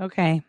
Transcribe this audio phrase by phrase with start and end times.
[0.00, 0.42] Okay.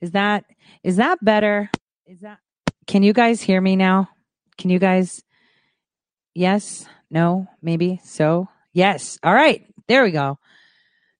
[0.00, 0.44] Is that
[0.82, 1.70] is that better?
[2.06, 2.38] Is that
[2.86, 4.08] Can you guys hear me now?
[4.58, 5.22] Can you guys
[6.34, 6.86] Yes?
[7.10, 7.46] No?
[7.62, 8.00] Maybe?
[8.04, 8.48] So?
[8.74, 9.18] Yes.
[9.22, 9.64] All right.
[9.88, 10.38] There we go.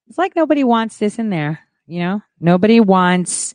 [0.09, 2.21] It's like nobody wants this in there, you know?
[2.39, 3.55] Nobody wants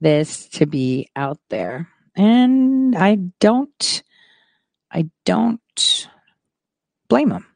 [0.00, 1.88] this to be out there.
[2.16, 4.02] And I don't
[4.90, 6.08] I don't
[7.08, 7.46] blame them.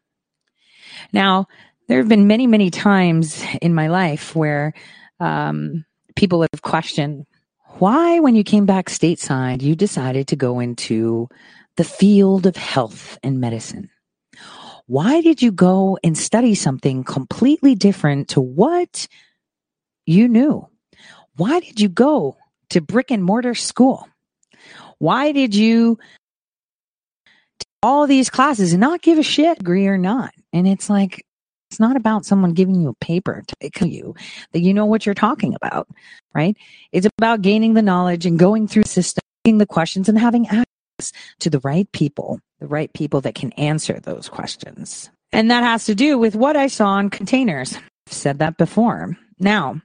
[1.13, 1.47] Now,
[1.87, 4.75] there have been many, many times in my life where
[5.21, 5.85] um,
[6.17, 7.27] people have questioned
[7.79, 11.29] why, when you came back stateside, you decided to go into
[11.77, 13.91] the field of health and medicine.
[14.87, 19.07] Why did you go and study something completely different to what
[20.07, 20.67] you knew?
[21.37, 22.37] Why did you go
[22.71, 24.09] to brick and mortar school?
[24.99, 25.99] Why did you
[27.81, 30.33] all these classes and not give a shit, agree or not?
[30.53, 31.25] And it's like,
[31.71, 34.15] it's not about someone giving you a paper to you
[34.53, 35.87] that you know what you're talking about,
[36.35, 36.57] right?
[36.93, 41.49] It's about gaining the knowledge and going through the the questions and having access to
[41.49, 45.11] the right people, the right people that can answer those questions.
[45.33, 47.75] And that has to do with what I saw on containers.
[47.75, 49.17] I've said that before.
[49.39, 49.81] Now,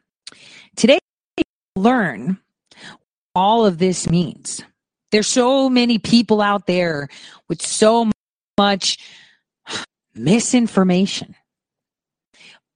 [0.76, 1.00] today,
[1.78, 2.40] learn
[3.36, 4.64] all of this means.
[5.12, 7.08] There's so many people out there
[7.48, 8.12] with so
[8.58, 8.98] much
[10.16, 11.36] misinformation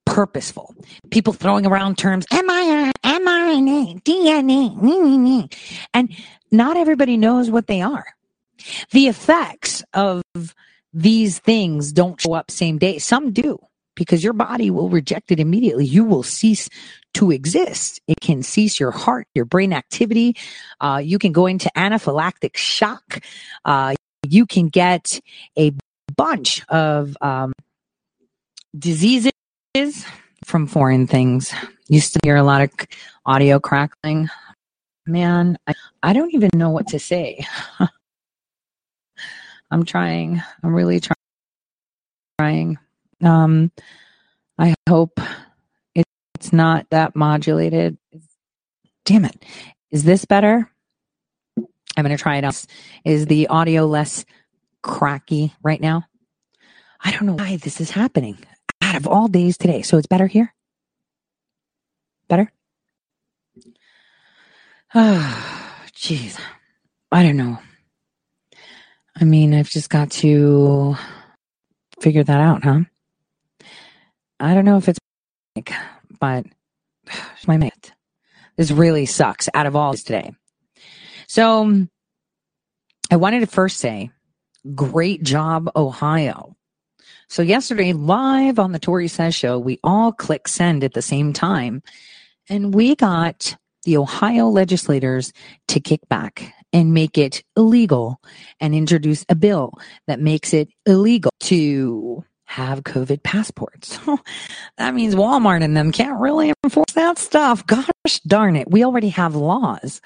[0.07, 0.73] purposeful.
[1.11, 5.53] People throwing around terms mRNA, mRNA, DNA,
[5.93, 6.15] and
[6.49, 8.05] not everybody knows what they are.
[8.91, 10.23] The effects of
[10.93, 12.97] these things don't show up same day.
[12.97, 13.59] Some do
[13.95, 15.85] because your body will reject it immediately.
[15.85, 16.69] You will cease
[17.15, 17.99] to exist.
[18.07, 20.37] It can cease your heart, your brain activity.
[20.79, 23.19] Uh, you can go into anaphylactic shock.
[23.65, 23.95] Uh,
[24.27, 25.19] you can get
[25.57, 25.73] a
[26.15, 27.53] bunch of um,
[28.77, 29.31] diseases
[30.45, 31.53] from foreign things.
[31.87, 32.71] Used to hear a lot of
[33.25, 34.29] audio crackling.
[35.05, 37.45] Man, I, I don't even know what to say.
[39.71, 40.41] I'm trying.
[40.63, 41.15] I'm really try-
[42.39, 42.77] trying.
[43.21, 43.71] Um,
[44.57, 45.19] I hope
[45.95, 47.97] it, it's not that modulated.
[49.05, 49.43] Damn it.
[49.91, 50.69] Is this better?
[51.57, 52.63] I'm going to try it out.
[53.05, 54.25] Is the audio less
[54.81, 56.03] cracky right now?
[57.01, 58.37] I don't know why this is happening
[58.81, 59.81] out of all days today.
[59.81, 60.53] So it's better here?
[62.27, 62.51] Better?
[64.93, 66.39] Oh, jeez.
[67.11, 67.59] I don't know.
[69.19, 70.95] I mean, I've just got to
[72.01, 72.81] figure that out, huh?
[74.39, 74.99] I don't know if it's
[75.55, 75.71] like,
[76.19, 76.45] but
[77.47, 77.93] my mate.
[78.57, 80.31] This really sucks out of all this today.
[81.27, 81.87] So
[83.11, 84.09] I wanted to first say,
[84.73, 86.56] great job, Ohio.
[87.29, 91.33] So yesterday, live on the Tori Says show, we all click send at the same
[91.33, 91.83] time.
[92.49, 95.33] And we got the Ohio legislators
[95.67, 98.21] to kick back and make it illegal
[98.59, 99.73] and introduce a bill
[100.07, 103.99] that makes it illegal to have COVID passports.
[104.77, 107.65] that means Walmart and them can't really enforce that stuff.
[107.67, 108.71] Gosh darn it.
[108.71, 110.01] We already have laws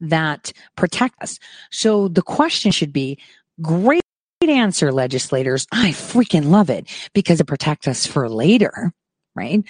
[0.00, 1.38] that protect us.
[1.70, 3.18] So the question should be
[3.60, 4.02] great
[4.50, 5.66] answer, legislators.
[5.72, 8.92] I freaking love it because it protects us for later,
[9.34, 9.62] right?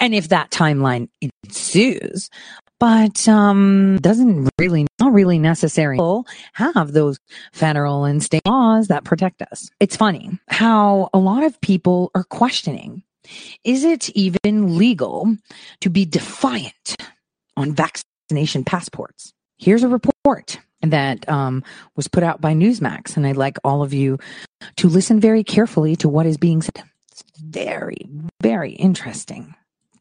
[0.00, 1.08] And if that timeline
[1.44, 2.28] ensues,
[2.80, 5.98] but um, doesn't really not really necessary
[6.54, 7.20] have those
[7.52, 9.70] federal and state laws that protect us.
[9.78, 13.04] It's funny how a lot of people are questioning:
[13.62, 15.36] Is it even legal
[15.80, 16.96] to be defiant
[17.56, 19.32] on vaccination passports?
[19.58, 21.62] Here's a report that um,
[21.96, 23.16] was put out by Newsmax.
[23.16, 24.18] And I'd like all of you
[24.76, 26.82] to listen very carefully to what is being said.
[27.10, 28.08] It's very,
[28.40, 29.54] very interesting.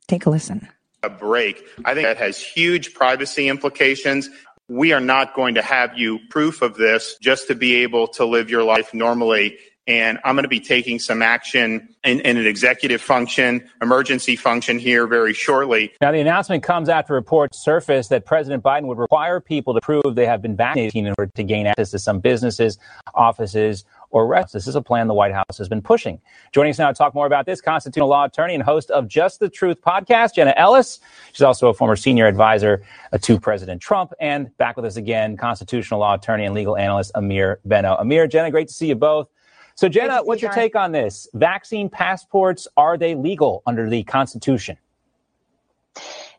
[0.07, 0.67] Take a listen.
[1.03, 1.63] A break.
[1.85, 4.29] I think that has huge privacy implications.
[4.67, 8.25] We are not going to have you proof of this just to be able to
[8.25, 12.45] live your life normally and I'm going to be taking some action in, in, an
[12.45, 15.91] executive function, emergency function here very shortly.
[16.01, 20.03] Now, the announcement comes after reports surfaced that President Biden would require people to prove
[20.13, 22.77] they have been vaccinated in order to gain access to some businesses,
[23.15, 24.53] offices, or rest.
[24.53, 26.19] This is a plan the White House has been pushing.
[26.51, 29.39] Joining us now to talk more about this, constitutional law attorney and host of Just
[29.39, 30.99] the Truth podcast, Jenna Ellis.
[31.31, 34.13] She's also a former senior advisor uh, to President Trump.
[34.19, 37.95] And back with us again, constitutional law attorney and legal analyst Ameer Benno.
[37.97, 39.29] Ameer, Jenna, great to see you both.
[39.81, 41.27] So, Jenna, what's your take on this?
[41.33, 44.77] Vaccine passports, are they legal under the Constitution?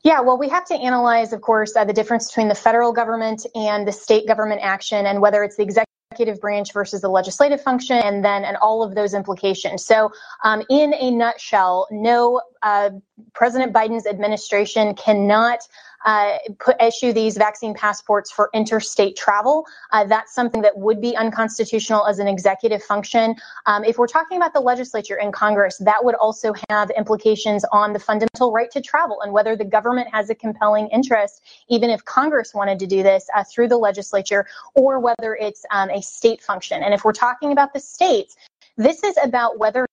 [0.04, 3.44] Yeah, well, we have to analyze, of course, uh, the difference between the federal government
[3.56, 7.96] and the state government action and whether it's the executive branch versus the legislative function
[7.96, 9.84] and then and all of those implications.
[9.84, 10.12] So,
[10.44, 12.90] um, in a nutshell, no, uh,
[13.32, 15.66] President Biden's administration cannot
[16.04, 19.66] uh, put, issue these vaccine passports for interstate travel.
[19.93, 23.34] Uh, that's something that would be unconstitutional as an executive function.
[23.66, 27.93] Um, if we're talking about the legislature and Congress, that would also have implications on
[27.93, 32.05] the fundamental right to travel and whether the government has a compelling interest, even if
[32.05, 36.43] Congress wanted to do this uh, through the legislature, or whether it's um, a state
[36.43, 36.82] function.
[36.82, 38.37] And if we're talking about the states,
[38.76, 39.87] this is about whether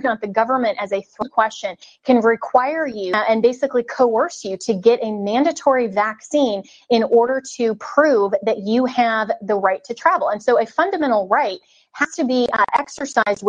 [0.00, 4.72] not the government as a question can require you uh, and basically coerce you to
[4.72, 10.30] get a mandatory vaccine in order to prove that you have the right to travel.
[10.30, 11.58] And so a fundamental right
[11.92, 13.44] has to be uh, exercised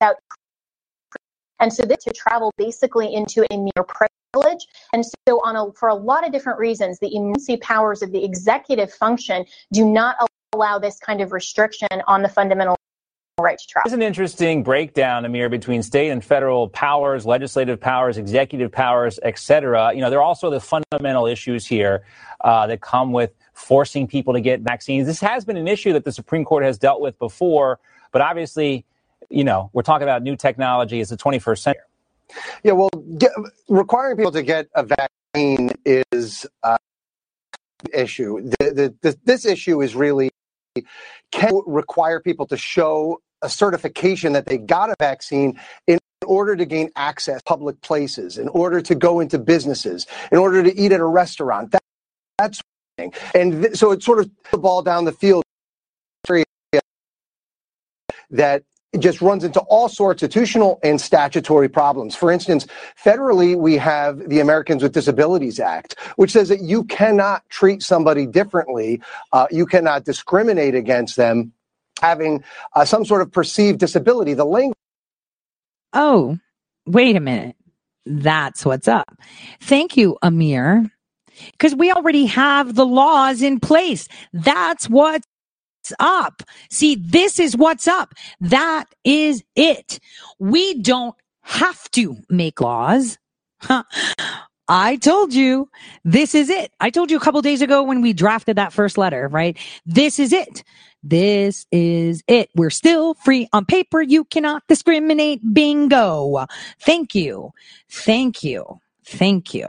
[0.00, 0.16] without
[1.58, 4.66] and so this to travel basically into a mere privilege.
[4.92, 8.22] And so on a, for a lot of different reasons, the emergency powers of the
[8.22, 10.16] executive function do not
[10.52, 12.76] allow this kind of restriction on the fundamental
[13.42, 13.90] right to travel.
[13.90, 19.38] There's an interesting breakdown, Ameer, between state and federal powers, legislative powers, executive powers, et
[19.38, 19.92] cetera.
[19.94, 22.04] You know, there are also the fundamental issues here
[22.40, 25.06] uh, that come with forcing people to get vaccines.
[25.06, 27.78] This has been an issue that the Supreme Court has dealt with before,
[28.10, 28.86] but obviously,
[29.28, 31.00] you know, we're talking about new technology.
[31.00, 31.82] It's the 21st century.
[32.64, 33.32] Yeah, well, get,
[33.68, 36.78] requiring people to get a vaccine is uh,
[37.92, 38.40] issue.
[38.40, 40.30] The, the, the, this issue is really
[41.32, 46.64] can require people to show a certification that they got a vaccine in order to
[46.64, 50.92] gain access to public places, in order to go into businesses, in order to eat
[50.92, 51.70] at a restaurant.
[51.72, 51.82] That,
[52.38, 52.60] that's
[53.34, 55.44] and th- so it sort of the ball down the field
[58.30, 58.62] that
[58.98, 62.16] just runs into all sorts of institutional and statutory problems.
[62.16, 62.66] For instance,
[63.02, 68.26] federally, we have the Americans with Disabilities Act, which says that you cannot treat somebody
[68.26, 69.02] differently,
[69.32, 71.52] uh, you cannot discriminate against them
[72.00, 72.44] having
[72.74, 74.34] uh, some sort of perceived disability.
[74.34, 74.76] The language.
[75.92, 76.38] Oh,
[76.86, 77.56] wait a minute.
[78.06, 79.18] That's what's up.
[79.60, 80.90] Thank you, Ameer.
[81.52, 84.08] Because we already have the laws in place.
[84.32, 85.26] That's what's
[86.00, 86.42] up.
[86.70, 88.14] See, this is what's up.
[88.40, 90.00] That is it.
[90.38, 93.18] We don't have to make laws.
[94.68, 95.70] I told you
[96.04, 96.72] this is it.
[96.80, 99.56] I told you a couple days ago when we drafted that first letter, right?
[99.86, 100.64] This is it.
[101.02, 102.50] This is it.
[102.54, 104.02] We're still free on paper.
[104.02, 105.40] You cannot discriminate.
[105.52, 106.46] Bingo.
[106.80, 107.52] Thank you.
[107.88, 108.80] Thank you.
[109.04, 109.68] Thank you.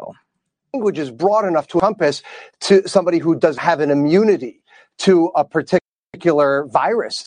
[0.74, 2.24] Language is broad enough to encompass
[2.62, 4.62] to somebody who does have an immunity
[5.00, 7.26] to a particular virus,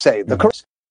[0.00, 0.42] say the mm-hmm.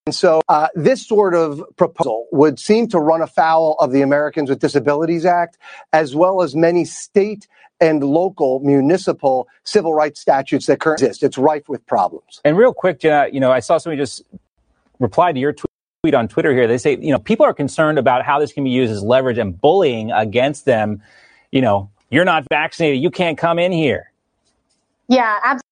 [0.06, 4.50] And so uh, this sort of proposal would seem to run afoul of the Americans
[4.50, 5.58] with Disabilities Act,
[5.92, 7.46] as well as many state
[7.80, 11.22] and local municipal civil rights statutes that currently exist.
[11.22, 12.40] It's rife with problems.
[12.44, 14.22] And real quick, Jenna, you know, I saw somebody just
[14.98, 16.66] reply to your tweet on Twitter here.
[16.66, 19.38] They say, you know, people are concerned about how this can be used as leverage
[19.38, 21.00] and bullying against them.
[21.52, 24.10] You know, you're not vaccinated, you can't come in here.
[25.06, 25.71] Yeah, absolutely.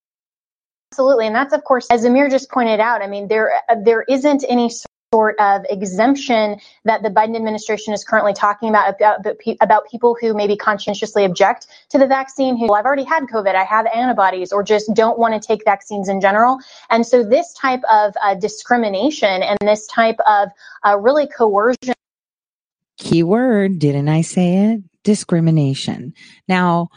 [0.93, 3.01] Absolutely, and that's of course, as Ameer just pointed out.
[3.03, 3.53] I mean, there
[3.85, 4.71] there isn't any
[5.13, 9.27] sort of exemption that the Biden administration is currently talking about about,
[9.61, 13.55] about people who maybe conscientiously object to the vaccine, who well, I've already had COVID,
[13.55, 16.59] I have antibodies, or just don't want to take vaccines in general.
[16.91, 20.51] And so this type of uh, discrimination and this type of
[20.85, 21.95] uh, really coercion.
[22.99, 24.83] Keyword, didn't I say it?
[25.03, 26.15] Discrimination.
[26.47, 26.91] Now,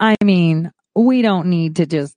[0.00, 2.16] I mean, we don't need to just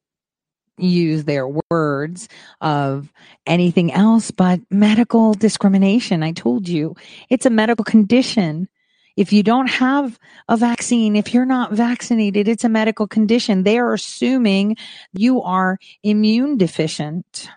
[0.78, 2.28] use their words
[2.62, 3.12] of
[3.46, 6.24] anything else but medical discrimination.
[6.24, 6.96] I told you
[7.30, 8.68] it's a medical condition.
[9.16, 13.64] If you don't have a vaccine, if you're not vaccinated, it's a medical condition.
[13.64, 14.78] They are assuming
[15.14, 17.48] you are immune deficient.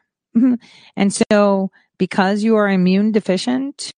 [0.96, 3.92] and so because you are immune deficient,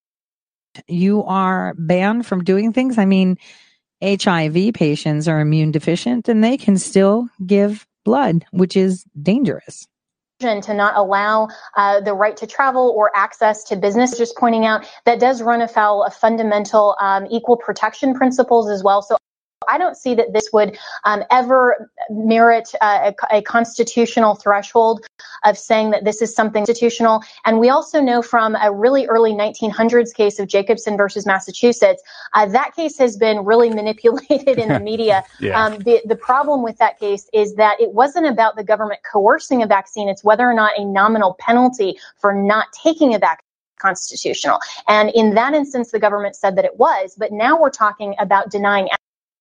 [0.86, 2.96] you are banned from doing things.
[2.96, 3.38] I mean,
[4.00, 9.86] HIV patients are immune deficient and they can still give blood, which is dangerous
[10.40, 14.16] to not allow uh, the right to travel or access to business.
[14.16, 19.02] Just pointing out that does run afoul of fundamental um, equal protection principles as well.
[19.02, 19.16] So
[19.68, 25.06] I don't see that this would um, ever merit uh, a, a, constitutional threshold
[25.44, 27.22] of saying that this is something constitutional.
[27.44, 32.02] And we also know from a really early 1900s case of Jacobson versus Massachusetts,
[32.34, 35.24] uh, that case has been really manipulated in the media.
[35.40, 35.64] yeah.
[35.64, 39.62] um, the, the problem with that case is that it wasn't about the government coercing
[39.62, 43.80] a vaccine, it's whether or not a nominal penalty for not taking a vaccine is
[43.80, 44.58] constitutional.
[44.88, 48.50] And in that instance, the government said that it was, but now we're talking about
[48.50, 48.88] denying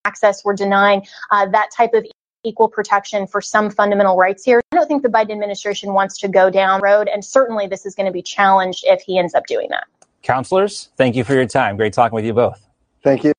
[0.08, 0.44] access.
[0.46, 2.06] We're denying uh, that type of
[2.44, 4.62] equal protection for some fundamental rights here.
[4.72, 7.94] I don't think the Biden administration wants to go down road, and certainly this is
[7.96, 9.86] going to be challenged if he ends up doing that.
[10.24, 11.78] Counselors, thank you for your time.
[11.78, 12.60] Great talking with you both.
[13.04, 13.34] Thank you.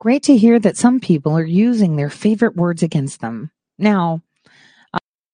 [0.00, 3.50] great to hear that some people are using their favorite words against them.
[3.78, 4.22] Now,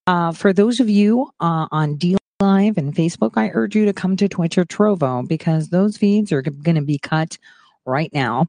[0.07, 3.93] uh, for those of you uh, on D Live and Facebook, I urge you to
[3.93, 7.37] come to Twitch or Trovo because those feeds are going to be cut
[7.85, 8.47] right now.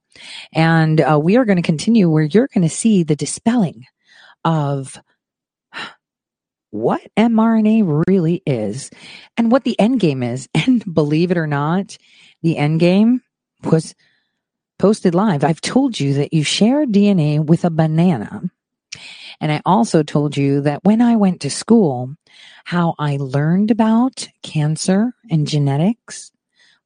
[0.53, 3.85] And uh, we are going to continue where you're going to see the dispelling
[4.45, 5.01] of
[6.71, 8.91] what mRNA really is
[9.37, 10.49] and what the end game is.
[10.67, 11.97] And believe it or not,
[12.43, 13.23] the end game
[13.63, 13.95] was
[14.79, 15.45] posted live.
[15.45, 18.43] I've told you that you share DNA with a banana.
[19.41, 22.15] And I also told you that when I went to school,
[22.65, 26.33] how I learned about cancer and genetics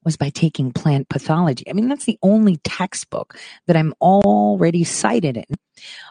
[0.04, 1.64] was by taking plant pathology.
[1.69, 5.57] I mean, that's the only textbook that I'm already cited in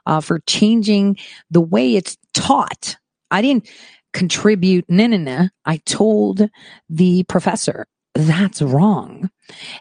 [0.05, 1.17] uh, for changing
[1.49, 2.97] the way it's taught.
[3.31, 3.69] I didn't
[4.13, 5.49] contribute, no, no, no.
[5.65, 6.49] I told
[6.89, 9.29] the professor that's wrong.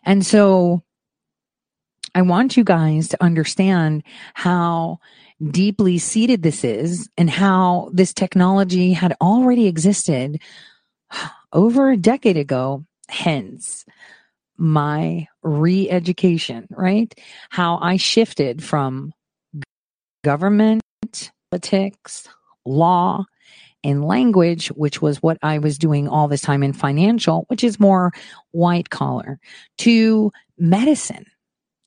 [0.04, 0.82] And so
[2.14, 4.02] I want you guys to understand
[4.34, 4.98] how
[5.50, 10.40] deeply seated this is and how this technology had already existed
[11.52, 12.84] over a decade ago.
[13.08, 13.84] Hence,
[14.56, 17.12] my re education, right?
[17.50, 19.12] How I shifted from
[20.24, 20.82] government,
[21.50, 22.28] politics,
[22.66, 23.24] law,
[23.84, 27.80] and language, which was what I was doing all this time in financial, which is
[27.80, 28.12] more
[28.50, 29.38] white collar,
[29.78, 31.26] to medicine.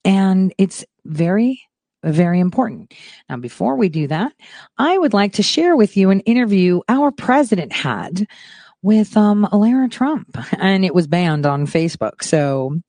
[0.04, 1.62] And it's very,
[2.04, 2.94] very important.
[3.30, 4.34] Now, before we do that,
[4.78, 8.26] I would like to share with you an interview our president had
[8.82, 12.24] with um, Lara Trump, and it was banned on Facebook.
[12.24, 12.80] So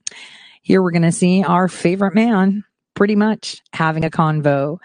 [0.63, 4.79] here we're going to see our favorite man pretty much having a convo.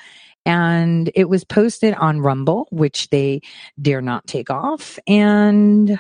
[0.46, 3.42] And it was posted on Rumble, which they
[3.82, 4.98] dare not take off.
[5.06, 6.00] And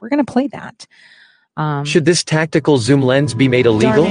[0.00, 0.86] we're going to play that.
[1.56, 4.06] Um, Should this tactical zoom lens be made illegal?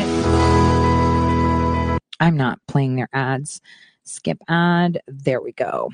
[2.19, 3.59] I'm not playing their ads.
[4.05, 5.01] Skip ad.
[5.07, 5.91] There we go.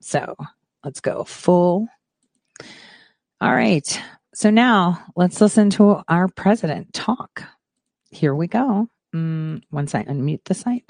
[0.00, 0.36] So
[0.84, 1.88] let's go full
[3.42, 4.00] all right.
[4.34, 7.42] So now let's listen to our president talk.
[8.08, 8.86] Here we go.
[9.12, 10.84] Mm, once I unmute the site.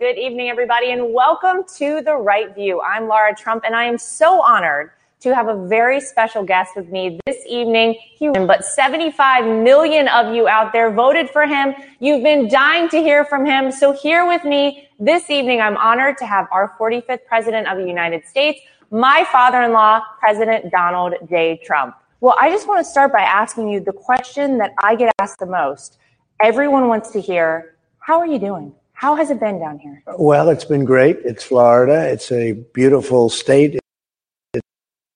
[0.00, 2.82] Good evening, everybody, and welcome to The Right View.
[2.82, 4.90] I'm Lara Trump, and I am so honored
[5.24, 7.98] to have a very special guest with me this evening.
[8.20, 11.74] But 75 million of you out there voted for him.
[11.98, 13.72] You've been dying to hear from him.
[13.72, 17.86] So here with me this evening, I'm honored to have our 45th president of the
[17.86, 21.60] United States, my father-in-law, President Donald J.
[21.64, 21.96] Trump.
[22.20, 25.38] Well, I just want to start by asking you the question that I get asked
[25.38, 25.98] the most.
[26.42, 28.74] Everyone wants to hear, how are you doing?
[28.92, 30.02] How has it been down here?
[30.18, 31.18] Well, it's been great.
[31.24, 32.08] It's Florida.
[32.08, 33.80] It's a beautiful state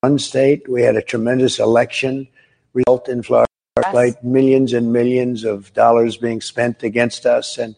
[0.01, 0.69] one state.
[0.69, 2.29] We had a tremendous election
[2.73, 4.17] result in Florida, yes.
[4.23, 7.59] millions and millions of dollars being spent against us.
[7.59, 7.75] And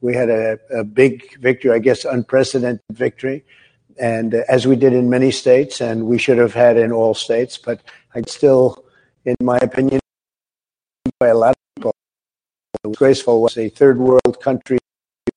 [0.00, 3.44] we had a, a big victory, I guess, unprecedented victory.
[3.98, 7.14] And uh, as we did in many states, and we should have had in all
[7.14, 7.82] states, but
[8.14, 8.84] I still,
[9.24, 10.00] in my opinion,
[11.18, 11.94] by a lot of people,
[12.96, 14.78] graceful was a third world country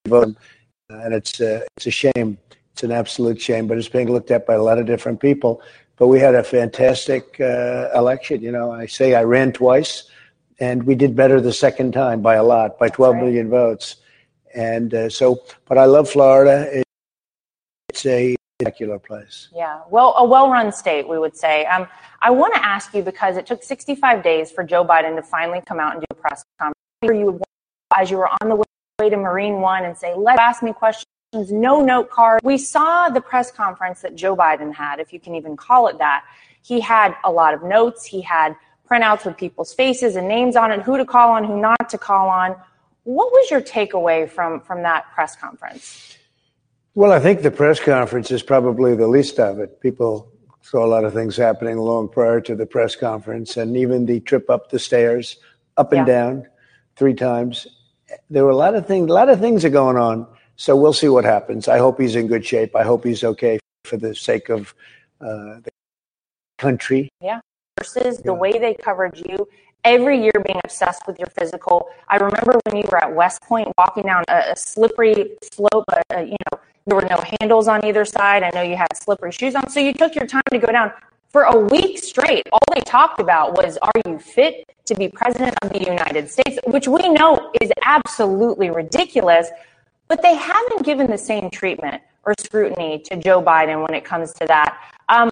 [0.07, 0.35] vote,
[0.89, 2.37] and it's uh, it's a shame.
[2.71, 5.61] It's an absolute shame, but it's being looked at by a lot of different people.
[6.03, 8.41] But we had a fantastic uh, election.
[8.41, 10.03] You know, I say I ran twice,
[10.59, 13.23] and we did better the second time by a lot, by 12 right.
[13.23, 13.95] million votes.
[14.53, 16.79] And uh, so, but I love Florida.
[16.79, 16.83] It,
[17.87, 19.47] it's a spectacular place.
[19.55, 21.65] Yeah, well, a well-run state, we would say.
[21.67, 21.87] Um,
[22.21, 25.61] I want to ask you because it took 65 days for Joe Biden to finally
[25.65, 26.77] come out and do a press conference.
[27.17, 27.43] You would,
[27.95, 31.12] as you were on the way to Marine One, and say, "Let's ask me questions."
[31.33, 32.41] No note card.
[32.43, 35.97] We saw the press conference that Joe Biden had, if you can even call it
[35.97, 36.23] that.
[36.61, 38.05] He had a lot of notes.
[38.05, 38.55] He had
[38.89, 41.97] printouts with people's faces and names on it, who to call on, who not to
[41.97, 42.55] call on.
[43.03, 46.17] What was your takeaway from, from that press conference?
[46.95, 49.81] Well, I think the press conference is probably the least of it.
[49.81, 54.05] People saw a lot of things happening long prior to the press conference, and even
[54.05, 55.37] the trip up the stairs,
[55.75, 56.13] up and yeah.
[56.13, 56.47] down,
[56.95, 57.67] three times.
[58.29, 59.09] There were a lot of things.
[59.09, 61.67] A lot of things are going on so we'll see what happens.
[61.67, 62.75] I hope he's in good shape.
[62.75, 64.73] I hope he's okay for the sake of
[65.21, 65.71] uh, the
[66.57, 67.09] country.
[67.21, 67.39] Yeah.
[67.79, 69.47] Versus the way they covered you
[69.83, 71.89] every year being obsessed with your physical.
[72.07, 76.19] I remember when you were at West Point walking down a, a slippery slope, uh,
[76.19, 78.43] you know, there were no handles on either side.
[78.43, 79.69] I know you had slippery shoes on.
[79.69, 80.91] So you took your time to go down
[81.29, 82.43] for a week straight.
[82.51, 86.59] All they talked about was, are you fit to be president of the United States?
[86.67, 89.49] Which we know is absolutely ridiculous.
[90.13, 94.31] But they haven't given the same treatment or scrutiny to Joe Biden when it comes
[94.33, 94.77] to that.
[95.09, 95.31] Um,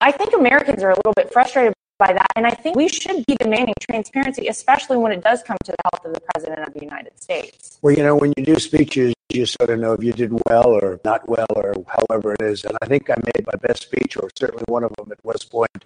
[0.00, 2.26] I think Americans are a little bit frustrated by that.
[2.34, 5.76] And I think we should be demanding transparency, especially when it does come to the
[5.84, 7.78] health of the President of the United States.
[7.82, 10.66] Well, you know, when you do speeches, you sort of know if you did well
[10.66, 12.64] or not well or however it is.
[12.64, 15.52] And I think I made my best speech, or certainly one of them at West
[15.52, 15.84] Point.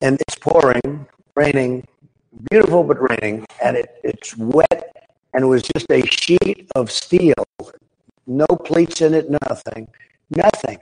[0.00, 1.84] And it's pouring, raining,
[2.48, 4.97] beautiful but raining, and it, it's wet,
[5.34, 7.34] and it was just a sheet of steel,
[8.26, 9.88] no pleats in it, nothing,
[10.30, 10.78] nothing.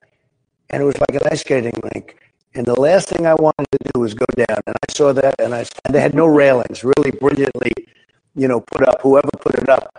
[0.71, 2.17] And it was like an ice skating rink.
[2.55, 4.59] And the last thing I wanted to do was go down.
[4.67, 7.73] And I saw that, and, I, and they had no railings, really brilliantly,
[8.35, 9.01] you know, put up.
[9.03, 9.93] Whoever put it up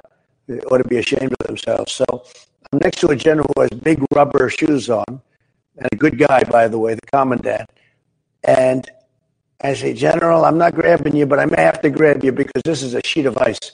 [0.72, 1.94] ought to be ashamed of themselves.
[1.94, 2.06] So
[2.72, 5.22] I'm next to a general who has big rubber shoes on,
[5.78, 7.70] and a good guy, by the way, the commandant.
[8.44, 8.90] And
[9.62, 12.62] I say, General, I'm not grabbing you, but I may have to grab you because
[12.64, 13.72] this is a sheet of ice.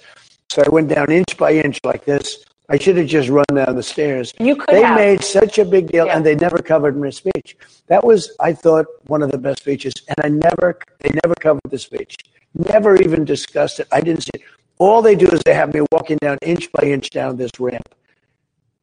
[0.54, 2.46] So I went down inch by inch like this.
[2.70, 4.36] I should have just run down the stairs.
[4.40, 4.96] You could they have.
[4.96, 6.16] made such a big deal, Yeah.
[6.16, 7.58] and they never covered my speech.
[7.88, 11.72] That was, I thought, one of the best speeches, and I never, they never covered
[11.72, 12.16] the speech.
[12.54, 13.88] Never even discussed it.
[13.92, 14.42] I didn't see it.
[14.78, 17.90] All they do is they have me walking down inch by inch down this ramp.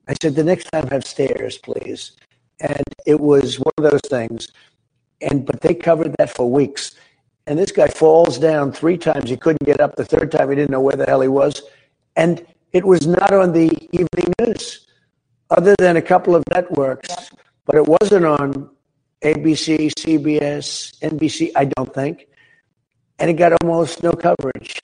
[0.09, 2.17] I said, the next time have stairs, please.
[2.59, 4.49] And it was one of those things.
[5.21, 6.97] And but they covered that for weeks.
[7.51, 9.29] And this guy falls down three times.
[9.29, 9.97] He couldn't get up.
[9.97, 11.63] The third time, he didn't know where the hell he was.
[12.15, 14.87] And it was not on the evening news,
[15.51, 17.33] other than a couple of networks.
[17.65, 18.71] But it wasn't on
[19.23, 22.29] ABC, CBS, NBC, I don't think.
[23.19, 24.79] And it got almost no coverage.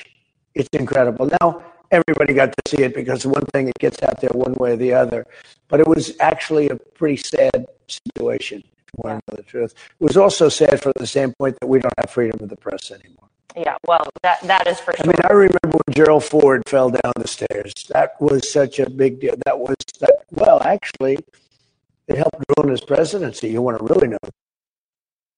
[0.57, 1.31] It's incredible.
[1.41, 4.73] Now, everybody got to see it because one thing, it gets out there one way
[4.73, 5.25] or the other.
[5.69, 8.65] But it was actually a pretty sad situation,
[8.99, 9.75] if you want to know the truth.
[10.01, 12.91] It was also sad from the standpoint that we don't have freedom of the press
[12.91, 13.29] anymore.
[13.57, 15.05] Yeah, well, that that is for sure.
[15.05, 17.73] I mean, I remember when Gerald Ford fell down the stairs.
[17.89, 19.35] That was such a big deal.
[19.47, 20.25] That was that.
[20.31, 21.19] Well, actually,
[22.07, 23.49] it helped ruin his presidency.
[23.49, 24.19] You want to really know?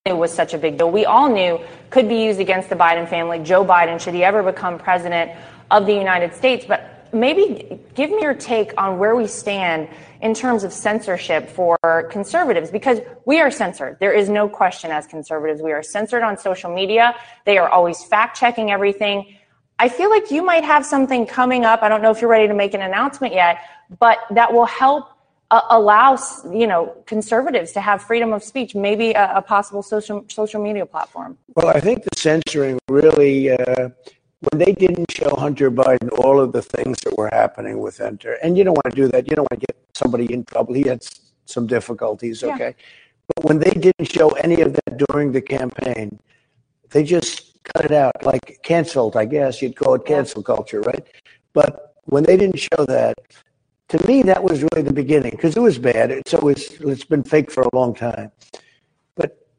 [0.08, 0.90] it was such a big deal.
[0.90, 1.60] We all knew
[1.90, 5.30] could be used against the Biden family, Joe Biden, should he ever become president
[5.70, 6.64] of the United States.
[6.66, 9.88] But maybe give me your take on where we stand
[10.20, 11.78] in terms of censorship for
[12.10, 13.96] conservatives, because we are censored.
[14.00, 15.62] There is no question as conservatives.
[15.62, 17.14] We are censored on social media.
[17.44, 19.36] They are always fact checking everything.
[19.78, 21.82] I feel like you might have something coming up.
[21.82, 23.58] I don't know if you're ready to make an announcement yet,
[23.98, 25.10] but that will help
[25.50, 26.18] uh, allow
[26.52, 30.84] you know conservatives to have freedom of speech, maybe a, a possible social social media
[30.84, 31.38] platform.
[31.54, 33.90] Well, I think the censoring really, uh,
[34.40, 38.34] when they didn't show Hunter Biden all of the things that were happening with Hunter,
[38.42, 39.28] and you don't want to do that.
[39.28, 40.74] You don't want to get somebody in trouble.
[40.74, 41.02] He had
[41.44, 42.54] some difficulties, Yeah.
[42.54, 42.74] okay?
[43.34, 46.18] But when they didn't show any of that during the campaign,
[46.90, 51.06] they just cut it out, like canceled, I guess you'd call it cancel culture, right?
[51.52, 53.18] But when they didn't show that,
[53.88, 56.10] to me, that was really the beginning because it was bad.
[56.10, 58.30] It's always it's been fake for a long time.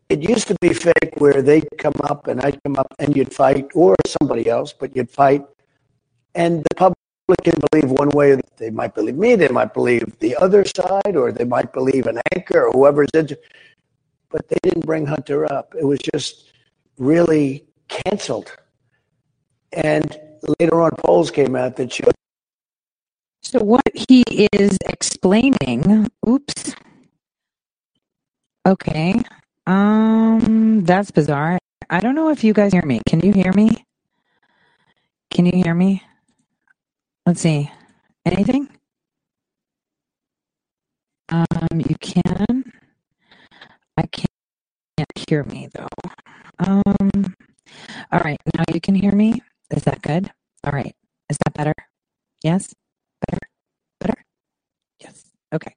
[0.10, 3.34] It used to be fake where they'd come up and I'd come up and you'd
[3.34, 5.46] fight, or somebody else, but you'd fight,
[6.36, 6.98] and the public
[7.44, 8.32] can believe one way.
[8.34, 9.36] or They might believe me.
[9.36, 13.38] They might believe the other side, or they might believe an anchor or whoever's into.
[14.30, 15.76] But they didn't bring Hunter up.
[15.80, 16.52] It was just
[16.98, 18.56] really canceled.
[19.74, 20.20] And
[20.60, 22.14] later on, polls came out that showed
[23.44, 26.76] So what he is explaining, oops.
[28.68, 29.22] Okay.
[29.70, 31.60] Um that's bizarre.
[31.92, 33.02] I don't know if you guys hear me.
[33.08, 33.86] Can you hear me?
[35.32, 36.02] Can you hear me?
[37.28, 37.70] Let's see.
[38.26, 38.70] Anything?
[41.30, 42.64] Um you can.
[43.98, 44.30] I can't
[45.30, 46.10] hear me though.
[46.60, 47.36] Um
[48.12, 49.42] all right, now you can hear me.
[49.70, 50.32] Is that good?
[50.64, 50.96] All right.
[51.30, 51.76] Is that better?
[52.44, 52.74] Yes?
[53.28, 53.48] Better?
[54.00, 54.26] Better?
[55.02, 55.26] Yes.
[55.54, 55.76] Okay.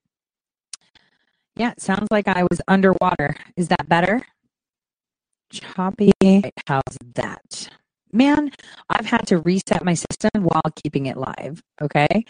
[1.56, 3.34] Yeah, it sounds like I was underwater.
[3.56, 4.22] Is that better?
[5.50, 6.12] Choppy.
[6.66, 7.68] How's that?
[8.12, 8.50] Man,
[8.88, 11.62] I've had to reset my system while keeping it live.
[11.80, 12.24] Okay.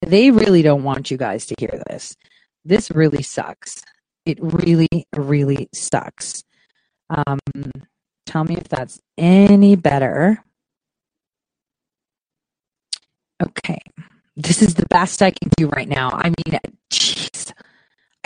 [0.00, 2.16] They really don't want you guys to hear this.
[2.64, 3.82] This really sucks.
[4.24, 6.44] It really, really sucks.
[7.10, 7.38] Um,
[8.26, 10.42] tell me if that's any better.
[13.42, 13.80] Okay.
[14.36, 16.10] This is the best I can do right now.
[16.10, 16.58] I mean,
[16.92, 17.52] jeez,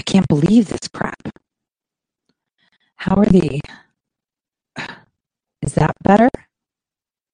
[0.07, 1.21] can't believe this crap.
[2.97, 3.61] How are the?
[5.62, 6.29] Is that better?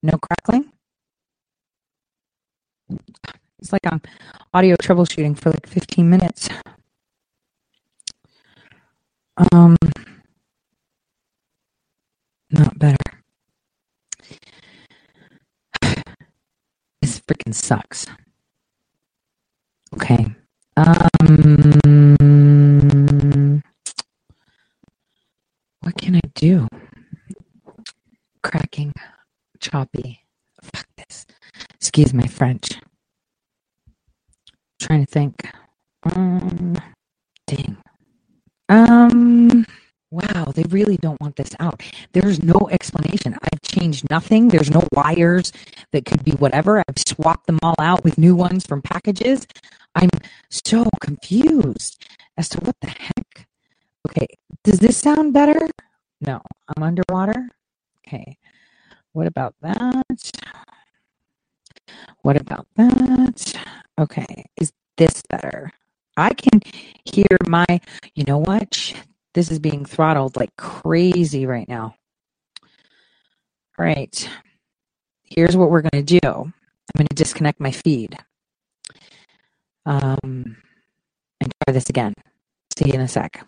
[0.03, 0.73] No crackling?
[3.59, 4.01] It's like I'm
[4.55, 6.49] audio troubleshooting for like 15 minutes.
[9.53, 9.77] Um,
[12.51, 12.97] not better.
[17.03, 18.07] This freaking sucks.
[19.95, 20.25] Okay.
[20.77, 21.75] Um,
[25.81, 26.69] what can I do?
[29.63, 30.21] choppy.
[30.63, 31.27] Fuck this.
[32.43, 32.81] French.
[34.81, 35.49] trying to think.
[36.03, 36.77] Um,
[37.47, 37.77] dang.
[38.69, 39.65] Um,
[40.11, 41.85] wow, they really don't want this out.
[42.15, 43.37] There's no explanation.
[43.45, 44.49] I've changed nothing.
[44.49, 45.53] There's no wires
[45.93, 46.81] that could be whatever.
[46.81, 49.47] I've swapped them all out with new ones from packages.
[49.95, 50.11] I'm
[50.51, 52.05] so confused
[52.37, 53.47] as to what the heck.
[54.09, 54.27] Okay,
[54.65, 55.61] does this sound better?
[56.21, 56.43] No,
[56.77, 57.51] I'm underwater.
[58.05, 58.37] Okay,
[59.13, 60.33] what about that?
[62.23, 63.55] What about that?
[63.99, 65.73] Okay, is this better?
[66.17, 66.61] I can
[67.05, 67.67] hear my,
[68.15, 68.95] you know what?
[69.35, 71.95] This is being throttled like crazy right now.
[73.79, 74.29] All right,
[75.23, 78.17] here's what we're going to do I'm going to disconnect my feed
[79.87, 80.57] um,
[81.41, 82.15] and try this again.
[82.79, 83.45] See you in a sec.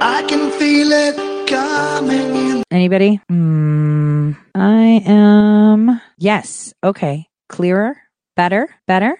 [0.00, 2.62] I can feel it coming.
[2.70, 3.20] Anybody?
[3.30, 6.00] Mm, I am.
[6.18, 6.74] Yes.
[6.84, 7.26] Okay.
[7.48, 7.96] Clearer.
[8.36, 8.68] Better.
[8.86, 9.18] Better.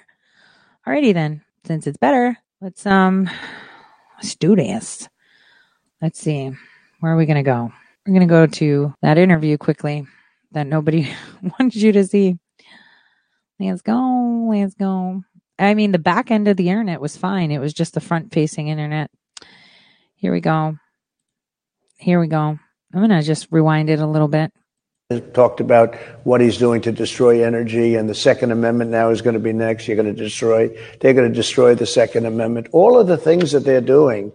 [0.86, 1.42] Alrighty then.
[1.64, 3.28] Since it's better, let's um,
[4.16, 5.08] let's do this.
[6.00, 6.50] Let's see.
[7.00, 7.72] Where are we gonna go?
[8.06, 10.06] We're gonna go to that interview quickly
[10.52, 11.10] that nobody
[11.58, 12.38] wants you to see.
[13.58, 14.48] Let's go.
[14.50, 15.22] Let's go.
[15.58, 17.50] I mean, the back end of the internet was fine.
[17.50, 19.10] It was just the front facing internet.
[20.14, 20.76] Here we go.
[21.98, 22.38] Here we go.
[22.38, 22.60] I'm
[22.92, 24.52] going to just rewind it a little bit.
[25.32, 29.34] Talked about what he's doing to destroy energy, and the Second Amendment now is going
[29.34, 29.88] to be next.
[29.88, 30.68] You're going to destroy,
[31.00, 32.68] they're going to destroy the Second Amendment.
[32.72, 34.32] All of the things that they're doing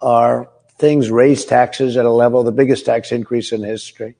[0.00, 4.16] are things raise taxes at a level, the biggest tax increase in history.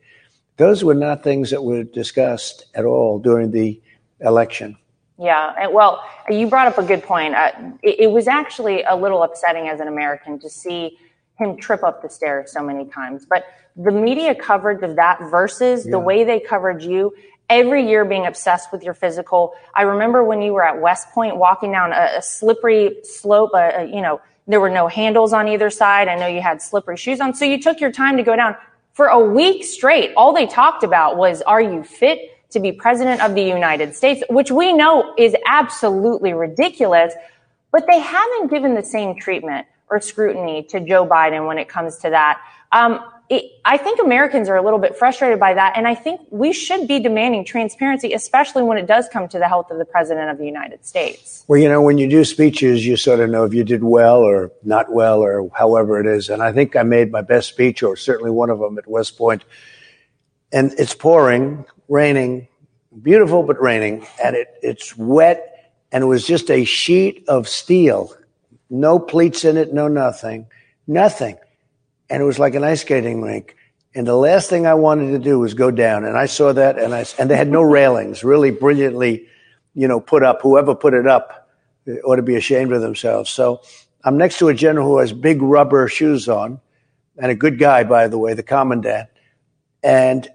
[0.56, 3.80] Those were not things that were discussed at all during the
[4.20, 4.76] election.
[5.18, 7.34] Yeah, well, you brought up a good point.
[7.34, 10.96] Uh, it, it, was actually a little upsetting as an American to see
[11.40, 13.26] him trip up the stairs so many times.
[13.28, 13.44] But
[13.76, 15.92] the media coverage of that versus yeah.
[15.92, 17.14] the way they covered you
[17.48, 19.54] every year being obsessed with your physical.
[19.74, 23.80] I remember when you were at West Point walking down a, a slippery slope, uh,
[23.80, 26.08] you know, there were no handles on either side.
[26.08, 27.34] I know you had slippery shoes on.
[27.34, 28.56] So you took your time to go down
[28.92, 30.12] for a week straight.
[30.16, 32.36] All they talked about was, are you fit?
[32.50, 37.14] to be president of the United States, which we know is absolutely ridiculous,
[37.72, 41.98] but they haven't given the same treatment or scrutiny to Joe Biden when it comes
[41.98, 42.40] to that.
[42.72, 46.20] Um, it, I think Americans are a little bit frustrated by that, and I think
[46.30, 49.84] we should be demanding transparency, especially when it does come to the health of the
[49.84, 51.44] president of the United States.
[51.46, 54.18] Well, you know, when you do speeches, you sort of know if you did well
[54.18, 56.28] or not well or however it is.
[56.28, 59.16] And I think I made my best speech, or certainly one of them at West
[59.16, 59.44] Point.
[60.52, 62.48] And it's pouring, raining,
[63.02, 68.12] beautiful but raining, and it, it's wet, and it was just a sheet of steel,
[68.70, 70.46] no pleats in it, no nothing,
[70.86, 71.36] nothing,
[72.08, 73.56] and it was like an ice skating rink.
[73.94, 76.78] And the last thing I wanted to do was go down, and I saw that,
[76.78, 79.26] and I and they had no railings, really brilliantly,
[79.74, 80.40] you know, put up.
[80.42, 81.50] Whoever put it up
[81.88, 83.30] eh, ought to be ashamed of themselves.
[83.30, 83.62] So
[84.04, 86.60] I'm next to a general who has big rubber shoes on,
[87.18, 89.08] and a good guy, by the way, the commandant,
[89.82, 90.28] and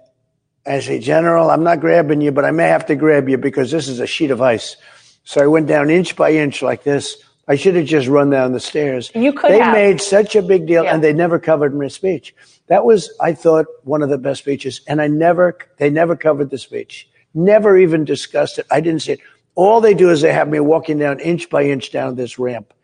[0.66, 3.70] I say, General, I'm not grabbing you, but I may have to grab you because
[3.70, 4.76] this is a sheet of ice.
[5.24, 7.16] So I went down inch by inch like this.
[7.48, 9.10] I should have just run down the stairs.
[9.14, 9.72] You could They have.
[9.74, 10.94] made such a big deal yeah.
[10.94, 12.34] and they never covered my speech.
[12.66, 14.80] That was, I thought, one of the best speeches.
[14.88, 17.08] And I never, they never covered the speech.
[17.34, 18.66] Never even discussed it.
[18.70, 19.20] I didn't see it.
[19.54, 22.74] All they do is they have me walking down inch by inch down this ramp.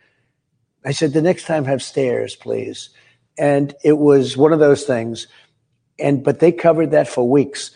[0.85, 2.91] I said, the next time have stairs, please.
[3.39, 5.27] And it was one of those things
[5.99, 7.71] and but they covered that for weeks.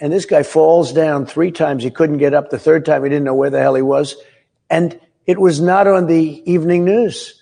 [0.00, 1.82] And this guy falls down three times.
[1.82, 2.50] He couldn't get up.
[2.50, 4.16] The third time, he didn't know where the hell he was.
[4.70, 4.98] And
[5.28, 7.40] it was not on the evening news,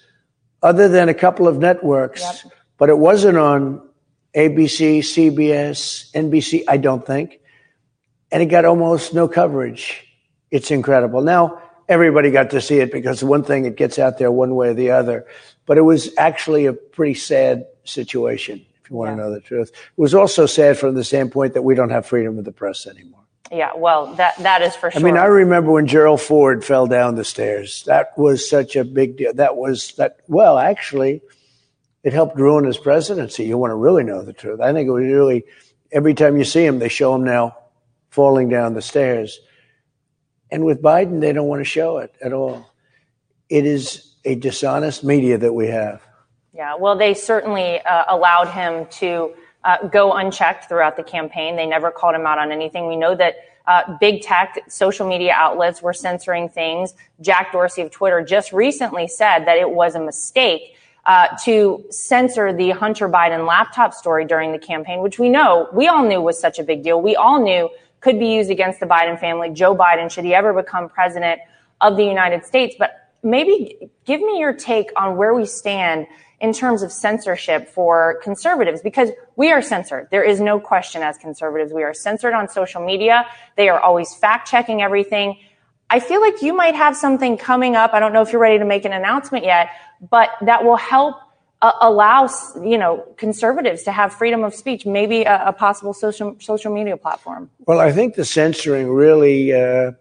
[0.60, 2.20] other than a couple of networks.
[2.20, 2.52] Yep.
[2.78, 3.80] But it wasn't on
[4.34, 7.38] ABC, CBS, NBC, I don't think.
[8.32, 10.04] And it got almost no coverage.
[10.50, 11.22] It's incredible.
[11.22, 14.70] Now, everybody got to see it because one thing, it gets out there one way
[14.70, 15.24] or the other.
[15.64, 19.16] But it was actually a pretty sad situation if you want yeah.
[19.16, 19.70] to know the truth.
[19.70, 22.88] It was also sad from the standpoint that we don't have freedom of the press
[22.88, 23.25] anymore.
[23.50, 25.00] Yeah, well, that that is for sure.
[25.00, 27.84] I mean, I remember when Gerald Ford fell down the stairs.
[27.86, 29.32] That was such a big deal.
[29.34, 30.18] That was that.
[30.26, 31.22] Well, actually,
[32.02, 33.44] it helped ruin his presidency.
[33.44, 34.60] You want to really know the truth.
[34.60, 35.44] I think it was really
[35.92, 37.56] every time you see him, they show him now
[38.10, 39.40] falling down the stairs.
[40.50, 42.70] And with Biden, they don't want to show it at all.
[43.48, 46.02] It is a dishonest media that we have.
[46.52, 49.34] Yeah, well, they certainly uh, allowed him to
[49.68, 51.56] uh, go unchecked throughout the campaign.
[51.56, 52.82] They never called him out on anything.
[52.86, 53.34] We know that
[53.66, 56.94] uh, big tech social media outlets were censoring things.
[57.20, 60.62] Jack Dorsey of Twitter just recently said that it was a mistake.
[61.06, 65.86] uh, to censor the Hunter Biden laptop story during the campaign, which we know, we
[65.86, 67.00] all knew was such a big deal.
[67.00, 70.52] We all knew could be used against the Biden family, Joe Biden, should he ever
[70.52, 71.40] become president
[71.80, 72.74] of the United States.
[72.78, 76.06] But maybe give me your take on where we stand
[76.40, 80.08] in terms of censorship for conservatives because we are censored.
[80.10, 81.72] There is no question as conservatives.
[81.72, 83.26] We are censored on social media.
[83.56, 85.38] They are always fact checking everything.
[85.88, 87.94] I feel like you might have something coming up.
[87.94, 89.70] I don't know if you're ready to make an announcement yet,
[90.10, 91.16] but that will help
[91.62, 92.28] uh, allow
[92.62, 96.98] you know conservatives to have freedom of speech, maybe a, a, possible social social media
[96.98, 97.50] platform.
[97.66, 99.54] Well, I think the censoring really.
[99.54, 99.92] Uh,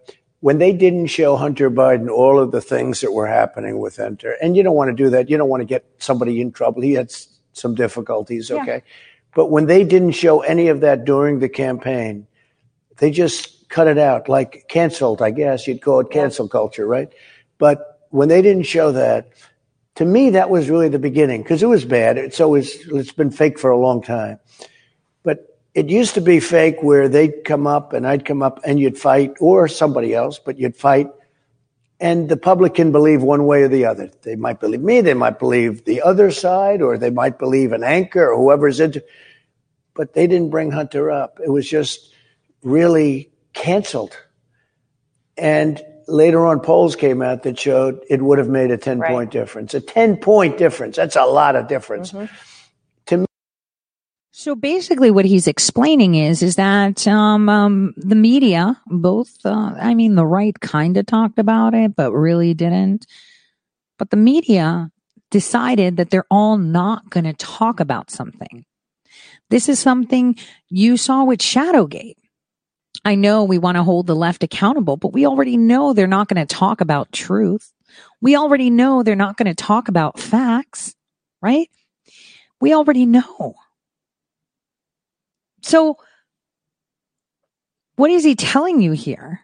[0.46, 4.38] when they didn't show Hunter Biden all of the things that were happening with Hunter,
[4.44, 5.28] and you don't want to do that.
[5.28, 6.84] You don't want to get somebody in trouble.
[6.84, 7.12] He had
[7.54, 8.76] some difficulties, okay?
[8.76, 8.92] Yeah.
[9.34, 12.28] But when they didn't show any of that during the campaign,
[12.98, 16.52] they just cut it out, like canceled, I guess you'd call it cancel yeah.
[16.52, 17.12] culture, right?
[17.58, 19.30] But when they didn't show that,
[19.96, 22.20] to me, that was really the beginning because it was bad.
[22.20, 24.40] It's always, it's been fake for a long time.
[25.24, 28.80] But it used to be fake where they'd come up and I'd come up and
[28.80, 31.10] you'd fight or somebody else, but you'd fight.
[32.00, 34.10] And the public can believe one way or the other.
[34.24, 37.84] They might believe me, they might believe the other side, or they might believe an
[37.84, 39.04] anchor or whoever's into.
[39.94, 41.40] But they didn't bring Hunter up.
[41.44, 42.14] It was just
[42.64, 44.18] really canceled.
[45.38, 49.12] And later on polls came out that showed it would have made a 10 right.
[49.12, 49.74] point difference.
[49.74, 50.96] A 10 point difference.
[50.96, 52.14] That's a lot of difference.
[52.14, 52.34] Mm-hmm.
[54.38, 59.94] So basically what he's explaining is, is that, um, um, the media, both, uh, I
[59.94, 63.08] mean, the right kind of talked about it, but really didn't.
[63.98, 64.92] But the media
[65.32, 68.66] decided that they're all not going to talk about something.
[69.50, 70.36] This is something
[70.68, 72.18] you saw with Shadowgate
[73.06, 76.28] I know we want to hold the left accountable, but we already know they're not
[76.28, 77.72] going to talk about truth.
[78.20, 80.94] We already know they're not going to talk about facts,
[81.42, 81.70] right?
[82.60, 83.56] We already know.
[85.66, 85.98] So,
[87.96, 89.42] what is he telling you here?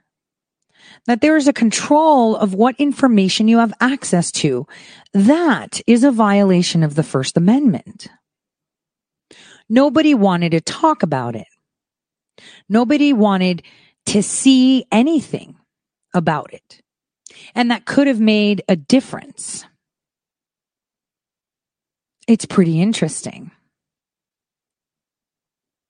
[1.08, 4.68] That there is a control of what information you have access to.
[5.14, 8.08] That is a violation of the First Amendment.
[9.68, 11.48] Nobody wanted to talk about it.
[12.70, 13.64] Nobody wanted
[14.08, 15.56] to see anything
[16.14, 16.82] about it.
[17.56, 19.66] And that could have made a difference.
[22.28, 23.50] It's pretty interesting.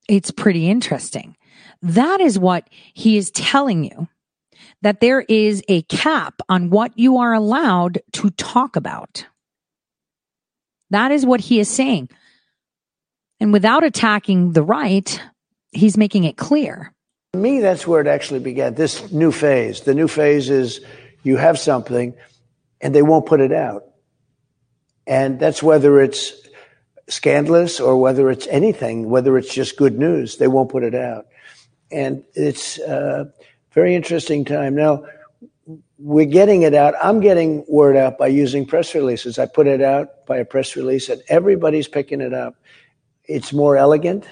[0.08, 1.36] It's pretty interesting.
[1.82, 4.08] That is what he is telling you
[4.82, 9.26] that there is a cap on what you are allowed to talk about.
[10.90, 12.10] That is what he is saying.
[13.40, 15.22] And without attacking the right,
[15.72, 16.94] he's making it clear.
[17.34, 18.76] To me, that's where it actually began.
[18.76, 19.82] This new phase.
[19.82, 20.82] The new phase is
[21.24, 22.14] you have something
[22.82, 23.84] and they won't put it out.
[25.08, 26.34] And that's whether it's
[27.12, 31.28] scandalous or whether it's anything, whether it's just good news, they won't put it out.
[31.92, 33.32] And it's a
[33.74, 34.76] very interesting time.
[34.76, 35.06] Now,
[36.00, 36.96] we're getting it out.
[37.04, 39.38] I'm getting word out by using press releases.
[39.38, 42.56] I put it out by a press release and everybody's picking it up.
[43.26, 44.26] It's more elegant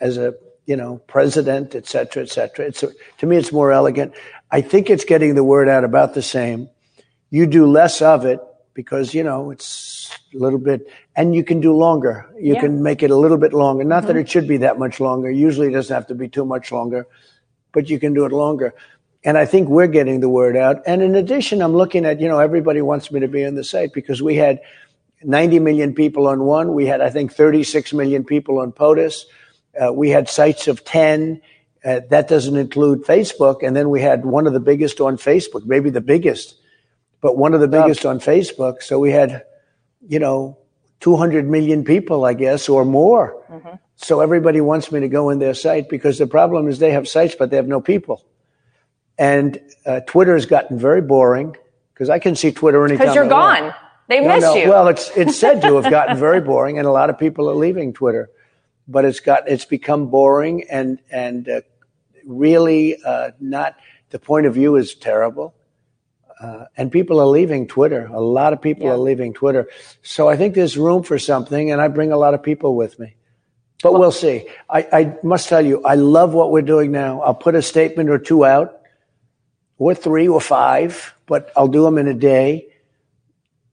[0.00, 0.34] as a
[0.66, 2.66] you know, president, et cetera, et cetera.
[2.66, 2.82] It's,
[3.18, 4.12] to me, it's more elegant.
[4.50, 6.68] I think it's getting the word out about the same.
[7.30, 8.40] You do less of it
[8.74, 9.66] because, you know, it's
[10.34, 12.26] a little bit, and you can do longer.
[12.38, 12.60] You yeah.
[12.60, 13.84] can make it a little bit longer.
[13.84, 14.08] Not mm-hmm.
[14.08, 15.30] that it should be that much longer.
[15.30, 17.06] Usually it doesn't have to be too much longer,
[17.72, 18.74] but you can do it longer.
[19.24, 20.82] And I think we're getting the word out.
[20.86, 23.64] And in addition, I'm looking at, you know, everybody wants me to be on the
[23.64, 24.60] site because we had
[25.22, 26.74] 90 million people on one.
[26.74, 29.24] We had, I think, 36 million people on POTUS.
[29.80, 31.40] Uh, we had sites of 10.
[31.84, 33.66] Uh, that doesn't include Facebook.
[33.66, 36.54] And then we had one of the biggest on Facebook, maybe the biggest,
[37.20, 38.82] but one of the biggest on Facebook.
[38.82, 39.44] So we had,
[40.08, 40.58] you know,
[41.00, 43.42] 200 million people, I guess, or more.
[43.50, 43.76] Mm-hmm.
[43.96, 47.08] So everybody wants me to go in their site because the problem is they have
[47.08, 48.24] sites, but they have no people.
[49.18, 51.56] And uh, Twitter has gotten very boring
[51.94, 52.98] because I can see Twitter anytime.
[52.98, 53.74] Because you're gone.
[54.08, 54.54] They no, missed no.
[54.54, 54.68] you.
[54.68, 57.54] Well, it's it's said to have gotten very boring, and a lot of people are
[57.54, 58.30] leaving Twitter
[58.88, 61.60] but it's got it's become boring and and uh,
[62.24, 63.76] really uh, not.
[64.10, 65.54] The point of view is terrible.
[66.40, 68.06] Uh, and people are leaving Twitter.
[68.12, 68.92] A lot of people yeah.
[68.92, 69.68] are leaving Twitter.
[70.02, 72.98] So I think there's room for something, and I bring a lot of people with
[72.98, 73.14] me.
[73.82, 74.48] But well, we'll see.
[74.68, 77.20] I, I, must tell you, I love what we're doing now.
[77.20, 78.80] I'll put a statement or two out,
[79.78, 82.68] or three or five, but I'll do them in a day.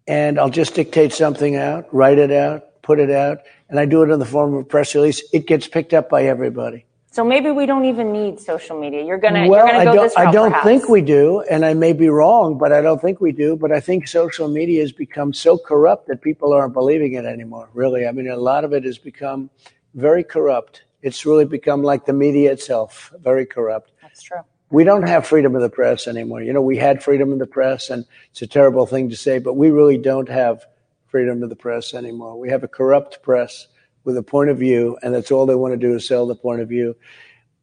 [0.06, 4.04] And I'll just dictate something out, write it out, put it out, and I do
[4.04, 6.86] it in the form of a press release, it gets picked up by everybody.
[7.13, 9.06] So maybe we don't even need social media.
[9.06, 10.65] You're gonna well, you're gonna go I don't, this route I don't perhaps.
[10.65, 13.56] think we do, and I may be wrong, but I don't think we do.
[13.56, 17.69] But I think social media has become so corrupt that people aren't believing it anymore.
[17.76, 19.52] Really, I mean, a lot of it has become
[19.93, 20.86] very corrupt.
[21.04, 23.91] It's really become like the media itself, very corrupt.
[24.02, 24.39] That's true.
[24.71, 26.41] We don't have freedom of the press anymore.
[26.41, 29.38] You know, we had freedom of the press, and it's a terrible thing to say,
[29.38, 30.65] but we really don't have
[31.10, 32.39] freedom of the press anymore.
[32.39, 33.67] We have a corrupt press
[34.03, 36.35] with a point of view, and that's all they want to do is sell the
[36.35, 36.95] point of view.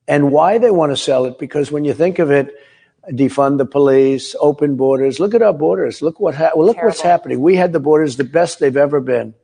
[0.08, 1.38] And why they want to sell it?
[1.38, 2.54] Because when you think of it,
[3.08, 5.20] defund the police, open borders.
[5.20, 6.02] Look at our borders.
[6.02, 7.40] Look what ha- well, look what's happening.
[7.40, 9.34] We had the borders the best they've ever been.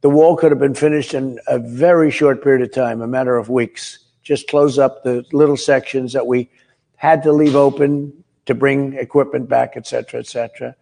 [0.00, 3.36] The wall could have been finished in a very short period of time, a matter
[3.36, 3.98] of weeks.
[4.22, 6.50] Just close up the little sections that we
[6.96, 10.76] had to leave open to bring equipment back, et cetera, et cetera.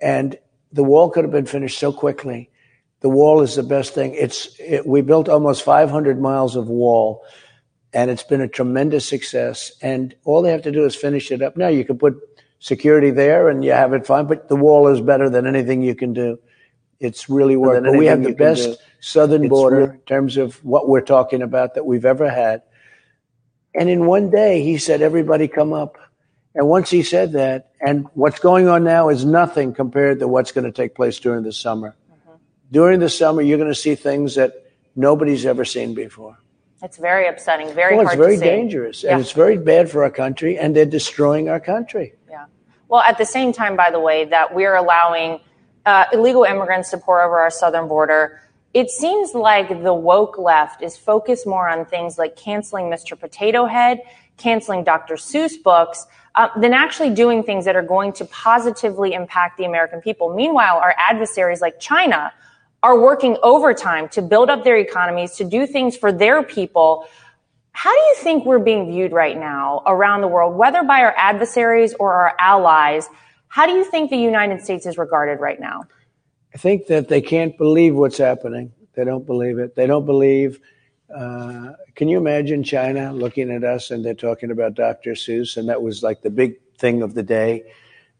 [0.00, 0.38] And
[0.72, 2.50] the wall could have been finished so quickly.
[3.06, 4.16] The wall is the best thing.
[4.16, 7.22] It's it, we built almost 500 miles of wall,
[7.92, 9.70] and it's been a tremendous success.
[9.80, 11.56] And all they have to do is finish it up.
[11.56, 12.16] Now you can put
[12.58, 14.26] security there, and you have it fine.
[14.26, 16.40] But the wall is better than anything you can do.
[16.98, 17.84] It's really worked.
[17.84, 18.66] than But we have the you can do.
[18.66, 22.62] best southern border really- in terms of what we're talking about that we've ever had.
[23.72, 25.96] And in one day, he said, "Everybody come up."
[26.56, 30.50] And once he said that, and what's going on now is nothing compared to what's
[30.50, 31.94] going to take place during the summer.
[32.70, 36.38] During the summer, you're going to see things that nobody's ever seen before.
[36.82, 38.44] It's very upsetting, very well, it's hard very to see.
[38.44, 42.14] dangerous, and it's very bad for our country, and they're destroying our country.
[42.28, 42.46] Yeah.
[42.88, 45.40] Well, at the same time, by the way, that we're allowing
[45.86, 48.40] uh, illegal immigrants to pour over our southern border,
[48.74, 53.18] it seems like the woke left is focused more on things like canceling Mr.
[53.18, 54.02] Potato Head,
[54.36, 55.14] canceling Dr.
[55.14, 60.02] Seuss books, uh, than actually doing things that are going to positively impact the American
[60.02, 60.34] people.
[60.34, 62.32] Meanwhile, our adversaries like China
[62.82, 67.06] are working overtime to build up their economies, to do things for their people.
[67.72, 71.14] How do you think we're being viewed right now around the world, whether by our
[71.16, 73.08] adversaries or our allies?
[73.48, 75.84] How do you think the United States is regarded right now?
[76.54, 78.72] I think that they can't believe what's happening.
[78.94, 79.74] They don't believe it.
[79.76, 80.58] They don't believe.
[81.14, 85.12] Uh, can you imagine China looking at us and they're talking about Dr.
[85.12, 87.64] Seuss, and that was like the big thing of the day.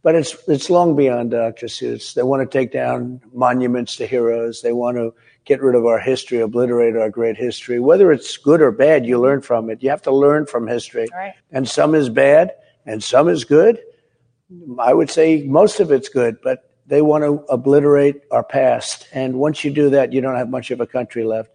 [0.03, 1.67] But it's it's long beyond Dr.
[1.67, 2.15] Seuss.
[2.15, 4.63] They want to take down monuments to heroes.
[4.63, 5.13] They want to
[5.45, 7.81] get rid of our history, obliterate our great history.
[7.81, 9.83] Whether it's good or bad, you learn from it.
[9.83, 11.07] You have to learn from history.
[11.13, 11.35] Right.
[11.51, 12.53] And some is bad,
[12.85, 13.81] and some is good.
[14.79, 19.09] I would say most of it's good, but they want to obliterate our past.
[19.13, 21.51] And once you do that, you don't have much of a country left.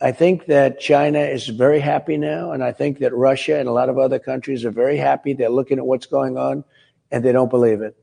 [0.00, 3.72] I think that China is very happy now, and I think that Russia and a
[3.72, 5.32] lot of other countries are very happy.
[5.32, 6.64] They're looking at what's going on,
[7.14, 7.96] and they don't believe it.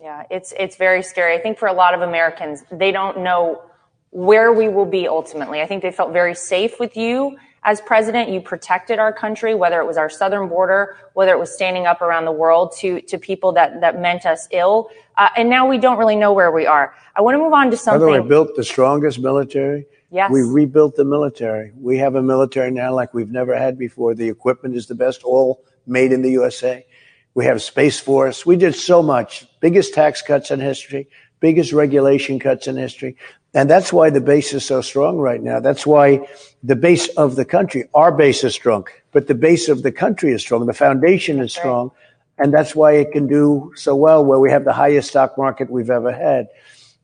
[0.00, 1.34] Yeah, it's it's very scary.
[1.34, 3.62] I think for a lot of Americans, they don't know
[4.10, 5.60] where we will be ultimately.
[5.60, 8.30] I think they felt very safe with you as president.
[8.30, 12.00] You protected our country, whether it was our southern border, whether it was standing up
[12.00, 14.90] around the world to to people that that meant us ill.
[15.18, 16.94] Uh, and now we don't really know where we are.
[17.16, 18.00] I want to move on to By something.
[18.00, 19.86] the way, built the strongest military.
[20.12, 20.30] Yes.
[20.30, 21.72] We rebuilt the military.
[21.76, 24.14] We have a military now like we've never had before.
[24.14, 26.86] The equipment is the best, all made in the USA.
[27.34, 28.44] We have Space Force.
[28.44, 29.46] We did so much.
[29.60, 31.08] Biggest tax cuts in history,
[31.40, 33.16] biggest regulation cuts in history.
[33.54, 35.60] And that's why the base is so strong right now.
[35.60, 36.28] That's why
[36.62, 40.32] the base of the country, our base is strong, but the base of the country
[40.32, 40.66] is strong.
[40.66, 41.90] The foundation is strong.
[42.38, 45.68] And that's why it can do so well where we have the highest stock market
[45.68, 46.48] we've ever had.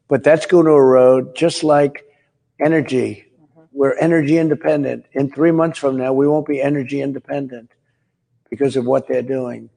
[0.09, 2.05] But that's going to erode just like
[2.59, 3.27] energy.
[3.43, 3.65] Mm-hmm.
[3.73, 5.05] We're energy independent.
[5.13, 7.71] In three months from now, we won't be energy independent
[8.49, 9.69] because of what they're doing.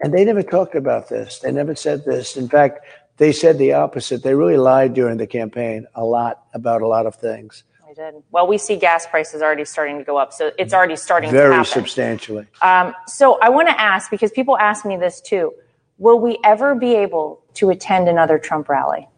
[0.00, 1.38] And they never talked about this.
[1.38, 2.36] They never said this.
[2.36, 2.80] In fact,
[3.16, 4.22] they said the opposite.
[4.22, 8.22] They really lied during the campaign a lot about a lot of things, I did.
[8.30, 11.36] Well, we see gas prices already starting to go up, so it's already starting to
[11.36, 12.46] very substantially.
[12.60, 15.54] Um, so I want to ask because people ask me this too:
[15.98, 19.08] Will we ever be able to attend another Trump rally?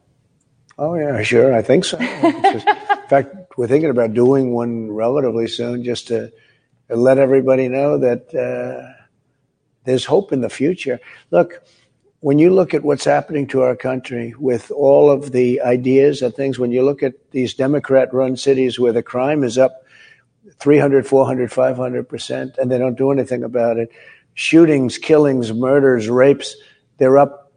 [0.78, 1.54] Oh yeah, sure.
[1.54, 1.98] I think so.
[2.22, 6.30] Just- in fact, we're thinking about doing one relatively soon, just to
[6.90, 8.97] let everybody know that uh,
[9.84, 11.00] there's hope in the future.
[11.30, 11.62] Look,
[12.20, 16.34] when you look at what's happening to our country with all of the ideas and
[16.34, 19.84] things, when you look at these Democrat-run cities where the crime is up
[20.60, 23.90] 300, 400, 500 percent, and they don't do anything about it,
[24.34, 26.56] shootings, killings, murders, rapes,
[26.96, 27.52] they're up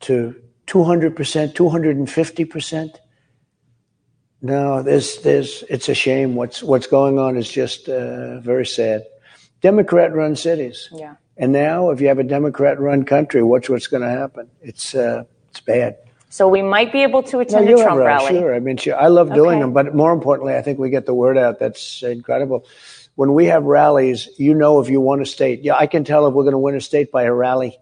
[0.00, 0.34] to
[0.66, 3.00] 200 percent, 250 percent.
[4.42, 6.34] No, there's, there's, it's a shame.
[6.34, 9.02] What's, what's going on is just uh, very sad.
[9.60, 10.88] Democrat run cities.
[10.92, 11.16] Yeah.
[11.40, 14.50] And now, if you have a Democrat run country, watch what's going to happen.
[14.60, 15.96] It's, uh, it's bad.
[16.28, 18.40] So we might be able to No, attend you a Trump rallies, rally.
[18.40, 18.54] Sure.
[18.54, 18.94] I mean, sure.
[18.94, 19.60] I love doing Okay.
[19.60, 21.58] them, but more importantly, I think we get the word out.
[21.58, 22.66] That's incredible.
[23.14, 25.62] When we have rallies, you know if you won a state.
[25.62, 27.78] Yeah, I can tell if we're going to win a state by a rally.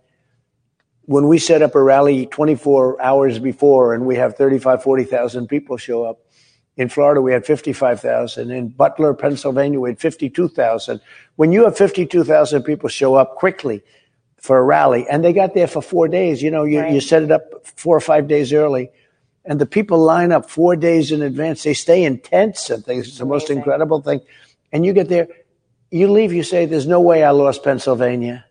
[1.07, 5.77] When we set up a rally 24 hours before and we have 35, 40,000 people
[5.77, 6.21] show up,
[6.79, 8.53] in Florida, we had 55,000.
[8.53, 11.01] In Butler, Pennsylvania, we had 52,000.
[11.35, 13.83] When you have 52,000 people show up quickly
[14.41, 16.93] for a rally, and they got there for four days, you know, you, Right.
[16.93, 18.91] you set it up four or five days early,
[19.45, 21.64] and the people line up four days in advance.
[21.64, 23.09] They stay in tents and things.
[23.09, 24.20] It's the most incredible thing.
[24.72, 25.26] And you get there,
[25.91, 28.45] you leave, you say, There's no way I lost Pennsylvania.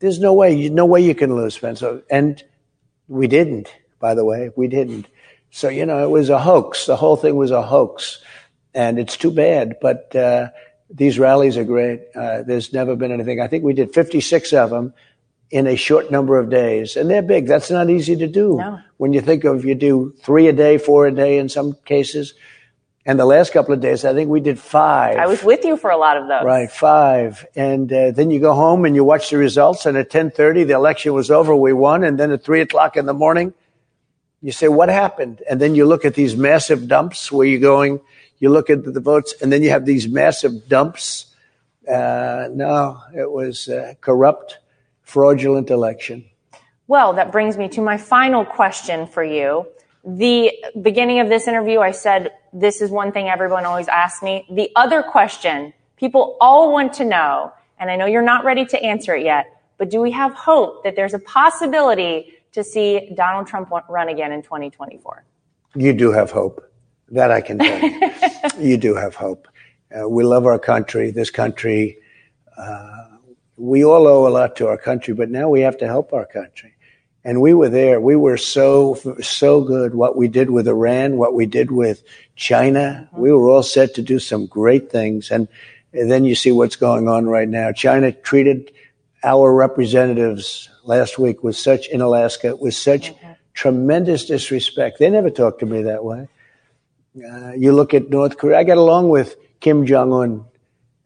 [0.00, 2.02] There's no way, no way you can lose Pennsylvania.
[2.10, 2.42] And
[3.06, 5.06] we didn't, by the way, we didn't.
[5.56, 6.84] So, you know, it was a hoax.
[6.84, 8.18] The whole thing was a hoax.
[8.74, 9.78] And it's too bad.
[9.80, 10.50] But uh,
[10.90, 12.02] these rallies are great.
[12.14, 13.40] Uh, there's never been anything.
[13.40, 14.92] I think we did 56 of them
[15.50, 16.94] in a short number of days.
[16.94, 17.46] And they're big.
[17.46, 18.58] That's not easy to do.
[18.58, 18.80] No.
[18.98, 22.34] When you think of you do three a day, four a day in some cases.
[23.06, 25.16] And the last couple of days, I think we did five.
[25.16, 26.44] I was with you for a lot of those.
[26.44, 29.86] Right, five, and uh, then you go home and you watch the results.
[29.86, 31.54] And at ten thirty, the election was over.
[31.54, 32.02] We won.
[32.02, 33.54] And then at three o'clock in the morning,
[34.46, 38.00] you say, "What happened?" And then you look at these massive dumps where you're going.
[38.38, 41.34] You look at the votes, and then you have these massive dumps.
[41.88, 44.58] Uh, no, it was a corrupt,
[45.02, 46.24] fraudulent election.
[46.86, 49.66] Well, that brings me to my final question for you.
[50.04, 54.46] The beginning of this interview, I said, this is one thing everyone always asks me.
[54.50, 58.80] The other question people all want to know, and I know you're not ready to
[58.80, 59.46] answer it yet,
[59.78, 64.32] but do we have hope that there's a possibility to see Donald Trump run again
[64.32, 65.24] in 2024?
[65.74, 66.62] You do have hope.
[67.10, 68.10] That I can tell you.
[68.58, 69.46] you do have hope.
[69.94, 71.10] Uh, we love our country.
[71.10, 71.98] This country,
[72.56, 73.08] uh,
[73.58, 76.24] we all owe a lot to our country, but now we have to help our
[76.24, 76.72] country.
[77.24, 78.00] And we were there.
[78.00, 79.94] We were so, so good.
[79.94, 82.02] What we did with Iran, what we did with
[82.36, 85.30] China, we were all set to do some great things.
[85.30, 85.46] And,
[85.92, 87.70] and then you see what's going on right now.
[87.72, 88.72] China treated
[89.24, 93.12] our representatives last week with such, in Alaska, with such
[93.54, 94.98] tremendous disrespect.
[94.98, 96.28] They never talked to me that way.
[97.16, 98.58] Uh, you look at North Korea.
[98.58, 100.44] I got along with Kim Jong Un,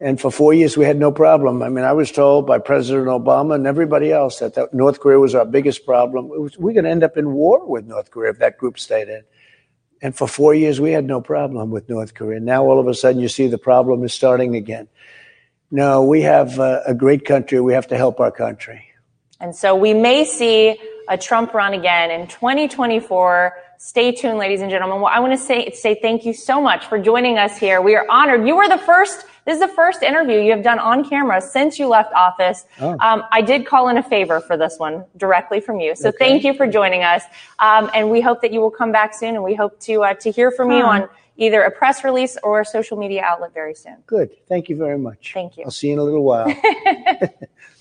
[0.01, 1.63] and for four years we had no problem.
[1.63, 5.19] I mean, I was told by President Obama and everybody else that, that North Korea
[5.19, 6.27] was our biggest problem.
[6.27, 9.07] Was, we're going to end up in war with North Korea if that group stayed
[9.07, 9.23] in.
[10.01, 12.39] And for four years we had no problem with North Korea.
[12.39, 14.87] Now all of a sudden you see the problem is starting again.
[15.71, 17.61] No, we have uh, a great country.
[17.61, 18.85] We have to help our country.
[19.39, 23.53] And so we may see a Trump run again in 2024.
[23.77, 25.01] Stay tuned, ladies and gentlemen.
[25.01, 27.81] Well, I want to say, say thank you so much for joining us here.
[27.81, 28.45] We are honored.
[28.45, 31.79] You were the first, this is the first interview you have done on camera since
[31.79, 32.65] you left office.
[32.79, 32.91] Oh.
[32.99, 35.95] Um, I did call in a favor for this one directly from you.
[35.95, 36.17] So Okay.
[36.19, 37.23] thank you for joining us.
[37.57, 40.13] Um, and we hope that you will come back soon and we hope to, uh,
[40.15, 41.09] to hear from you on
[41.41, 43.97] either a press release or a social media outlet very soon.
[44.05, 44.29] Good.
[44.47, 45.31] Thank you very much.
[45.33, 45.63] Thank you.
[45.65, 46.53] I'll see you in a little while.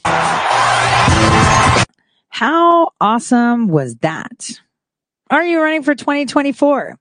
[2.31, 4.51] How awesome was that?
[5.31, 6.97] Are you running for 2024?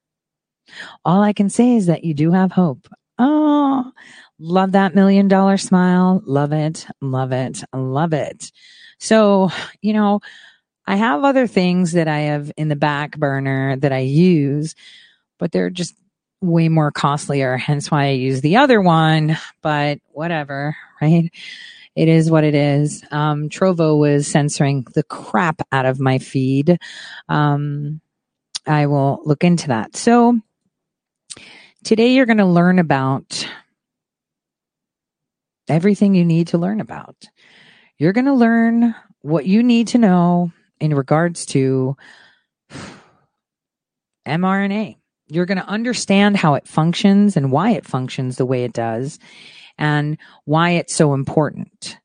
[1.05, 2.87] All I can say is that you do have hope.
[3.17, 3.89] Oh,
[4.37, 6.21] love that million dollar smile.
[6.25, 6.85] Love it.
[7.01, 7.63] Love it.
[7.73, 8.51] Love it.
[8.99, 9.49] So,
[9.81, 10.19] you know,
[10.85, 14.75] I have other things that I have in the back burner that I use,
[15.37, 15.95] but they're just
[16.41, 17.57] way more costlier.
[17.57, 21.31] Hence why I use the other one, but whatever, right?
[21.95, 23.03] It is what it is.
[23.11, 26.77] Um, Trovo was censoring the crap out of my feed.
[27.27, 27.99] Um,
[28.65, 29.95] I will look into that.
[29.95, 30.39] So
[31.83, 33.47] today you're going to learn about
[35.67, 37.15] everything you need to learn about.
[37.97, 41.97] You're going to learn what you need to know in regards to
[44.27, 44.95] mRNA.
[45.29, 49.19] You're going to understand how it functions and why it functions the way it does
[49.77, 51.97] and why it's so important.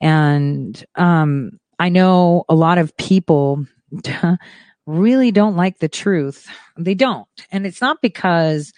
[0.00, 3.66] And um, I know a lot of people
[4.86, 6.48] really don't like the truth.
[6.76, 8.72] They don't, and it's not because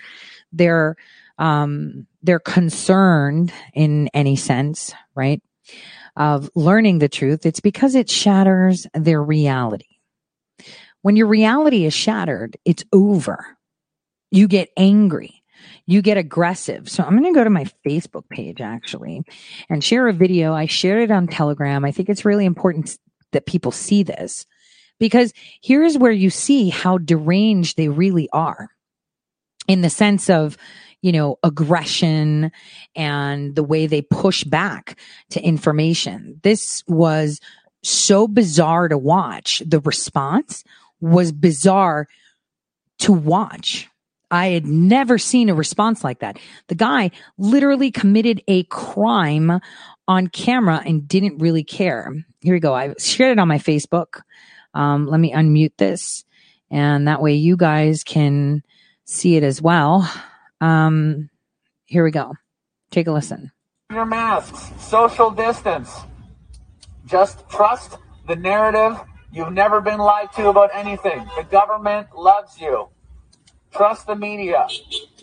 [0.52, 0.96] they're
[1.38, 5.42] um, they're concerned in any sense, right?
[6.16, 7.44] Of learning the truth.
[7.44, 9.93] It's because it shatters their reality.
[11.04, 13.58] When your reality is shattered, it's over.
[14.30, 15.44] You get angry
[15.86, 16.88] you get aggressive.
[16.88, 19.22] So I'm going to go to my Facebook page actually
[19.68, 20.54] and share a video.
[20.54, 21.84] I shared it on Telegram.
[21.84, 22.98] I think it's really important
[23.32, 24.46] that people see this
[24.98, 25.32] because
[25.62, 28.70] here's where you see how deranged they really are
[29.68, 30.56] in the sense of,
[31.02, 32.50] you know, aggression
[32.96, 34.98] and the way they push back
[35.30, 36.40] to information.
[36.42, 37.40] This was
[37.82, 40.64] so bizarre to watch the response
[41.00, 42.08] was bizarre
[43.00, 43.88] to watch.
[44.30, 46.38] I had never seen a response like that.
[46.68, 49.60] The guy literally committed a crime
[50.08, 52.12] on camera and didn't really care.
[52.40, 52.74] Here we go.
[52.74, 54.22] I shared it on my Facebook.
[54.74, 56.24] Um, let me unmute this
[56.70, 58.62] and that way you guys can
[59.04, 60.10] see it as well.
[60.60, 61.30] Um,
[61.84, 62.34] here we go.
[62.90, 63.52] Take a listen.
[63.92, 65.94] Your masks, social distance.
[67.06, 68.98] Just trust the narrative.
[69.34, 71.28] You've never been lied to about anything.
[71.36, 72.88] The government loves you.
[73.72, 74.68] Trust the media.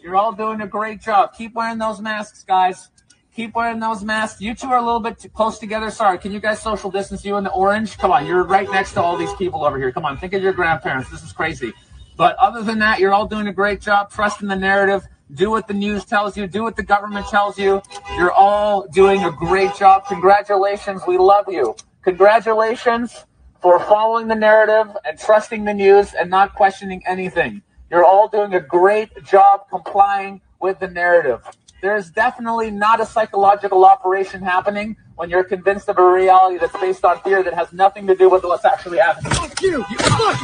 [0.03, 1.34] You're all doing a great job.
[1.38, 2.89] Keep wearing those masks, guys.
[3.34, 4.41] Keep wearing those masks.
[4.41, 5.89] You two are a little bit too close together.
[5.89, 6.18] Sorry.
[6.18, 7.97] Can you guys social distance you in the orange?
[7.97, 8.26] Come on.
[8.26, 9.93] You're right next to all these people over here.
[9.93, 10.18] Come on.
[10.18, 11.09] Think of your grandparents.
[11.09, 11.72] This is crazy.
[12.18, 14.12] But other than that, you're all doing a great job.
[14.12, 15.07] Trust in the narrative.
[15.36, 16.47] Do what the news tells you.
[16.47, 17.82] Do what the government tells you.
[18.18, 20.05] You're all doing a great job.
[20.07, 21.03] Congratulations.
[21.07, 21.78] We love you.
[22.01, 23.26] Congratulations
[23.62, 27.62] for following the narrative and trusting the news and not questioning anything.
[27.91, 31.41] You're all doing a great job complying with the narrative.
[31.82, 36.76] There is definitely not a psychological operation happening when you're convinced of a reality that's
[36.82, 39.32] based on fear that has nothing to do with what's actually happening.
[39.34, 39.86] Fuck you!
[39.88, 40.36] You, fuck,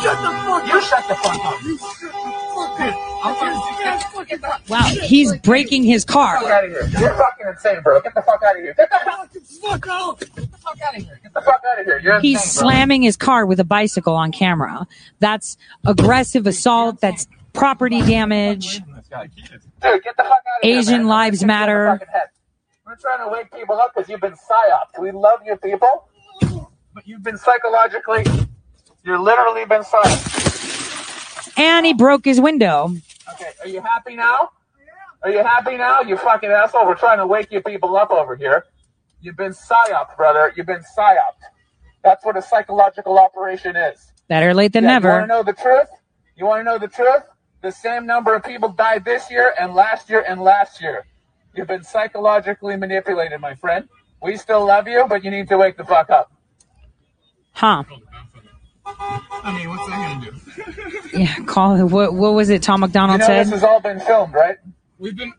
[0.00, 1.62] shut the fuck You shut the fuck up!
[1.62, 4.26] You shut the fuck up!
[4.26, 6.40] Dude, wow, he's breaking his car.
[6.40, 7.00] Get the fuck out of here.
[7.00, 8.00] You're fucking insane, bro.
[8.00, 8.72] Get the fuck out of here.
[8.72, 8.96] Get the
[9.60, 10.20] fuck out.
[10.20, 11.20] Get the fuck out of here.
[11.22, 12.00] Get the fuck out of here.
[12.02, 12.70] You're He's insane, bro.
[12.70, 14.86] slamming his car with a bicycle on camera.
[15.20, 17.02] That's aggressive assault.
[17.02, 18.78] That's property damage.
[18.78, 20.78] Dude, get the fuck out of here.
[20.78, 21.08] Asian man.
[21.08, 22.00] lives Get matter.
[22.94, 25.00] We're trying to wake people up because you've been psyoped.
[25.00, 26.06] We love you people,
[26.94, 28.24] but you've been psychologically,
[29.04, 31.58] you're literally been psyoped.
[31.58, 32.94] And he broke his window.
[33.32, 34.50] Okay, are you happy now?
[35.24, 36.02] Are you happy now?
[36.02, 36.86] You fucking asshole.
[36.86, 38.64] We're trying to wake you people up over here.
[39.20, 40.52] You've been psyoped, brother.
[40.56, 41.42] You've been psyoped.
[42.04, 44.12] That's what a psychological operation is.
[44.28, 45.20] Better late than Yeah, You want never.
[45.22, 45.88] to know the truth?
[46.36, 47.24] You want to know the truth?
[47.60, 51.06] The same number of people died this year and last year and last year.
[51.56, 53.88] You've been psychologically manipulated, my friend.
[54.22, 56.32] We still love you, but you need to wake the fuck up.
[57.52, 57.84] Huh.
[58.86, 61.18] I mean, what's that gonna do?
[61.18, 63.46] Yeah, call what what was it Tom You MacDonald know said?
[63.46, 64.56] this has all been filmed, right?
[64.98, 65.32] We've been.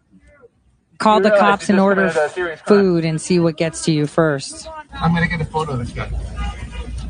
[1.00, 2.80] Call the cops you and order committed a serious crime.
[2.80, 4.70] food and see what gets to you first.
[4.94, 6.10] I'm gonna get a photo of this guy.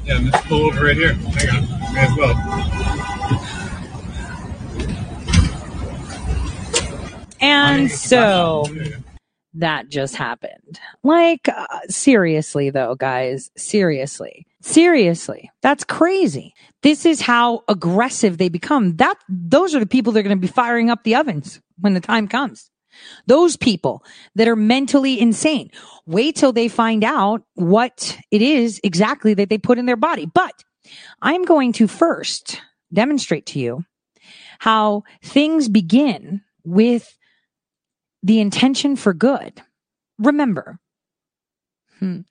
[0.03, 1.13] Yeah, let's pull over right here.
[1.13, 3.14] Hang on, may as well.
[7.47, 8.65] And so
[9.53, 10.79] that just happened.
[11.03, 14.47] Like uh, seriously though, guys, seriously.
[14.63, 15.51] Seriously.
[15.61, 16.55] That's crazy.
[16.81, 18.95] This is how aggressive they become.
[18.95, 21.93] That those are the people that are going to be firing up the ovens when
[21.93, 22.71] the time comes.
[23.27, 25.69] Those people that are mentally insane.
[26.07, 30.25] Wait till they find out what it is exactly that they put in their body.
[30.25, 30.63] But
[31.21, 32.59] I'm going to first
[32.91, 33.85] demonstrate to you
[34.57, 37.15] how things begin with
[38.25, 39.61] the intention for good.
[40.17, 40.79] Remember,
[41.99, 42.21] hmm,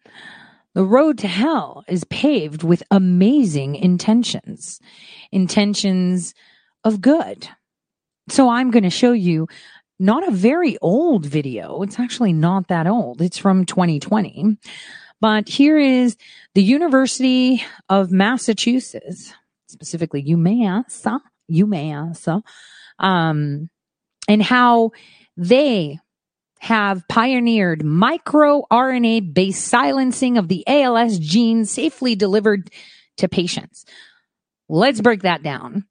[0.74, 4.80] the road to hell is paved with amazing intentions,
[5.30, 6.34] intentions
[6.82, 7.48] of good.
[8.28, 9.46] So I'm going to show you
[10.00, 11.80] not a very old video.
[11.82, 13.22] It's actually not that old.
[13.22, 14.58] It's from 2020.
[15.20, 16.16] But here is
[16.56, 19.32] the University of Massachusetts,
[19.68, 22.42] specifically UMass, UMass,
[22.98, 23.70] um,
[24.26, 24.90] and how
[25.36, 25.98] they
[26.60, 32.70] have pioneered microRNA based silencing of the ALS gene safely delivered
[33.18, 33.84] to patients.
[34.68, 35.84] Let's break that down.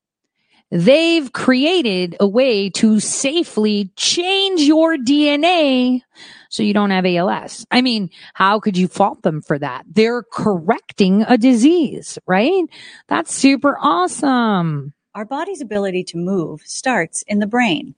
[0.72, 6.02] They've created a way to safely change your DNA
[6.50, 7.66] so you don't have ALS.
[7.70, 9.86] I mean, how could you fault them for that?
[9.88, 12.64] They're correcting a disease, right?
[13.08, 14.94] That's super awesome.
[15.14, 17.94] Our body's ability to move starts in the brain.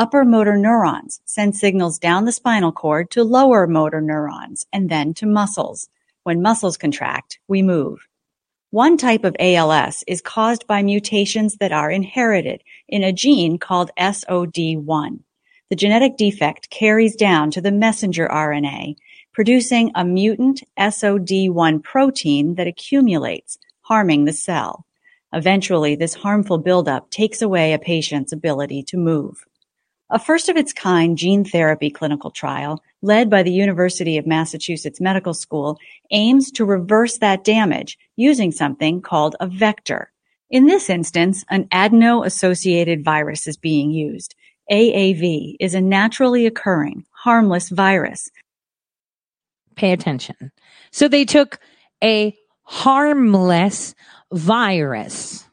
[0.00, 5.12] Upper motor neurons send signals down the spinal cord to lower motor neurons and then
[5.12, 5.90] to muscles.
[6.22, 8.08] When muscles contract, we move.
[8.70, 13.90] One type of ALS is caused by mutations that are inherited in a gene called
[13.98, 15.20] SOD1.
[15.68, 18.96] The genetic defect carries down to the messenger RNA,
[19.34, 24.86] producing a mutant SOD1 protein that accumulates, harming the cell.
[25.34, 29.44] Eventually, this harmful buildup takes away a patient's ability to move.
[30.10, 35.00] A first of its kind gene therapy clinical trial, led by the University of Massachusetts
[35.00, 35.78] Medical School,
[36.10, 40.10] aims to reverse that damage using something called a vector.
[40.50, 44.34] In this instance, an adeno-associated virus is being used.
[44.70, 48.30] AAV is a naturally occurring, harmless virus.
[49.76, 50.52] Pay attention.
[50.90, 51.58] So they took
[52.02, 53.94] a harmless
[54.32, 55.44] virus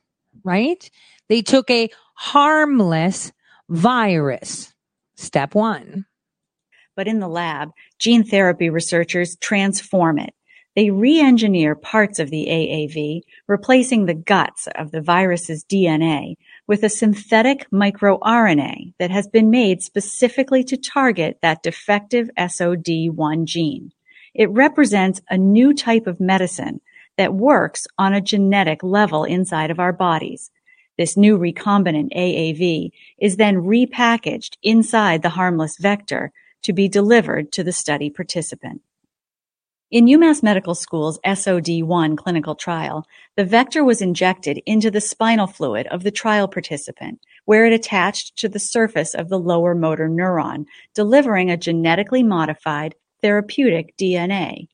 [0.48, 0.90] right?
[1.28, 3.32] They took a harmless
[3.70, 4.74] virus.
[5.16, 6.06] Step one.
[6.96, 10.34] But in the lab, gene therapy researchers transform it.
[10.76, 16.36] They re-engineer parts of the AAV, replacing the guts of the virus's DNA
[16.68, 23.92] with a synthetic microRNA that has been made specifically to target that defective SOD1 gene.
[24.36, 26.80] It represents a new type of medicine
[27.18, 30.52] that works on a genetic level inside of our bodies.
[30.98, 36.32] This new recombinant AAV is then repackaged inside the harmless vector
[36.64, 38.82] to be delivered to the study participant.
[39.90, 45.88] In UMass Medical School's SOD1 clinical trial, the vector was injected into the spinal fluid
[45.88, 50.66] of the trial participant, where it attached to the surface of the lower motor neuron,
[50.94, 54.68] delivering a genetically modified therapeutic DNA.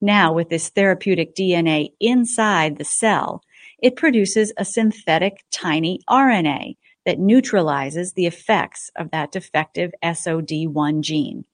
[0.00, 3.44] Now, with this therapeutic DNA inside the cell,
[3.78, 11.44] it produces a synthetic tiny RNA that neutralizes the effects of that defective SOD1 gene.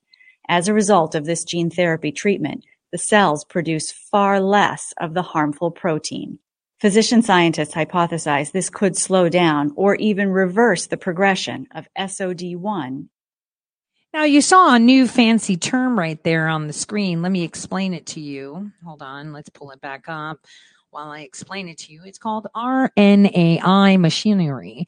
[0.48, 5.22] As a result of this gene therapy treatment, the cells produce far less of the
[5.22, 6.38] harmful protein.
[6.80, 13.06] Physician scientists hypothesize this could slow down or even reverse the progression of SOD1.
[14.12, 17.22] Now, you saw a new fancy term right there on the screen.
[17.22, 18.72] Let me explain it to you.
[18.84, 20.38] Hold on, let's pull it back up
[20.92, 22.02] while I explain it to you.
[22.04, 24.86] It's called RNAi machinery,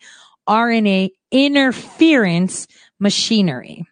[0.48, 2.66] RNA interference
[3.00, 3.86] machinery.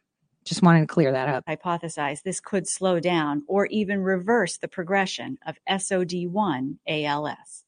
[0.45, 1.47] Just wanted to clear that up.
[1.47, 7.65] Hypothesize this could slow down or even reverse the progression of SOD1 ALS.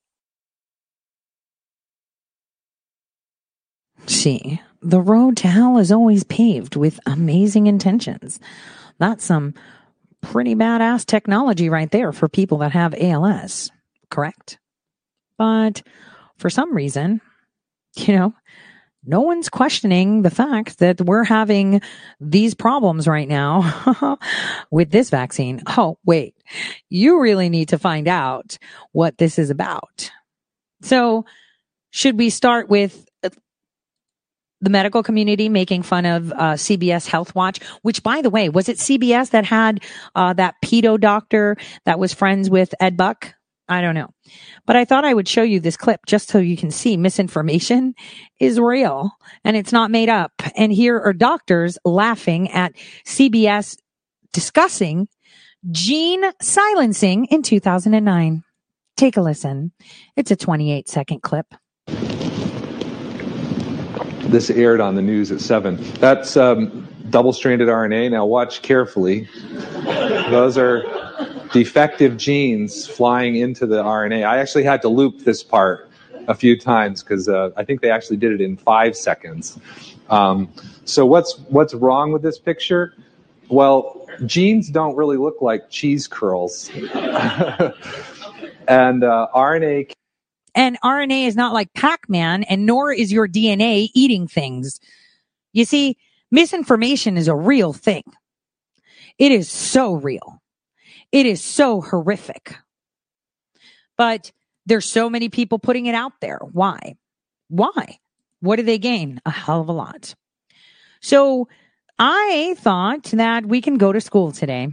[4.07, 8.39] See, the road to hell is always paved with amazing intentions.
[8.99, 9.55] That's some
[10.21, 13.71] pretty badass technology right there for people that have ALS,
[14.15, 14.59] correct?
[15.37, 15.83] But
[16.39, 17.21] for some reason,
[17.97, 18.35] you know,
[19.05, 21.83] no one's questioning the fact that we're having
[22.21, 24.19] these problems right now
[24.71, 25.63] with this vaccine.
[25.67, 26.35] Oh, wait,
[26.89, 28.57] you really need to find out
[28.93, 30.11] what this is about.
[30.83, 31.27] So,
[31.91, 33.31] should we start with uh,
[34.61, 38.69] the medical community making fun of uh, CBS Health Watch, which, by the way, was
[38.69, 39.83] it CBS that had
[40.15, 43.35] uh, that pedo doctor that was friends with Ed Buck?
[43.69, 44.09] I don't know.
[44.67, 47.95] But I thought I would show you this clip just so you can see misinformation
[48.39, 49.11] is real
[49.43, 50.33] and it's not made up.
[50.57, 52.75] And here are doctors laughing at
[53.07, 53.77] CBS
[54.33, 55.09] discussing
[55.71, 58.43] gene silencing in 2009.
[58.97, 59.73] Take a listen.
[60.17, 61.47] It's a 28 second clip.
[64.29, 65.77] This aired on the news at 7.
[65.95, 68.11] That's um, double stranded RNA.
[68.11, 69.29] Now, watch carefully.
[70.31, 70.83] Those are
[71.53, 74.27] defective genes flying into the RNA.
[74.27, 75.91] I actually had to loop this part
[76.29, 79.59] a few times because uh, I think they actually did it in five seconds.
[80.11, 80.53] Um,
[80.85, 82.95] so what's what's wrong with this picture?
[83.49, 86.95] Well, genes don't really look like cheese curls, and
[89.05, 89.93] uh, RNA.
[90.57, 94.79] And RNA is not like Pac-Man, and nor is your DNA eating things.
[95.53, 95.97] You see,
[96.31, 98.05] misinformation is a real thing.
[99.19, 100.34] It is so real.
[101.15, 102.57] It is so horrific.
[103.97, 104.33] But
[104.67, 106.41] there's so many people putting it out there.
[106.51, 106.97] Why?
[107.47, 108.01] Why?
[108.41, 109.21] What do they gain?
[109.25, 110.17] A hell of a lot.
[111.01, 111.47] So
[112.01, 114.71] I thought that we can go to school today.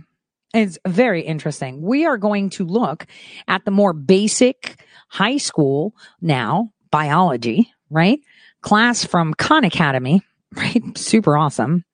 [0.51, 1.79] It's very interesting.
[1.79, 3.05] We are going to look
[3.47, 8.19] at the more basic high school now biology, right?
[8.63, 10.23] Class from Khan Academy,
[10.55, 10.97] right?
[10.97, 11.85] Super awesome.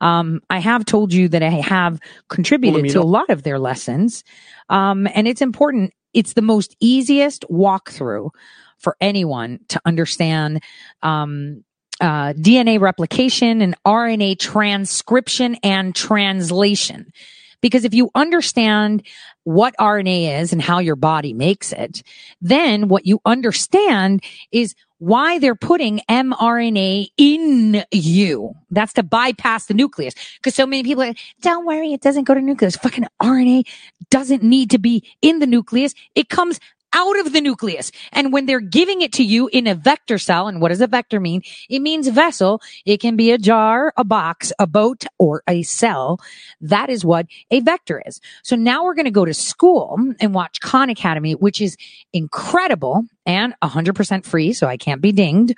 [0.00, 4.24] Um, I have told you that I have contributed to a lot of their lessons.
[4.68, 5.92] Um, and it's important.
[6.14, 8.30] It's the most easiest walkthrough
[8.78, 10.62] for anyone to understand,
[11.02, 11.64] um,
[12.00, 17.12] uh, DNA replication and RNA transcription and translation.
[17.60, 19.02] Because if you understand
[19.42, 22.02] what RNA is and how your body makes it,
[22.40, 24.22] then what you understand
[24.52, 28.54] is why they're putting mRNA in you.
[28.70, 30.14] That's to bypass the nucleus.
[30.36, 32.76] Because so many people are, don't worry, it doesn't go to nucleus.
[32.76, 33.66] Fucking RNA
[34.10, 35.94] doesn't need to be in the nucleus.
[36.14, 36.60] It comes
[36.92, 37.90] out of the nucleus.
[38.12, 40.86] And when they're giving it to you in a vector cell, and what does a
[40.86, 41.42] vector mean?
[41.68, 42.60] It means vessel.
[42.84, 46.20] It can be a jar, a box, a boat, or a cell.
[46.60, 48.20] That is what a vector is.
[48.42, 51.76] So now we're going to go to school and watch Khan Academy, which is
[52.12, 54.52] incredible and 100% free.
[54.52, 55.54] So I can't be dinged.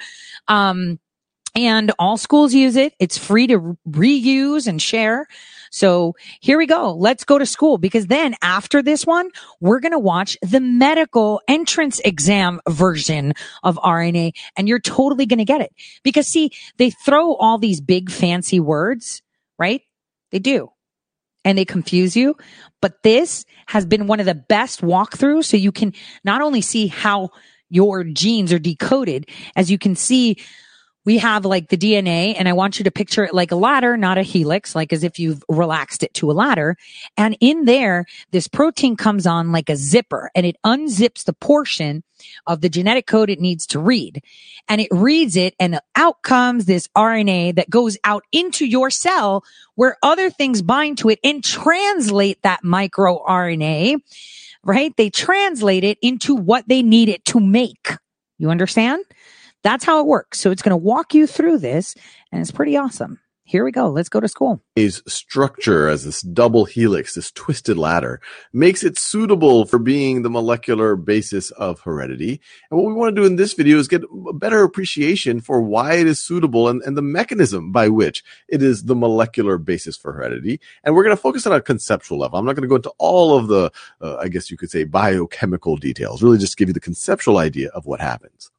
[0.48, 0.98] Um,
[1.54, 2.94] and all schools use it.
[2.98, 5.26] It's free to reuse and share.
[5.70, 6.92] So here we go.
[6.92, 11.40] Let's go to school because then after this one, we're going to watch the medical
[11.48, 16.90] entrance exam version of RNA and you're totally going to get it because see, they
[16.90, 19.22] throw all these big fancy words,
[19.58, 19.82] right?
[20.32, 20.70] They do
[21.44, 22.36] and they confuse you.
[22.80, 25.44] But this has been one of the best walkthroughs.
[25.44, 25.94] So you can
[26.24, 27.30] not only see how
[27.68, 30.36] your genes are decoded, as you can see
[31.04, 33.96] we have like the DNA and I want you to picture it like a ladder,
[33.96, 36.76] not a helix, like as if you've relaxed it to a ladder.
[37.16, 42.02] And in there, this protein comes on like a zipper and it unzips the portion
[42.46, 44.22] of the genetic code it needs to read.
[44.68, 49.42] And it reads it and out comes this RNA that goes out into your cell
[49.76, 54.02] where other things bind to it and translate that micro RNA,
[54.62, 54.94] right?
[54.98, 57.88] They translate it into what they need it to make.
[58.36, 59.02] You understand?
[59.62, 60.40] That's how it works.
[60.40, 61.94] So it's going to walk you through this
[62.32, 63.20] and it's pretty awesome.
[63.50, 63.90] Here we go.
[63.90, 64.62] Let's go to school.
[64.76, 68.20] His structure as this double helix, this twisted ladder,
[68.52, 72.40] makes it suitable for being the molecular basis of heredity.
[72.70, 75.60] And what we want to do in this video is get a better appreciation for
[75.60, 79.96] why it is suitable and, and the mechanism by which it is the molecular basis
[79.96, 80.60] for heredity.
[80.84, 82.38] And we're going to focus on a conceptual level.
[82.38, 84.84] I'm not going to go into all of the, uh, I guess you could say,
[84.84, 88.52] biochemical details, really just give you the conceptual idea of what happens.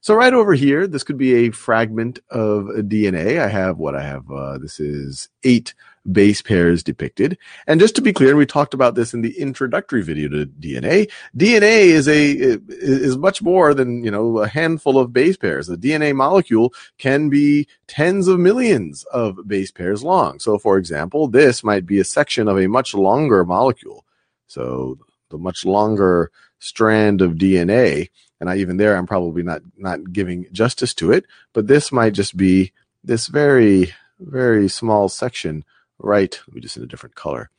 [0.00, 3.40] So right over here, this could be a fragment of DNA.
[3.40, 4.30] I have what I have.
[4.30, 5.74] Uh, this is eight
[6.10, 7.38] base pairs depicted.
[7.66, 11.10] And just to be clear, we talked about this in the introductory video to DNA.
[11.36, 15.68] DNA is a is much more than you know a handful of base pairs.
[15.68, 20.38] A DNA molecule can be tens of millions of base pairs long.
[20.38, 24.04] So, for example, this might be a section of a much longer molecule.
[24.46, 24.98] So,
[25.30, 28.08] the much longer strand of DNA
[28.40, 31.24] and I, even there, I'm probably not not giving justice to it.
[31.52, 32.72] But this might just be
[33.02, 35.64] this very very small section
[35.98, 36.40] right.
[36.46, 37.50] Let me just in a different color.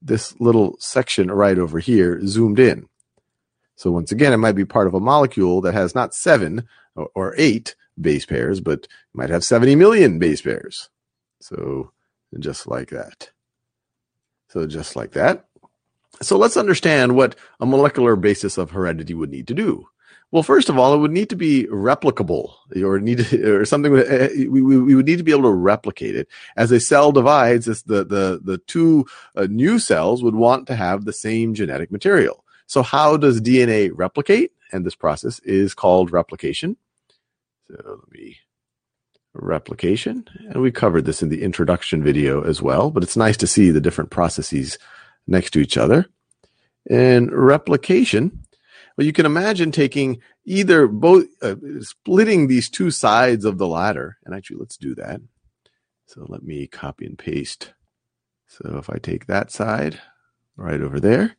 [0.00, 2.88] This little section right over here zoomed in.
[3.76, 7.08] So once again, it might be part of a molecule that has not seven or,
[7.14, 10.88] or eight base pairs, but might have 70 million base pairs.
[11.40, 11.92] So
[12.38, 13.30] just like that.
[14.48, 15.46] So just like that.
[16.20, 19.88] So let's understand what a molecular basis of heredity would need to do.
[20.32, 23.96] Well, first of all, it would need to be replicable, or need to, or something.
[23.96, 26.26] Uh, we, we, we would need to be able to replicate it.
[26.56, 29.06] As a cell divides, the the the two
[29.36, 32.44] uh, new cells would want to have the same genetic material.
[32.66, 34.52] So, how does DNA replicate?
[34.72, 36.78] And this process is called replication.
[37.68, 38.38] So, let me
[39.34, 42.90] replication, and we covered this in the introduction video as well.
[42.90, 44.78] But it's nice to see the different processes
[45.26, 46.06] next to each other.
[46.88, 48.41] And replication
[48.96, 54.18] well, you can imagine taking either both, uh, splitting these two sides of the ladder.
[54.24, 55.20] And actually, let's do that.
[56.06, 57.72] So let me copy and paste.
[58.46, 60.00] So if I take that side
[60.56, 61.36] right over there,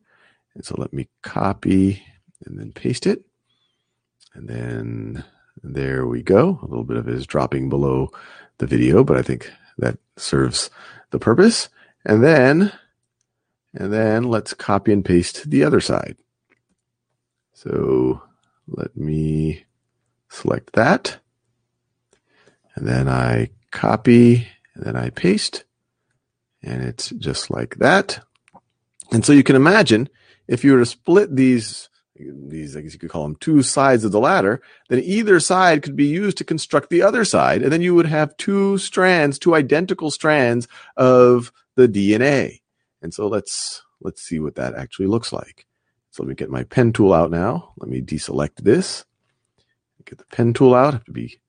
[0.56, 2.04] and so let me copy
[2.45, 3.24] and then paste it.
[4.34, 5.24] And then
[5.62, 6.60] there we go.
[6.62, 8.10] A little bit of it is dropping below
[8.58, 10.70] the video, but I think that serves
[11.12, 11.70] the purpose.
[12.06, 12.72] And then,
[13.74, 16.18] and then let's copy and paste the other side.
[17.64, 18.22] So
[18.68, 19.64] let me
[20.30, 21.20] select that.
[22.76, 25.64] And then I copy and then I paste.
[26.61, 28.20] And it's just like that.
[29.11, 30.09] And so you can imagine
[30.47, 34.03] if you were to split these, these, I guess you could call them two sides
[34.03, 37.61] of the ladder, then either side could be used to construct the other side.
[37.61, 42.59] And then you would have two strands, two identical strands of the DNA.
[43.01, 45.66] And so let's, let's see what that actually looks like.
[46.14, 47.74] So let me get my pen tool out now.
[47.78, 49.03] Let me deselect this.
[50.05, 50.93] Get the pen tool out.
[50.93, 51.39] Have to be.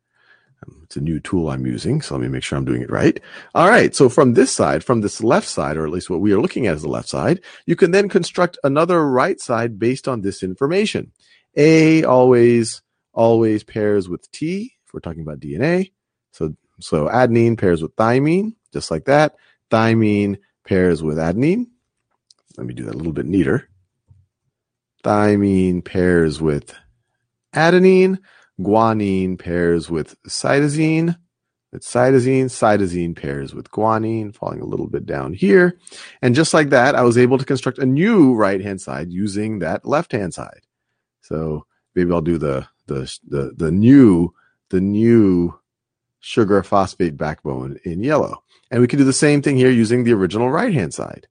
[0.66, 2.90] Um, it's a new tool I'm using, so let me make sure I'm doing it
[2.90, 3.20] right.
[3.54, 3.94] All right.
[3.94, 6.66] So from this side, from this left side, or at least what we are looking
[6.66, 10.42] at is the left side, you can then construct another right side based on this
[10.42, 11.12] information.
[11.56, 12.80] A always
[13.12, 15.92] always pairs with T if we're talking about DNA.
[16.30, 19.34] So so adenine pairs with thymine, just like that.
[19.70, 21.66] Thymine pairs with adenine.
[22.56, 23.68] Let me do that a little bit neater.
[25.04, 26.74] Thymine pairs with
[27.54, 28.18] adenine.
[28.60, 31.16] Guanine pairs with cytosine.
[31.72, 32.44] It's cytosine.
[32.46, 35.76] Cytosine pairs with guanine, falling a little bit down here.
[36.22, 39.58] And just like that, I was able to construct a new right hand side using
[39.58, 40.60] that left hand side.
[41.20, 44.32] So maybe I'll do the the the the new
[44.70, 45.58] the new
[46.20, 48.42] sugar phosphate backbone in yellow.
[48.70, 51.26] And we can do the same thing here using the original right hand side.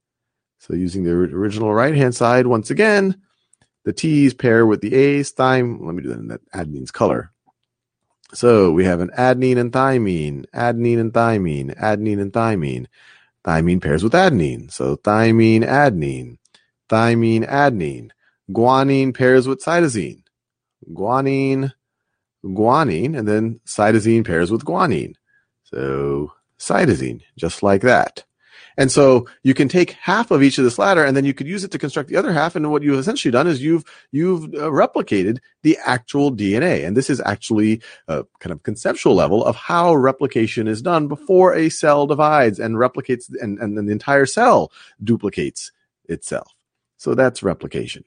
[0.58, 3.20] So using the original right hand side, once again,
[3.84, 5.30] the T's pair with the A's.
[5.30, 7.30] Thyme, let me do that in that adenine's color.
[8.32, 12.86] So we have an adenine and thymine, adenine and thymine, adenine and thymine.
[13.44, 14.72] Thymine pairs with adenine.
[14.72, 16.38] So thymine, adenine,
[16.88, 18.10] thymine, adenine.
[18.50, 20.22] Guanine pairs with cytosine.
[20.92, 21.72] Guanine,
[22.44, 25.14] guanine, and then cytosine pairs with guanine.
[25.64, 28.24] So cytosine, just like that.
[28.76, 31.46] And so you can take half of each of this ladder and then you could
[31.46, 32.56] use it to construct the other half.
[32.56, 36.86] And what you've essentially done is you've, you've uh, replicated the actual DNA.
[36.86, 41.54] And this is actually a kind of conceptual level of how replication is done before
[41.54, 44.72] a cell divides and replicates and, and then the entire cell
[45.02, 45.70] duplicates
[46.06, 46.52] itself.
[46.96, 48.04] So that's replication.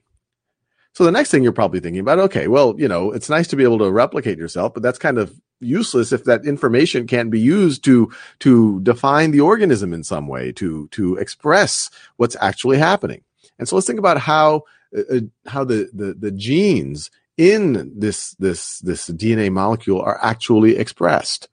[0.93, 3.55] So the next thing you're probably thinking about, okay, well, you know, it's nice to
[3.55, 7.39] be able to replicate yourself, but that's kind of useless if that information can't be
[7.39, 13.23] used to to define the organism in some way, to to express what's actually happening.
[13.59, 14.63] And so let's think about how
[14.95, 20.77] uh, uh how the, the the genes in this this this DNA molecule are actually
[20.77, 21.49] expressed.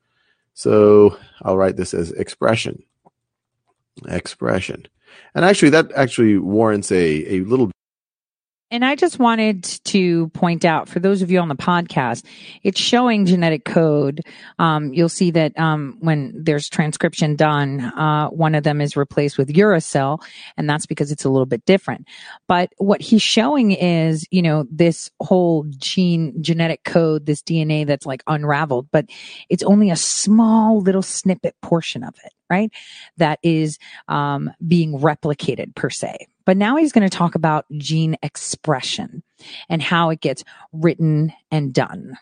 [0.55, 2.83] So I'll write this as expression.
[4.09, 4.87] Expression.
[5.35, 7.71] And actually that actually warrants a a little
[8.75, 12.25] and I just wanted to point out for those of you on the podcast,
[12.65, 14.23] it's showing genetic code.
[14.59, 19.39] Um, you'll see that um, when there's transcription done, uh, one of them is replaced
[19.39, 20.21] with uracil,
[20.57, 22.09] and that's because it's a little bit different.
[22.49, 28.07] But what he's showing is, you know, this whole gene genetic code, this DNA that's
[28.07, 29.07] like unraveled, but
[29.49, 32.71] it's only a small little snippet portion of it right?
[33.17, 36.29] That is um, being replicated per se.
[36.47, 39.23] But now he's going to talk about gene expression
[39.69, 42.17] and how it gets written and done.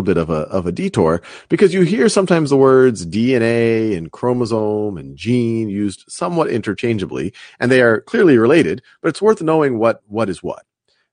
[0.00, 4.10] A bit of a of a detour because you hear sometimes the words DNA and
[4.10, 9.78] chromosome and gene used somewhat interchangeably and they are clearly related but it's worth knowing
[9.78, 10.66] what what is what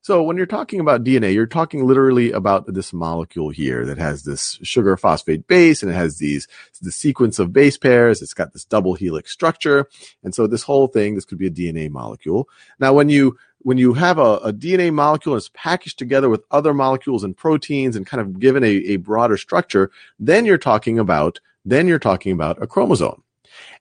[0.03, 4.23] so when you're talking about DNA, you're talking literally about this molecule here that has
[4.23, 6.47] this sugar phosphate base and it has these,
[6.81, 8.21] the sequence of base pairs.
[8.21, 9.87] It's got this double helix structure.
[10.23, 12.49] And so this whole thing, this could be a DNA molecule.
[12.79, 16.43] Now, when you, when you have a, a DNA molecule and it's packaged together with
[16.49, 20.97] other molecules and proteins and kind of given a, a broader structure, then you're talking
[20.97, 23.21] about, then you're talking about a chromosome.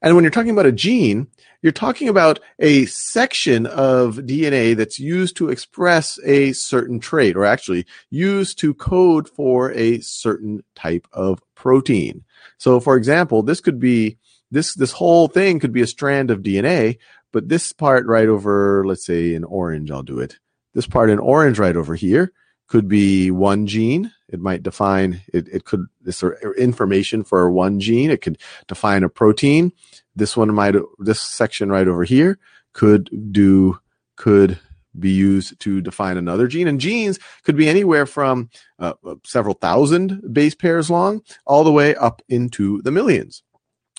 [0.03, 1.29] And when you're talking about a gene,
[1.63, 7.45] you're talking about a section of DNA that's used to express a certain trait, or
[7.45, 12.25] actually used to code for a certain type of protein.
[12.59, 14.19] So, for example, this could be
[14.51, 16.99] this this whole thing could be a strand of DNA,
[17.33, 20.39] but this part right over, let's say in orange, I'll do it.
[20.75, 22.33] This part in orange right over here
[22.71, 24.13] could be one gene.
[24.29, 25.49] It might define it.
[25.49, 26.23] It could this
[26.57, 28.13] information for one gene.
[28.13, 29.73] It could define a protein.
[30.15, 32.39] This one might, this section right over here
[32.73, 33.81] could do,
[34.15, 34.57] could
[34.97, 36.69] be used to define another gene.
[36.69, 38.93] And genes could be anywhere from uh,
[39.25, 43.43] several thousand base pairs long all the way up into the millions.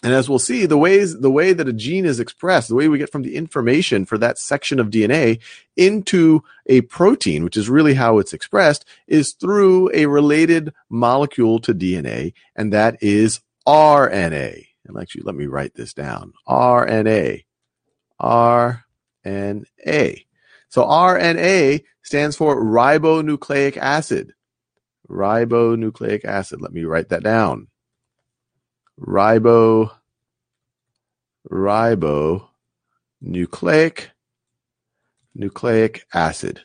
[0.04, 2.88] And as we'll see, the ways, the way that a gene is expressed, the way
[2.88, 5.40] we get from the information for that section of DNA
[5.78, 11.76] into a protein, which is really how it's expressed, is through a related molecule to
[11.76, 14.66] DNA, and that is RNA.
[14.86, 16.34] And actually, let me write this down.
[16.48, 17.46] RNA.
[18.20, 20.26] RNA.
[20.70, 24.34] So RNA stands for ribonucleic acid.
[25.08, 26.62] Ribonucleic acid.
[26.62, 27.68] Let me write that down.
[29.02, 29.92] Ribo,
[31.50, 32.48] ribo,
[33.22, 34.12] nucleic,
[35.34, 36.62] nucleic acid.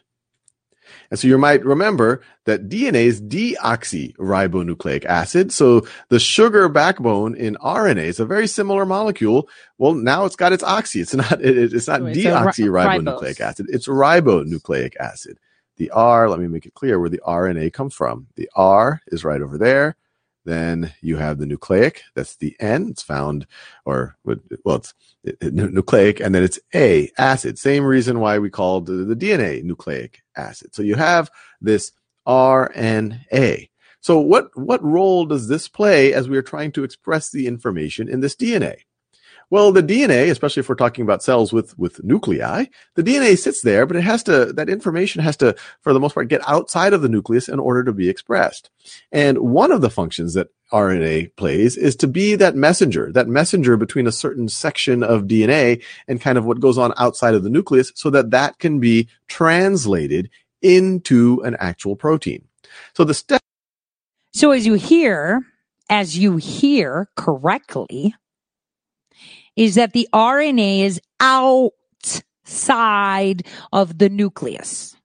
[1.11, 5.53] And so you might remember that DNA is deoxyribonucleic acid.
[5.53, 9.49] So the sugar backbone in RNA is a very similar molecule.
[9.79, 11.01] Well, now it's got its oxy.
[11.01, 13.67] It's not, it, it's not so deoxyribonucleic acid.
[13.69, 15.39] It's ribonucleic acid.
[15.77, 18.29] The R, let me make it clear where the RNA comes from.
[18.37, 19.97] The R is right over there.
[20.47, 22.03] Then you have the nucleic.
[22.15, 22.89] That's the N.
[22.91, 23.47] It's found,
[23.85, 24.95] or well, it's
[25.25, 27.59] it, it, nucleic, and then it's A acid.
[27.59, 30.75] Same reason why we called the, the DNA nucleic acid.
[30.75, 31.29] So you have
[31.61, 31.91] this
[32.27, 33.71] RNA.
[34.01, 38.09] So what what role does this play as we are trying to express the information
[38.09, 38.77] in this DNA?
[39.49, 42.65] Well, the DNA, especially if we're talking about cells with, with nuclei,
[42.97, 46.15] the DNA sits there, but it has to, that information has to, for the most
[46.15, 48.71] part, get outside of the nucleus in order to be expressed.
[49.13, 53.77] And one of the functions that RNA plays is to be that messenger, that messenger
[53.77, 57.51] between a certain section of DNA and kind of what goes on outside of the
[57.51, 60.29] nucleus so that that can be translated
[60.61, 62.45] into an actual protein.
[62.95, 63.41] So the step.
[64.35, 65.43] So as you hear,
[65.89, 68.17] as you hear correctly,
[69.57, 71.73] is that the RNA is outside
[73.73, 74.97] of the nucleus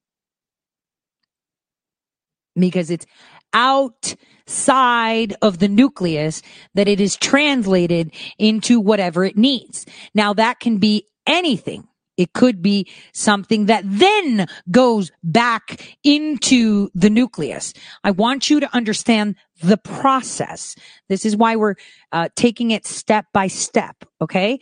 [2.55, 3.05] because it's
[3.53, 6.41] outside of the nucleus
[6.73, 9.85] that it is translated into whatever it needs.
[10.13, 11.87] Now that can be anything.
[12.21, 17.73] It could be something that then goes back into the nucleus.
[18.03, 20.75] I want you to understand the process.
[21.09, 21.75] This is why we're
[22.11, 23.95] uh, taking it step by step.
[24.21, 24.59] Okay.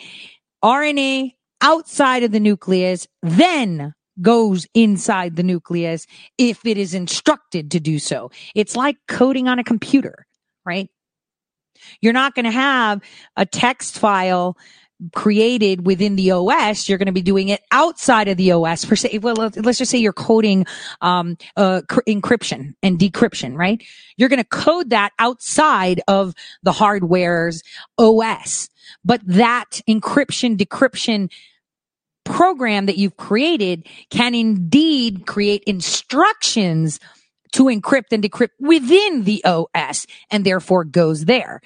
[0.63, 6.05] RNA outside of the nucleus, then goes inside the nucleus
[6.37, 8.31] if it is instructed to do so.
[8.55, 10.25] It's like coding on a computer,
[10.65, 10.89] right?
[12.01, 13.01] You're not going to have
[13.35, 14.57] a text file
[15.13, 16.89] created within the OS.
[16.89, 19.19] You're going to be doing it outside of the OS per se.
[19.19, 20.65] Well, let's just say you're coding,
[21.01, 23.81] um, uh, cr- encryption and decryption, right?
[24.17, 26.33] You're going to code that outside of
[26.63, 27.63] the hardware's
[27.97, 28.69] OS,
[29.05, 31.31] but that encryption, decryption,
[32.25, 36.99] program that you've created can indeed create instructions
[37.51, 41.61] to encrypt and decrypt within the OS and therefore goes there.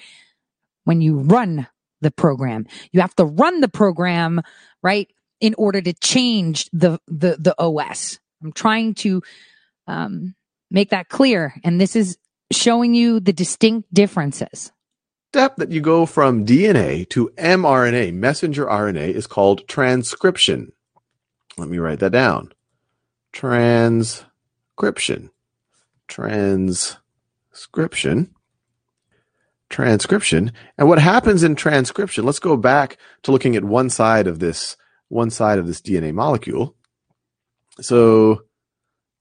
[0.84, 1.66] When you run
[2.04, 4.40] the program, you have to run the program,
[4.82, 5.10] right?
[5.40, 8.20] In order to change the, the, the OS.
[8.42, 9.22] I'm trying to,
[9.88, 10.36] um,
[10.70, 11.54] make that clear.
[11.64, 12.16] And this is
[12.52, 14.70] showing you the distinct differences
[15.34, 20.70] step that you go from DNA to mRNA, messenger RNA, is called transcription.
[21.56, 22.52] Let me write that down.
[23.32, 25.32] Transcription.
[26.06, 28.33] Transcription.
[29.74, 30.52] Transcription.
[30.78, 34.76] And what happens in transcription, let's go back to looking at one side of this,
[35.08, 36.76] one side of this DNA molecule.
[37.80, 38.44] So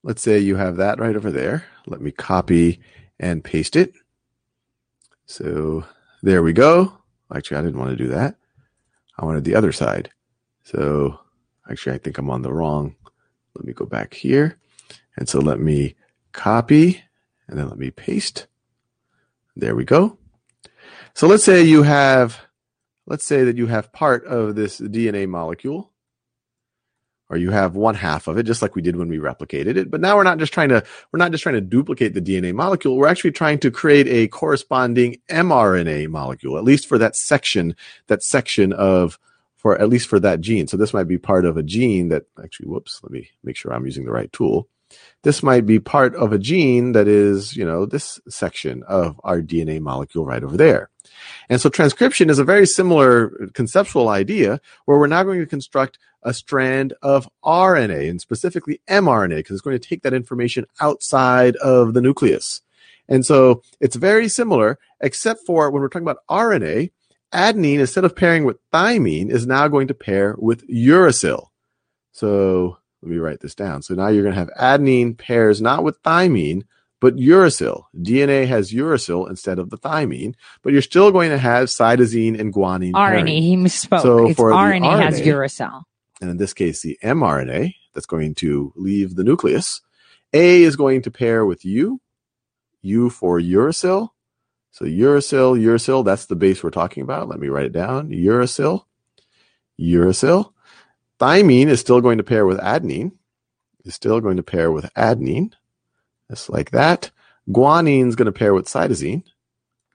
[0.03, 1.65] let's say you have that right over there.
[1.87, 2.79] Let me copy
[3.19, 3.95] and paste it.
[5.25, 5.85] So
[6.21, 6.99] there we go.
[7.35, 8.35] Actually, I didn't want to do that.
[9.17, 10.11] I wanted the other side.
[10.65, 11.19] So
[11.67, 12.95] actually, I think I'm on the wrong.
[13.55, 14.59] Let me go back here.
[15.17, 15.95] And so let me
[16.31, 17.01] copy
[17.47, 18.45] and then let me paste.
[19.55, 20.19] There we go.
[21.15, 22.39] So let's say you have,
[23.05, 25.91] let's say that you have part of this DNA molecule
[27.29, 29.91] or you have one half of it, just like we did when we replicated it.
[29.91, 32.53] But now we're not just trying to we're not just trying to duplicate the DNA
[32.53, 32.97] molecule.
[32.97, 37.75] We're actually trying to create a corresponding mRNA molecule, at least for that section,
[38.07, 39.19] that section of
[39.55, 40.67] for at least for that gene.
[40.67, 43.73] So this might be part of a gene that actually, whoops, let me make sure
[43.73, 44.67] I'm using the right tool.
[45.23, 49.41] This might be part of a gene that is, you know, this section of our
[49.41, 50.89] DNA molecule right over there.
[51.49, 55.97] And so transcription is a very similar conceptual idea where we're now going to construct
[56.23, 61.55] a strand of RNA and specifically mRNA because it's going to take that information outside
[61.57, 62.61] of the nucleus.
[63.09, 66.91] And so it's very similar, except for when we're talking about RNA,
[67.33, 71.47] adenine, instead of pairing with thymine, is now going to pair with uracil.
[72.11, 73.81] So let me write this down.
[73.81, 76.63] So now you're going to have adenine pairs not with thymine,
[77.01, 77.83] but uracil.
[77.97, 82.53] DNA has uracil instead of the thymine, but you're still going to have cytosine and
[82.53, 82.93] guanine.
[82.93, 83.27] RNA, pairing.
[83.27, 84.01] he misspoke.
[84.03, 85.83] So it's for the RNA, has uracil.
[86.21, 89.81] and in this case, the mRNA that's going to leave the nucleus.
[90.31, 91.99] A is going to pair with U,
[92.83, 94.11] U for uracil.
[94.71, 97.27] So uracil, uracil, that's the base we're talking about.
[97.27, 98.11] Let me write it down.
[98.11, 98.85] Uracil,
[99.77, 100.52] uracil.
[101.19, 103.11] Thymine is still going to pair with adenine,
[103.85, 105.53] is still going to pair with adenine,
[106.29, 107.11] just like that.
[107.49, 109.23] Guanine is going to pair with cytosine,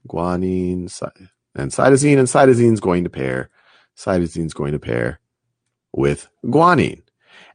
[0.07, 1.01] guanine,
[1.55, 3.49] and cytosine, and cytosine is going to pair,
[3.97, 5.19] cytosine is going to pair
[5.91, 7.01] with guanine.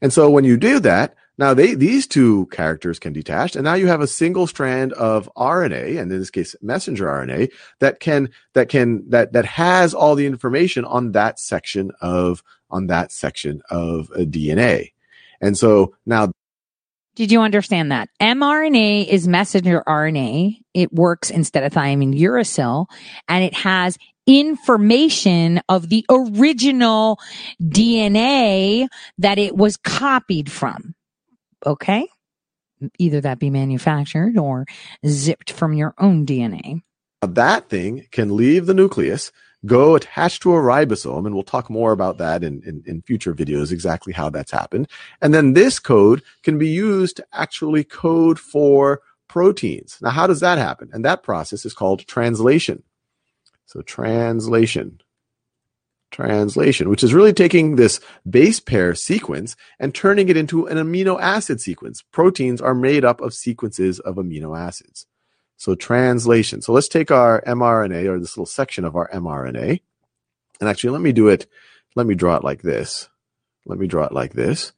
[0.00, 3.74] And so when you do that, now they these two characters can detach, and now
[3.74, 8.30] you have a single strand of RNA, and in this case, messenger RNA, that can
[8.52, 12.42] that can that that has all the information on that section of
[12.74, 14.92] on that section of uh, DNA.
[15.40, 16.32] And so now
[17.14, 18.08] Did you understand that?
[18.20, 20.58] mRNA is messenger RNA.
[20.74, 22.86] It works instead of thymine uracil
[23.28, 23.96] and it has
[24.26, 27.18] information of the original
[27.62, 30.94] DNA that it was copied from.
[31.64, 32.08] Okay.
[32.98, 34.66] Either that be manufactured or
[35.06, 36.82] zipped from your own DNA.
[37.22, 39.32] that thing can leave the nucleus,
[39.66, 43.34] go attach to a ribosome, and we'll talk more about that in, in, in future
[43.34, 44.88] videos, exactly how that's happened.
[45.20, 49.98] And then this code can be used to actually code for proteins.
[50.00, 50.90] Now, how does that happen?
[50.92, 52.82] And that process is called translation.
[53.66, 55.00] So translation.
[56.10, 57.98] Translation, which is really taking this
[58.28, 62.02] base pair sequence and turning it into an amino acid sequence.
[62.12, 65.06] Proteins are made up of sequences of amino acids.
[65.57, 66.62] So translation.
[66.62, 69.80] So let's take our mRNA or this little section of our mRNA.
[70.61, 71.46] And actually, let me do it.
[71.96, 73.09] Let me draw it like this.
[73.66, 74.72] Let me draw it like this.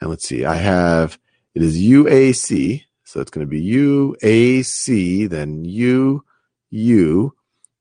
[0.00, 0.44] And let's see.
[0.44, 1.18] I have,
[1.54, 2.84] it is UAC.
[3.04, 6.24] So it's going to be U A C, then U
[6.70, 7.34] U,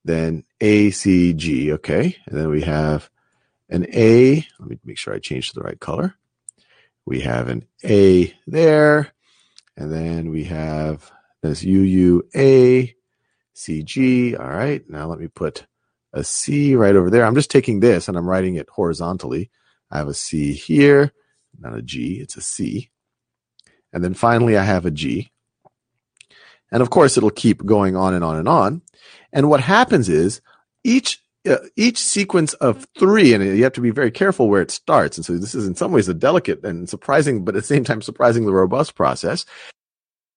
[0.04, 1.72] then A C G.
[1.72, 3.10] Okay, and then we have
[3.70, 4.46] an A.
[4.60, 6.16] Let me make sure I change to the right color.
[7.06, 9.14] We have an A there,
[9.78, 11.10] and then we have
[11.42, 12.96] this U U A
[13.54, 14.36] C G.
[14.36, 15.66] All right, now let me put
[16.14, 17.26] a C right over there.
[17.26, 19.50] I'm just taking this and I'm writing it horizontally.
[19.90, 21.12] I have a C here,
[21.60, 22.90] not a G, it's a C.
[23.94, 25.32] And then finally, I have a G.
[26.72, 28.82] And of course, it'll keep going on and on and on.
[29.34, 30.42] And what happens is
[30.84, 34.70] each uh, each sequence of three, and you have to be very careful where it
[34.70, 35.18] starts.
[35.18, 37.84] And so this is in some ways a delicate and surprising, but at the same
[37.84, 39.46] time surprisingly robust process.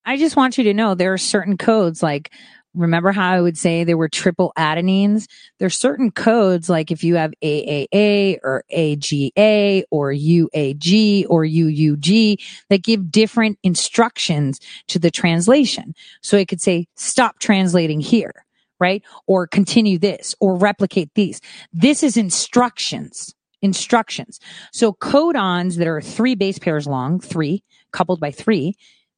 [0.05, 2.31] I just want you to know there are certain codes like
[2.75, 5.27] remember how I would say there were triple adenines?
[5.59, 12.37] There's certain codes, like if you have AAA or AGA or UAG or UUG
[12.69, 15.95] that give different instructions to the translation.
[16.21, 18.45] So it could say, stop translating here,
[18.79, 19.03] right?
[19.27, 21.41] Or continue this or replicate these.
[21.73, 23.33] This is instructions.
[23.61, 24.39] Instructions.
[24.71, 28.75] So codons that are three base pairs long, three coupled by three,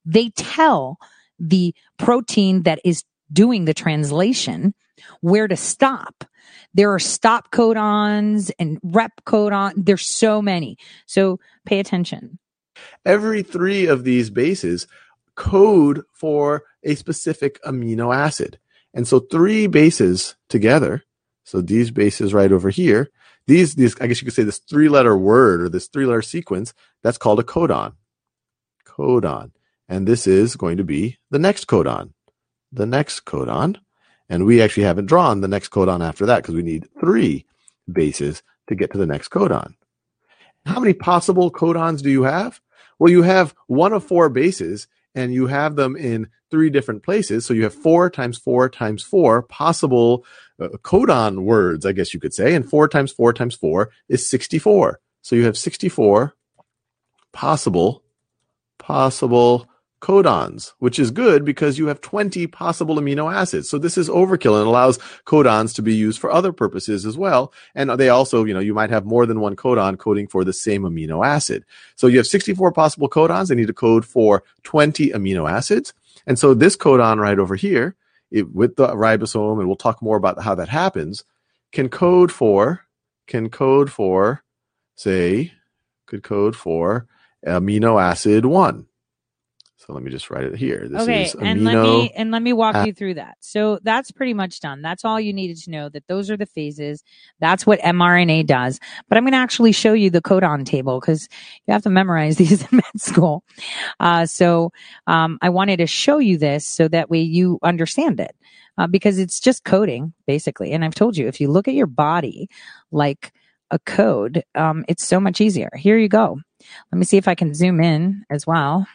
[0.08, 0.97] they tell
[1.38, 4.74] the protein that is doing the translation
[5.22, 6.24] where to stop.
[6.74, 9.74] There are stop codons and rep codon.
[9.76, 10.78] There's so many.
[11.05, 12.39] So pay attention.
[13.05, 14.88] Every three of these bases
[15.36, 18.60] code for a specific amino acid.
[18.93, 21.03] And so three bases together.
[21.43, 23.10] So these bases right over here,
[23.45, 26.22] these, these, I guess you could say this three letter word or this three letter
[26.22, 27.93] sequence, that's called a codon.
[28.86, 29.51] Codon.
[29.90, 32.12] And this is going to be the next codon
[32.72, 33.78] the next codon.
[34.30, 37.46] And we actually haven't drawn the next codon after that because we need three
[37.92, 39.76] bases to get to the next codon.
[40.66, 42.60] How many possible codons do you have?
[43.00, 47.46] Well, you have one of four bases and you have them in three different places.
[47.46, 50.26] So you have four times four times four possible
[50.62, 52.54] uh, codon words, I guess you could say.
[52.54, 55.00] And four times four times four is 64.
[55.22, 56.34] So you have 64
[57.32, 58.04] possible,
[58.78, 59.68] possible
[60.00, 63.70] codons, which is good because you have 20 possible amino acids.
[63.70, 67.52] So this is overkill and allows codons to be used for other purposes as well.
[67.74, 70.54] And they also, you know, you might have more than one codon coding for the
[70.54, 71.66] same amino acid.
[71.95, 73.48] So you have 64 possible codons.
[73.48, 75.93] They need to code for 20 amino acids.
[76.28, 77.95] And so this codon right over here,
[78.30, 81.24] it, with the ribosome, and we'll talk more about how that happens,
[81.72, 82.82] can code for,
[83.26, 84.43] can code for,
[84.95, 85.54] say,
[86.06, 87.08] could code for
[87.45, 88.88] amino acid one.
[89.88, 90.86] So let me just write it here.
[90.90, 93.38] This okay, and let me and let me walk you through that.
[93.40, 94.82] So that's pretty much done.
[94.82, 95.88] That's all you needed to know.
[95.88, 97.02] That those are the phases.
[97.40, 98.82] That's what mRNA does.
[99.08, 101.30] But I'm going to actually show you the codon table because
[101.66, 103.46] you have to memorize these in med school.
[104.02, 104.74] Uh, so
[105.08, 108.36] um, I wanted to show you this so that way you understand it
[108.78, 110.74] uh, because it's just coding basically.
[110.74, 112.50] And I've told you if you look at your body
[112.92, 113.32] like
[113.72, 115.70] a code, um, it's so much easier.
[115.78, 116.42] Here you go.
[116.92, 118.86] Let me see if I can zoom in as well.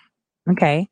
[0.51, 0.89] Okay.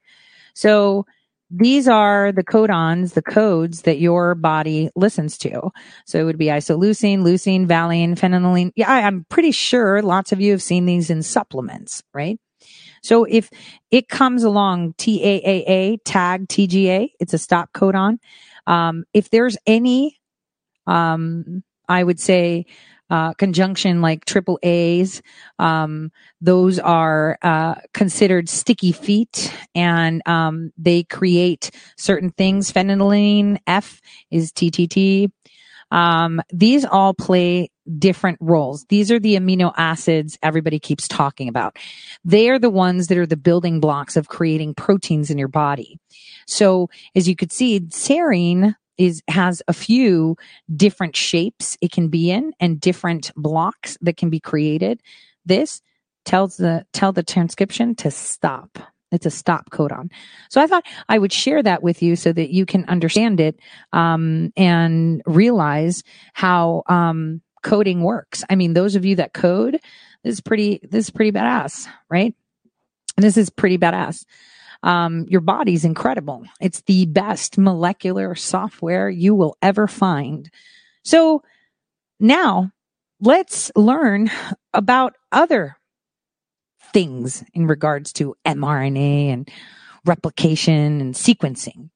[0.55, 1.07] So
[1.51, 5.71] these are the codons, the codes that your body listens to.
[6.07, 8.73] So it would be isoleucine, leucine, valine, phenylalanine.
[8.77, 12.39] Yeah, I'm pretty sure lots of you have seen these in supplements, right?
[13.03, 13.51] So if
[13.91, 18.19] it comes along TAAA, tag TGA, it's a stop codon.
[18.67, 20.21] Um, if there's any,
[20.87, 22.67] um, I would say,
[23.11, 25.23] uh, conjunction like triple A's.
[25.59, 32.73] Um, those are uh, considered sticky feet, and um, they create certain things.
[32.73, 34.01] Phenylalanine F
[34.31, 35.31] is TTT.
[35.91, 38.85] Um, these all play different roles.
[38.89, 41.77] These are the amino acids everybody keeps talking about.
[42.25, 45.99] They are the ones that are the building blocks of creating proteins in your body.
[46.47, 50.37] So as you could see, serine is has a few
[50.77, 55.03] different shapes it can be in and different blocks that can be created.
[55.47, 55.81] This
[56.27, 58.79] tells the tell the transcription to stop.
[59.11, 60.11] It's a stop codon.
[60.51, 63.59] So I thought I would share that with you so that you can understand it
[63.93, 66.05] um, and realize
[66.35, 68.45] how um, coding works.
[68.51, 69.81] I mean, those of you that code,
[70.23, 70.81] this is pretty.
[70.83, 72.35] This is pretty badass, right?
[73.17, 74.27] This is pretty badass
[74.83, 76.45] um, your body's incredible.
[76.61, 80.51] It's the best molecular software you will ever find.
[81.05, 81.43] So
[82.19, 82.71] now
[83.21, 84.31] let's learn
[84.73, 85.77] about other
[86.93, 89.51] things in regards to mRNA and
[90.05, 91.91] replication and sequencing.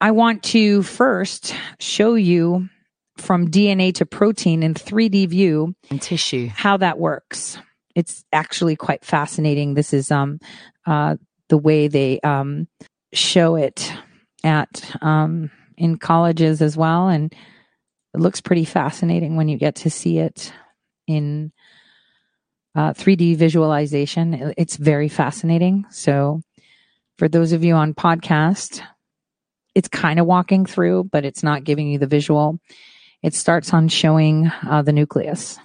[0.00, 2.68] I want to first show you
[3.16, 7.58] from DNA to protein in 3D view and tissue how that works
[7.94, 9.74] it's actually quite fascinating.
[9.74, 10.40] This is um,
[10.86, 11.16] uh,
[11.48, 12.68] the way they um,
[13.12, 13.92] show it
[14.42, 17.32] at um, in colleges as well, and
[18.14, 20.52] it looks pretty fascinating when you get to see it
[21.06, 21.52] in
[22.74, 24.54] uh, 3D visualization.
[24.56, 25.84] It's very fascinating.
[25.90, 26.40] So,
[27.18, 28.82] for those of you on podcast,
[29.74, 32.58] it's kind of walking through, but it's not giving you the visual.
[33.22, 35.58] It starts on showing uh, the nucleus.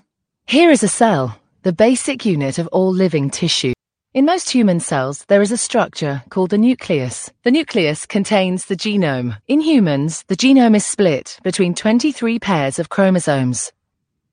[0.48, 3.74] Here is a cell, the basic unit of all living tissue.
[4.14, 7.30] In most human cells, there is a structure called the nucleus.
[7.44, 9.38] The nucleus contains the genome.
[9.48, 13.74] In humans, the genome is split between 23 pairs of chromosomes.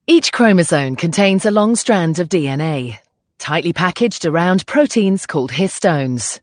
[0.07, 2.98] Each chromosome contains a long strand of DNA,
[3.39, 6.39] tightly packaged around proteins called histones.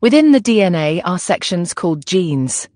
[0.00, 2.66] Within the DNA are sections called genes.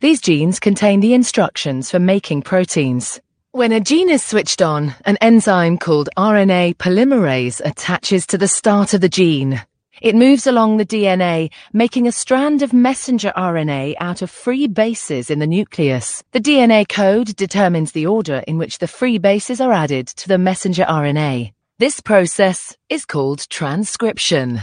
[0.00, 3.20] These genes contain the instructions for making proteins.
[3.52, 8.92] When a gene is switched on, an enzyme called RNA polymerase attaches to the start
[8.92, 9.62] of the gene.
[10.02, 15.30] It moves along the DNA, making a strand of messenger RNA out of free bases
[15.30, 16.22] in the nucleus.
[16.32, 20.36] The DNA code determines the order in which the free bases are added to the
[20.36, 21.54] messenger RNA.
[21.78, 24.60] This process is called transcription.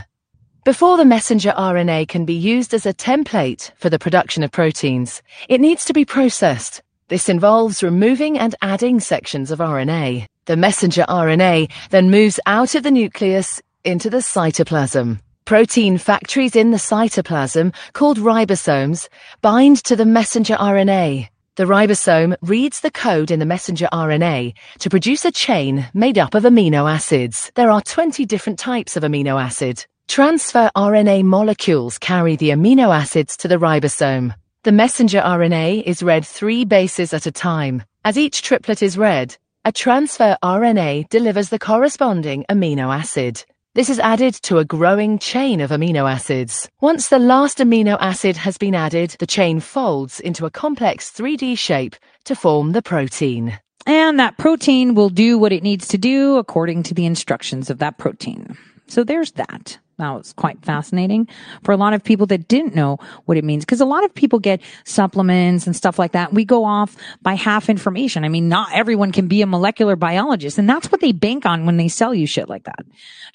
[0.64, 5.24] Before the messenger RNA can be used as a template for the production of proteins,
[5.50, 10.26] it needs to be processed this involves removing and adding sections of RNA.
[10.46, 15.20] The messenger RNA then moves out of the nucleus into the cytoplasm.
[15.46, 19.08] Protein factories in the cytoplasm, called ribosomes,
[19.42, 21.30] bind to the messenger RNA.
[21.56, 26.34] The ribosome reads the code in the messenger RNA to produce a chain made up
[26.34, 27.52] of amino acids.
[27.56, 29.86] There are 20 different types of amino acid.
[30.08, 34.34] Transfer RNA molecules carry the amino acids to the ribosome.
[34.66, 37.84] The messenger RNA is read three bases at a time.
[38.04, 43.46] As each triplet is read, a transfer RNA delivers the corresponding amino acid.
[43.76, 46.68] This is added to a growing chain of amino acids.
[46.82, 51.60] Once the last amino acid has been added, the chain folds into a complex 3D
[51.60, 53.60] shape to form the protein.
[53.86, 57.78] And that protein will do what it needs to do according to the instructions of
[57.78, 58.58] that protein.
[58.88, 59.78] So there's that.
[59.98, 61.28] That was quite fascinating
[61.64, 63.64] for a lot of people that didn't know what it means.
[63.64, 66.34] Cause a lot of people get supplements and stuff like that.
[66.34, 68.26] We go off by half information.
[68.26, 71.66] I mean, not everyone can be a molecular biologist and that's what they bank on
[71.66, 72.86] when they sell you shit like that.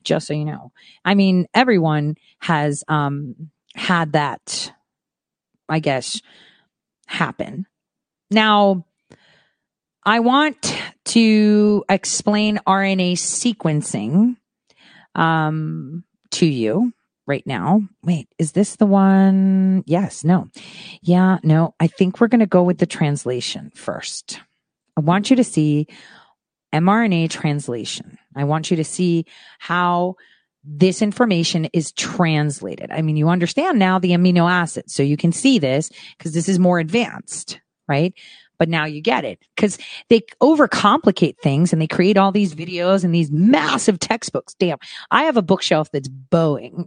[0.04, 0.72] Just so you know.
[1.04, 4.72] I mean, everyone has, um, had that,
[5.68, 6.20] I guess,
[7.06, 7.66] happen.
[8.30, 8.84] Now,
[10.04, 10.76] I want
[11.06, 14.36] to explain RNA sequencing
[15.14, 16.92] um, to you
[17.26, 17.82] right now.
[18.02, 19.84] Wait, is this the one?
[19.86, 20.48] Yes, no.
[21.02, 21.74] Yeah, no.
[21.78, 24.40] I think we're going to go with the translation first.
[24.96, 25.86] I want you to see
[26.74, 28.18] mRNA translation.
[28.34, 29.26] I want you to see
[29.58, 30.16] how
[30.64, 32.90] this information is translated.
[32.90, 36.48] I mean, you understand now the amino acids, so you can see this because this
[36.48, 38.12] is more advanced, right?
[38.60, 39.78] But now you get it because
[40.10, 44.52] they overcomplicate things and they create all these videos and these massive textbooks.
[44.52, 44.76] Damn,
[45.10, 46.86] I have a bookshelf that's bowing,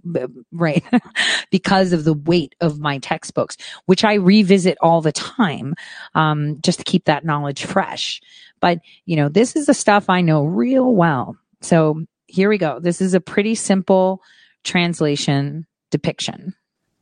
[0.52, 0.84] right?
[1.50, 5.74] because of the weight of my textbooks, which I revisit all the time,
[6.14, 8.22] um, just to keep that knowledge fresh.
[8.62, 8.78] But,
[9.08, 11.36] you know, this is the stuff I know real well.
[11.62, 12.80] So here we go.
[12.80, 14.22] This is a pretty simple
[14.64, 16.54] translation depiction.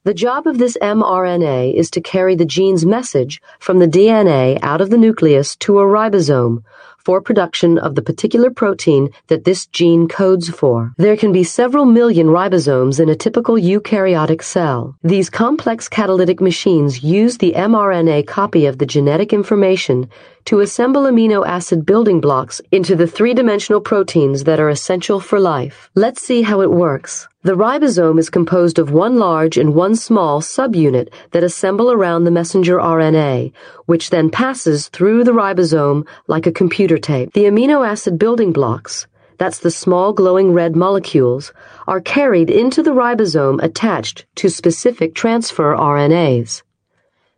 [0.03, 4.81] The job of this mRNA is to carry the gene's message from the DNA out
[4.81, 6.63] of the nucleus to a ribosome
[6.97, 10.91] for production of the particular protein that this gene codes for.
[10.97, 14.95] There can be several million ribosomes in a typical eukaryotic cell.
[15.03, 20.09] These complex catalytic machines use the mRNA copy of the genetic information
[20.45, 25.89] to assemble amino acid building blocks into the three-dimensional proteins that are essential for life.
[25.95, 27.27] Let's see how it works.
[27.43, 32.31] The ribosome is composed of one large and one small subunit that assemble around the
[32.31, 33.51] messenger RNA,
[33.87, 37.33] which then passes through the ribosome like a computer tape.
[37.33, 39.07] The amino acid building blocks,
[39.37, 41.51] that's the small glowing red molecules,
[41.87, 46.61] are carried into the ribosome attached to specific transfer RNAs.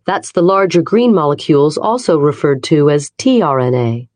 [0.06, 4.10] That's the larger green molecules also referred to as tRNA.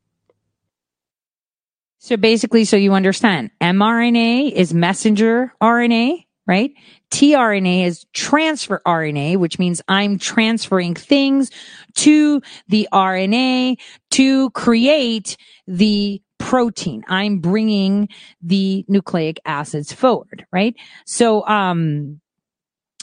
[2.00, 6.72] So basically, so you understand, mRNA is messenger RNA, right?
[7.12, 11.52] tRNA is transfer RNA, which means I'm transferring things
[11.96, 13.78] to the RNA
[14.12, 15.38] to create
[15.68, 17.04] the protein.
[17.08, 18.10] I'm bringing
[18.42, 20.76] the nucleic acids forward, right?
[21.06, 22.22] So, um,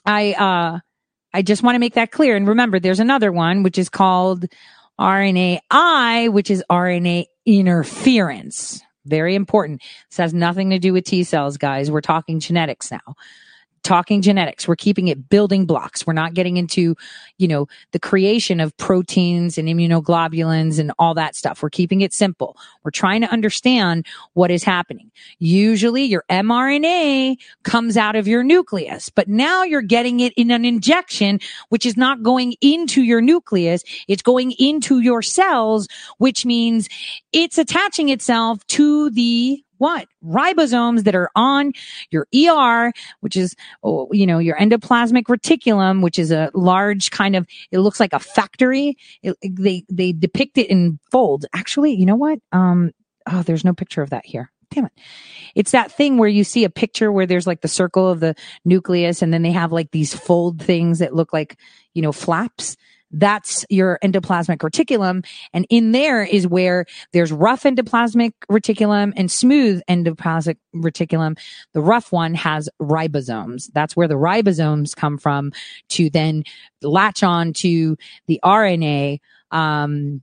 [0.07, 0.81] I, uh,
[1.35, 2.37] I just want to make that clear.
[2.37, 4.47] And remember, there's another one, which is called
[5.01, 8.81] RNAi, which is RNA interference.
[9.05, 9.83] Very important.
[10.11, 11.91] This has nothing to do with T cells, guys.
[11.91, 13.17] We're talking genetics now.
[13.85, 14.67] Talking genetics.
[14.67, 16.07] We're keeping it building blocks.
[16.07, 16.97] We're not getting into,
[17.39, 21.63] you know, the creation of proteins and immunoglobulins and all that stuff.
[21.63, 22.57] We're keeping it simple.
[22.83, 25.13] We're trying to understand what is happening.
[25.39, 30.65] Usually your mRNA comes out of your nucleus, but now you're getting it in an
[30.65, 31.39] injection,
[31.69, 33.85] which is not going into your nucleus.
[34.09, 35.87] It's going into your cells,
[36.19, 36.89] which means
[37.33, 41.75] it's attaching itself to the what ribosomes that are on
[42.11, 42.91] your ER,
[43.21, 47.81] which is, oh, you know, your endoplasmic reticulum, which is a large kind of, it
[47.81, 48.97] looks like a factory.
[49.23, 51.45] It, they, they depict it in folds.
[51.55, 52.39] Actually, you know what?
[52.51, 52.93] Um,
[53.31, 54.51] oh, there's no picture of that here.
[54.71, 54.93] Damn it.
[55.55, 58.35] It's that thing where you see a picture where there's like the circle of the
[58.65, 61.59] nucleus and then they have like these fold things that look like,
[61.93, 62.79] you know, flaps
[63.11, 65.25] that's your endoplasmic reticulum.
[65.53, 71.39] And in there is where there's rough endoplasmic reticulum and smooth endoplasmic reticulum.
[71.73, 73.71] The rough one has ribosomes.
[73.73, 75.53] That's where the ribosomes come from
[75.91, 76.45] to then
[76.83, 79.21] latch on to the RNA.
[79.51, 80.23] Um,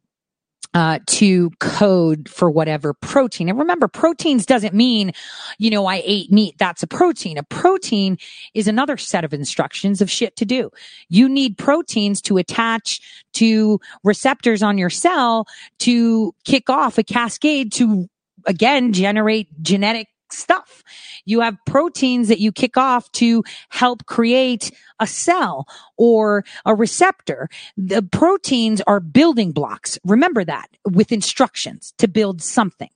[0.74, 3.50] uh, to code for whatever protein.
[3.50, 5.12] And remember, proteins doesn't mean,
[5.58, 6.56] you know, I ate meat.
[6.58, 7.38] That's a protein.
[7.38, 8.18] A protein
[8.54, 10.72] is another set of instructions of shit to do.
[11.10, 13.02] You need proteins to attach
[13.34, 15.46] to receptors on your cell
[15.80, 18.08] to kick off a cascade to
[18.46, 20.84] again generate genetic stuff.
[21.26, 25.68] You have proteins that you kick off to help create a cell
[25.98, 27.50] or a receptor.
[27.78, 30.00] The proteins are building blocks.
[30.04, 32.90] Remember that with instructions to build something.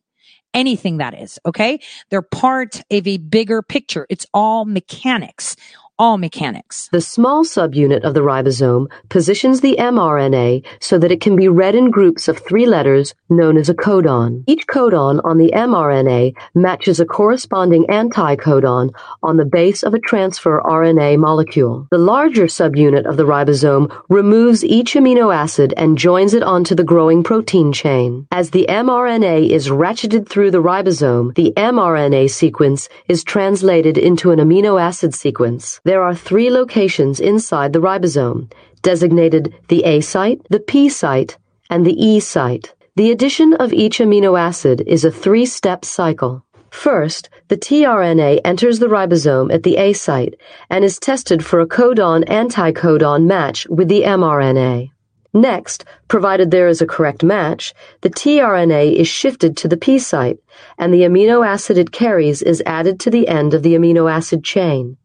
[0.53, 1.79] Anything that is, okay?
[2.09, 4.07] They're part of a bigger picture.
[4.09, 5.57] It's all mechanics
[5.97, 6.89] all mechanics.
[6.91, 11.73] The small subunit of the ribosome positions the mRNA so that it can be read
[11.73, 14.43] in groups of three letters known as a codon.
[14.45, 18.93] Each codon on the mRNA matches a corresponding anticodon
[19.23, 21.87] on the base of a transfer RNA molecule.
[21.91, 26.83] The larger subunit of the ribosome removes each amino acid and joins it onto the
[26.83, 28.27] growing protein chain.
[28.31, 34.39] As the mRNA is ratcheted through the ribosome, the mRNA sequence is translated into an
[34.39, 35.79] amino acid sequence.
[35.85, 38.51] There are three locations inside the ribosome,
[38.81, 41.37] designated the A site, the P site,
[41.69, 42.73] and the E site.
[42.95, 46.43] The addition of each amino acid is a three-step cycle.
[46.71, 50.33] First, the tRNA enters the ribosome at the A site
[50.71, 54.89] and is tested for a codon-anticodon match with the mRNA.
[55.35, 60.39] Next, provided there is a correct match, the tRNA is shifted to the P site,
[60.79, 64.43] and the amino acid it carries is added to the end of the amino acid
[64.43, 64.97] chain.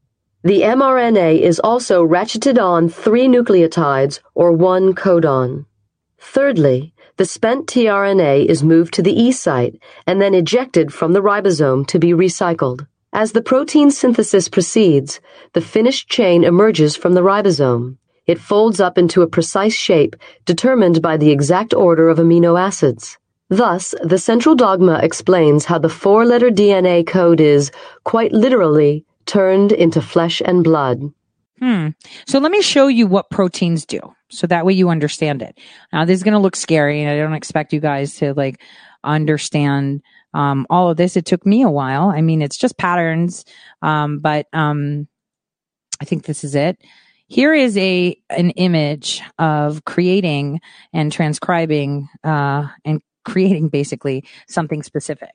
[0.42, 5.66] The mRNA is also ratcheted on three nucleotides or one codon.
[6.18, 11.20] Thirdly, the spent tRNA is moved to the E site and then ejected from the
[11.20, 12.86] ribosome to be recycled.
[13.12, 15.20] As the protein synthesis proceeds,
[15.52, 17.98] the finished chain emerges from the ribosome.
[18.26, 23.18] It folds up into a precise shape determined by the exact order of amino acids.
[23.50, 27.70] Thus, the central dogma explains how the four letter DNA code is,
[28.04, 31.00] quite literally, turned into flesh and blood.
[31.60, 31.90] Hmm.
[32.26, 34.00] So let me show you what proteins do.
[34.28, 35.56] So that way you understand it.
[35.92, 38.60] Now this is going to look scary and I don't expect you guys to like
[39.04, 40.02] understand
[40.34, 41.16] um, all of this.
[41.16, 42.08] It took me a while.
[42.08, 43.44] I mean, it's just patterns.
[43.82, 45.06] Um, but, um,
[46.00, 46.80] I think this is it.
[47.28, 50.60] Here is a, an image of creating
[50.92, 55.30] and transcribing, uh, and creating basically something specific.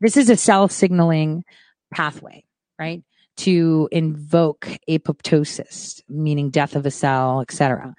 [0.00, 1.44] This is a cell signaling
[1.92, 2.44] pathway
[2.80, 3.02] right?
[3.44, 7.94] To invoke apoptosis, meaning death of a cell, etc.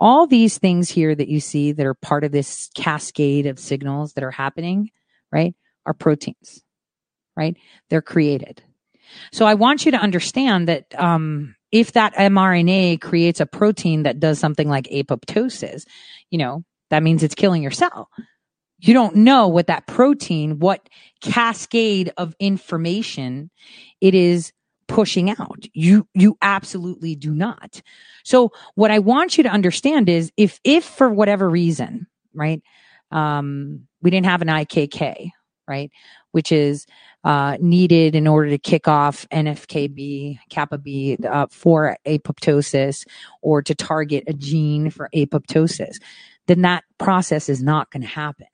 [0.00, 4.12] All these things here that you see that are part of this cascade of signals
[4.14, 4.90] that are happening,
[5.30, 5.54] right,
[5.84, 6.62] are proteins,
[7.36, 7.56] right?
[7.90, 8.62] They're created.
[9.32, 14.20] So I want you to understand that um, if that mRNA creates a protein that
[14.20, 15.84] does something like apoptosis,
[16.30, 18.08] you know, that means it's killing your cell.
[18.78, 20.88] You don't know what that protein, what
[21.22, 23.50] cascade of information
[24.00, 24.52] it is
[24.88, 25.66] pushing out.
[25.72, 27.82] You, you absolutely do not.
[28.24, 32.62] So what I want you to understand is if, if for whatever reason, right,
[33.10, 35.30] um, we didn't have an IKK,
[35.68, 35.90] right,
[36.32, 36.86] which is,
[37.24, 43.04] uh, needed in order to kick off NFKB, kappa B, uh, for apoptosis
[43.42, 45.96] or to target a gene for apoptosis,
[46.46, 48.46] then that process is not going to happen.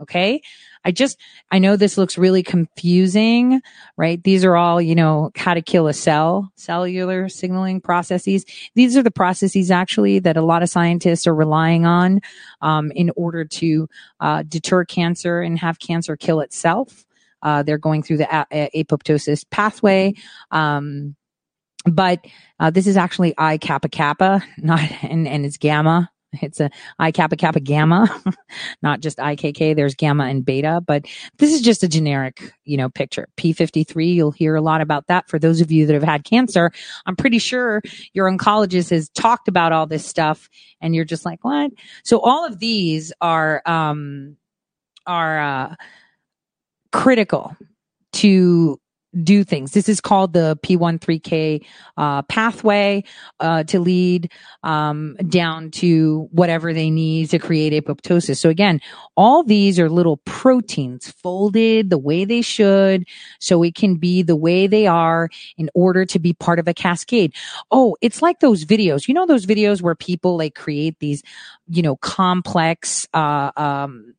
[0.00, 0.40] Okay.
[0.84, 1.18] I just,
[1.50, 3.60] I know this looks really confusing,
[3.96, 4.22] right?
[4.22, 8.44] These are all, you know, how to kill a cell, cellular signaling processes.
[8.74, 12.20] These are the processes actually that a lot of scientists are relying on,
[12.62, 13.88] um, in order to,
[14.20, 17.04] uh, deter cancer and have cancer kill itself.
[17.42, 20.14] Uh, they're going through the a- apoptosis pathway.
[20.50, 21.16] Um,
[21.84, 22.24] but
[22.60, 26.10] uh, this is actually I kappa kappa, not and and it's gamma.
[26.42, 28.08] It's a I kappa kappa gamma,
[28.82, 29.74] not just IKK.
[29.74, 31.06] There's gamma and beta, but
[31.38, 33.28] this is just a generic, you know, picture.
[33.36, 34.14] P53.
[34.14, 36.70] You'll hear a lot about that for those of you that have had cancer.
[37.06, 37.82] I'm pretty sure
[38.12, 40.48] your oncologist has talked about all this stuff,
[40.80, 41.70] and you're just like, what?
[42.04, 44.36] So all of these are um
[45.06, 45.74] are uh,
[46.92, 47.56] critical
[48.12, 48.78] to
[49.22, 49.72] do things.
[49.72, 51.64] This is called the PI3K
[51.96, 53.04] uh, pathway
[53.40, 54.30] uh, to lead
[54.62, 58.38] um, down to whatever they need to create apoptosis.
[58.38, 58.80] So again,
[59.16, 63.04] all these are little proteins folded the way they should,
[63.40, 66.74] so it can be the way they are in order to be part of a
[66.74, 67.34] cascade.
[67.70, 69.08] Oh, it's like those videos.
[69.08, 71.22] You know those videos where people like create these,
[71.68, 73.08] you know, complex.
[73.14, 74.14] Uh, um,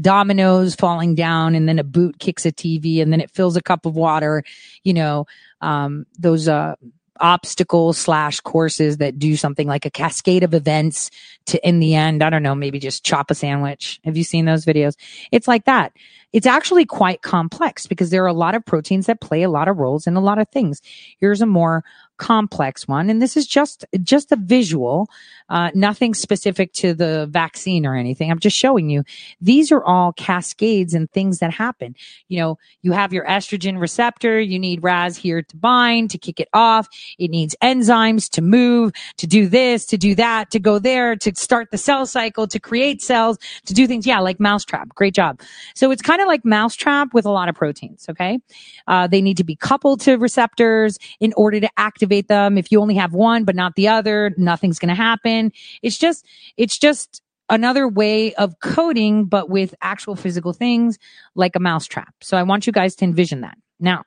[0.00, 3.62] dominoes falling down and then a boot kicks a TV and then it fills a
[3.62, 4.42] cup of water,
[4.84, 5.26] you know,
[5.60, 6.74] um, those, uh,
[7.20, 11.10] obstacle slash courses that do something like a cascade of events
[11.46, 14.00] to in the end, I don't know, maybe just chop a sandwich.
[14.04, 14.94] Have you seen those videos?
[15.32, 15.92] It's like that.
[16.32, 19.68] It's actually quite complex because there are a lot of proteins that play a lot
[19.68, 20.82] of roles in a lot of things.
[21.18, 21.84] Here's a more
[22.18, 23.08] complex one.
[23.08, 25.08] And this is just, just a visual,
[25.48, 28.30] uh, nothing specific to the vaccine or anything.
[28.30, 29.04] I'm just showing you.
[29.40, 31.94] These are all cascades and things that happen.
[32.28, 34.40] You know, you have your estrogen receptor.
[34.40, 36.88] You need RAS here to bind, to kick it off.
[37.18, 41.34] It needs enzymes to move, to do this, to do that, to go there, to
[41.34, 44.06] start the cell cycle, to create cells, to do things.
[44.06, 44.88] Yeah, like mousetrap.
[44.90, 45.40] Great job.
[45.74, 48.06] So it's kind of like mousetrap with a lot of proteins.
[48.10, 48.40] Okay.
[48.86, 52.58] Uh, they need to be coupled to receptors in order to activate them.
[52.58, 55.52] If you only have one, but not the other, nothing's going to happen.
[55.82, 56.24] It's just,
[56.56, 60.98] it's just another way of coding, but with actual physical things
[61.34, 62.14] like a mousetrap.
[62.20, 63.56] So I want you guys to envision that.
[63.80, 64.04] Now,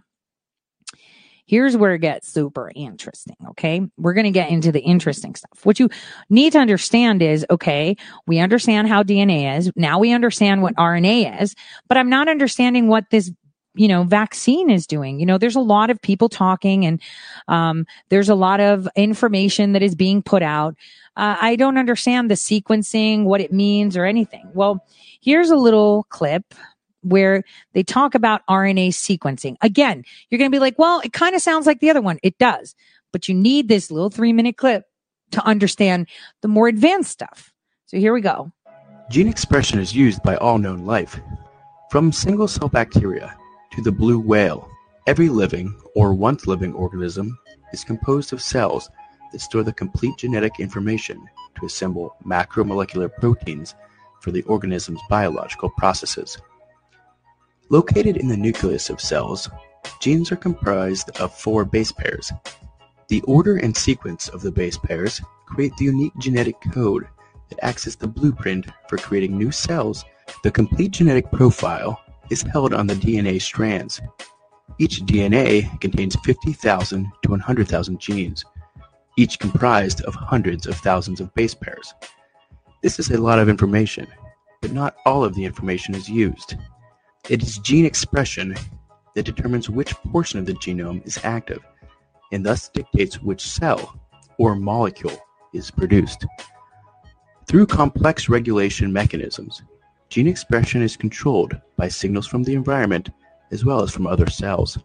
[1.46, 3.36] here's where it gets super interesting.
[3.50, 3.82] Okay.
[3.98, 5.66] We're going to get into the interesting stuff.
[5.66, 5.90] What you
[6.30, 9.72] need to understand is, okay, we understand how DNA is.
[9.76, 11.56] Now we understand what RNA is,
[11.90, 13.32] but I'm not understanding what this
[13.74, 17.02] you know vaccine is doing you know there's a lot of people talking and
[17.48, 20.76] um, there's a lot of information that is being put out
[21.18, 24.86] uh, i don't understand the sequencing what it means or anything well
[25.22, 26.54] here's a little clip
[27.04, 27.44] where
[27.74, 29.56] they talk about RNA sequencing.
[29.64, 32.20] Again, you're going to be like, well, it kind of sounds like the other one.
[32.22, 32.76] It does,
[33.12, 34.86] but you need this little three minute clip
[35.32, 36.08] to understand
[36.44, 37.52] the more advanced stuff.
[37.88, 38.52] So here we go.
[39.10, 41.20] Gene expression is used by all known life.
[41.90, 43.36] From single cell bacteria
[43.72, 44.70] to the blue whale,
[45.08, 47.38] every living or once living organism
[47.74, 48.90] is composed of cells
[49.32, 51.24] that store the complete genetic information
[51.58, 53.76] to assemble macromolecular proteins
[54.22, 56.38] for the organism's biological processes.
[57.70, 59.50] Located in the nucleus of cells,
[60.02, 62.32] genes are comprised of four base pairs.
[63.08, 67.08] The order and sequence of the base pairs create the unique genetic code
[67.50, 70.04] that acts as the blueprint for creating new cells.
[70.44, 74.02] The complete genetic profile is held on the DNA strands.
[74.80, 78.46] Each DNA contains 50,000 to 100,000 genes,
[79.18, 81.94] each comprised of hundreds of thousands of base pairs.
[82.82, 84.08] This is a lot of information,
[84.62, 86.56] but not all of the information is used.
[87.30, 88.56] It is gene expression
[89.14, 91.60] that determines which portion of the genome is active,
[92.32, 94.00] and thus dictates which cell
[94.38, 95.18] or molecule
[95.54, 96.26] is produced.
[97.46, 99.62] Through complex regulation mechanisms,
[100.12, 103.10] gene expression is controlled by signals from the environment
[103.52, 104.78] as well as from other cells.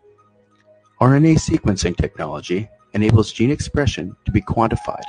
[1.01, 5.05] RNA sequencing technology enables gene expression to be quantified,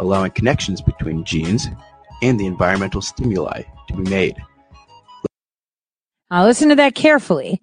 [0.00, 1.68] allowing connections between genes
[2.22, 4.36] and the environmental stimuli to be made.
[6.30, 7.60] Now listen to that carefully.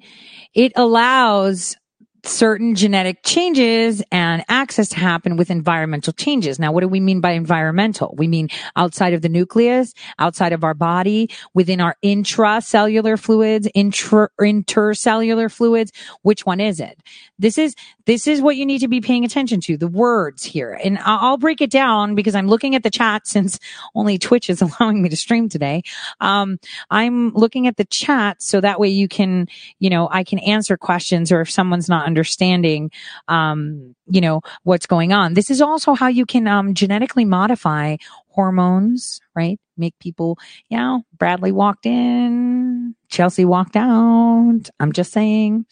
[0.53, 1.75] It allows
[2.23, 6.59] certain genetic changes and access to happen with environmental changes.
[6.59, 8.13] Now, what do we mean by environmental?
[8.17, 14.29] We mean outside of the nucleus, outside of our body, within our intracellular fluids, intra,
[14.39, 15.91] intercellular fluids.
[16.21, 17.01] Which one is it?
[17.37, 17.75] This is,
[18.05, 20.79] this is what you need to be paying attention to, the words here.
[20.83, 23.59] And I'll break it down because I'm looking at the chat since
[23.95, 25.83] only Twitch is allowing me to stream today.
[26.19, 26.59] Um,
[26.89, 29.47] I'm looking at the chat so that way you can,
[29.79, 32.89] you know, I can answer questions or if someone's not understanding,
[33.27, 35.35] um, you know, what's going on.
[35.35, 37.97] This is also how you can, um, genetically modify
[38.29, 39.59] hormones, right?
[39.77, 40.37] Make people,
[40.69, 44.69] you know, Bradley walked in, Chelsea walked out.
[44.79, 45.65] I'm just saying.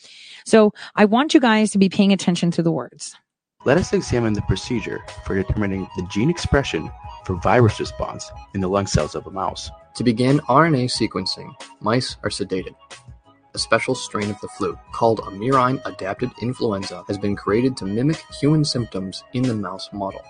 [0.45, 3.15] So I want you guys to be paying attention to the words.
[3.65, 6.89] Let us examine the procedure for determining the gene expression
[7.25, 9.69] for virus response in the lung cells of a mouse.
[9.95, 11.51] To begin RNA sequencing,
[11.81, 12.75] mice are sedated.
[13.57, 18.23] A special strain of the flu, called a murine-adapted influenza, has been created to mimic
[18.39, 20.21] human symptoms in the mouse model.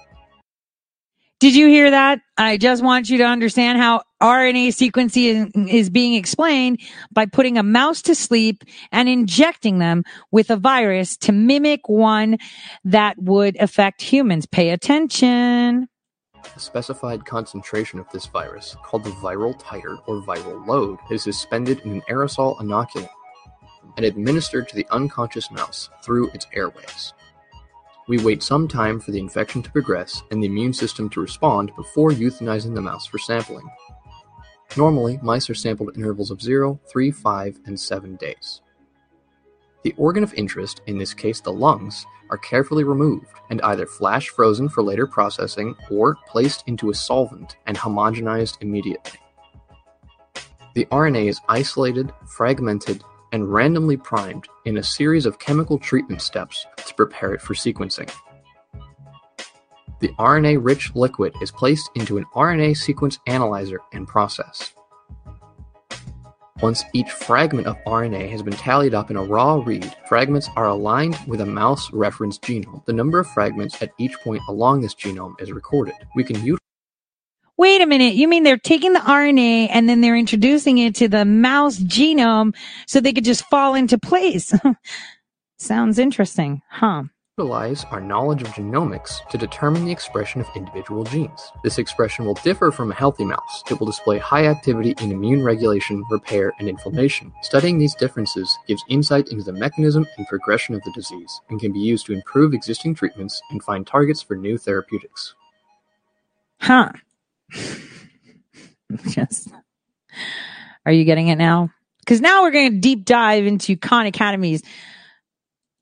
[1.39, 2.21] Did you hear that?
[2.37, 6.79] I just want you to understand how RNA sequencing is being explained
[7.11, 12.37] by putting a mouse to sleep and injecting them with a virus to mimic one
[12.85, 14.47] that would affect humans.
[14.47, 15.87] Pay attention.
[16.55, 21.81] A specified concentration of this virus, called the viral titer or viral load, is suspended
[21.81, 23.09] in an aerosol inoculant
[23.95, 27.13] and administered to the unconscious mouse through its airways.
[28.07, 31.75] We wait some time for the infection to progress and the immune system to respond
[31.75, 33.69] before euthanizing the mouse for sampling.
[34.75, 38.61] Normally, mice are sampled at intervals of 0, 3, 5, and 7 days.
[39.87, 44.27] The organ of interest, in this case the lungs, are carefully removed and either flash
[44.27, 49.17] frozen for later processing or placed into a solvent and homogenized immediately.
[50.75, 53.01] The RNA is isolated, fragmented,
[53.31, 58.13] and randomly primed in a series of chemical treatment steps to prepare it for sequencing.
[60.01, 64.73] The RNA-rich liquid is placed into an RNA sequence analyzer and processed.
[66.61, 70.67] Once each fragment of RNA has been tallied up in a raw read, fragments are
[70.67, 72.83] aligned with a mouse reference genome.
[72.85, 75.93] The number of fragments at each point along this genome is recorded.
[76.15, 76.57] We can utilize
[77.57, 78.13] Wait a minute.
[78.13, 82.55] You mean they're taking the RNA and then they're introducing it to the mouse genome
[82.85, 84.53] so they could just fall into place?
[85.57, 87.03] Sounds interesting, huh?
[87.39, 91.51] Utilize our knowledge of genomics to determine the expression of individual genes.
[91.63, 93.63] This expression will differ from a healthy mouse.
[93.69, 97.31] It will display high activity in immune regulation, repair, and inflammation.
[97.43, 101.71] Studying these differences gives insight into the mechanism and progression of the disease and can
[101.71, 105.35] be used to improve existing treatments and find targets for new therapeutics.
[106.59, 106.89] Huh.
[109.09, 109.49] Just.
[110.87, 111.69] Are you getting it now?
[111.99, 114.63] Because now we're going to deep dive into Khan Academy's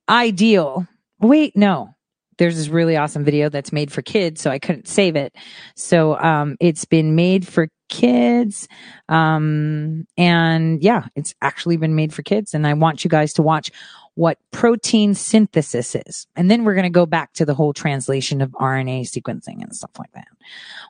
[0.09, 0.85] ideal.
[1.19, 1.89] Wait, no.
[2.37, 5.33] There's this really awesome video that's made for kids, so I couldn't save it.
[5.75, 8.67] So um, it's been made for kids,
[9.07, 12.53] um, and yeah, it's actually been made for kids.
[12.53, 13.71] And I want you guys to watch
[14.15, 16.25] what protein synthesis is.
[16.35, 19.75] And then we're going to go back to the whole translation of RNA sequencing and
[19.75, 20.27] stuff like that,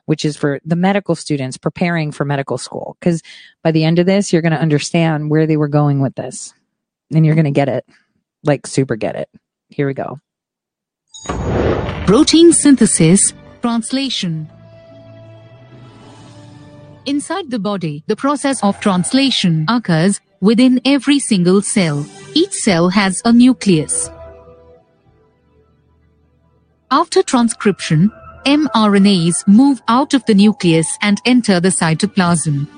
[0.06, 2.96] which is for the medical students preparing for medical school.
[3.00, 3.22] Cause
[3.64, 6.54] by the end of this, you're going to understand where they were going with this
[7.12, 7.84] and you're going to get it,
[8.44, 9.28] like super get it.
[9.68, 10.20] Here we go.
[12.06, 13.32] Protein synthesis,
[13.62, 14.48] translation.
[17.04, 22.06] Inside the body, the process of translation occurs within every single cell.
[22.34, 24.08] Each cell has a nucleus.
[26.90, 28.12] After transcription,
[28.44, 32.68] mRNAs move out of the nucleus and enter the cytoplasm.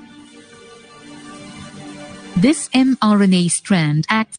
[2.37, 4.37] This mRNA strand acts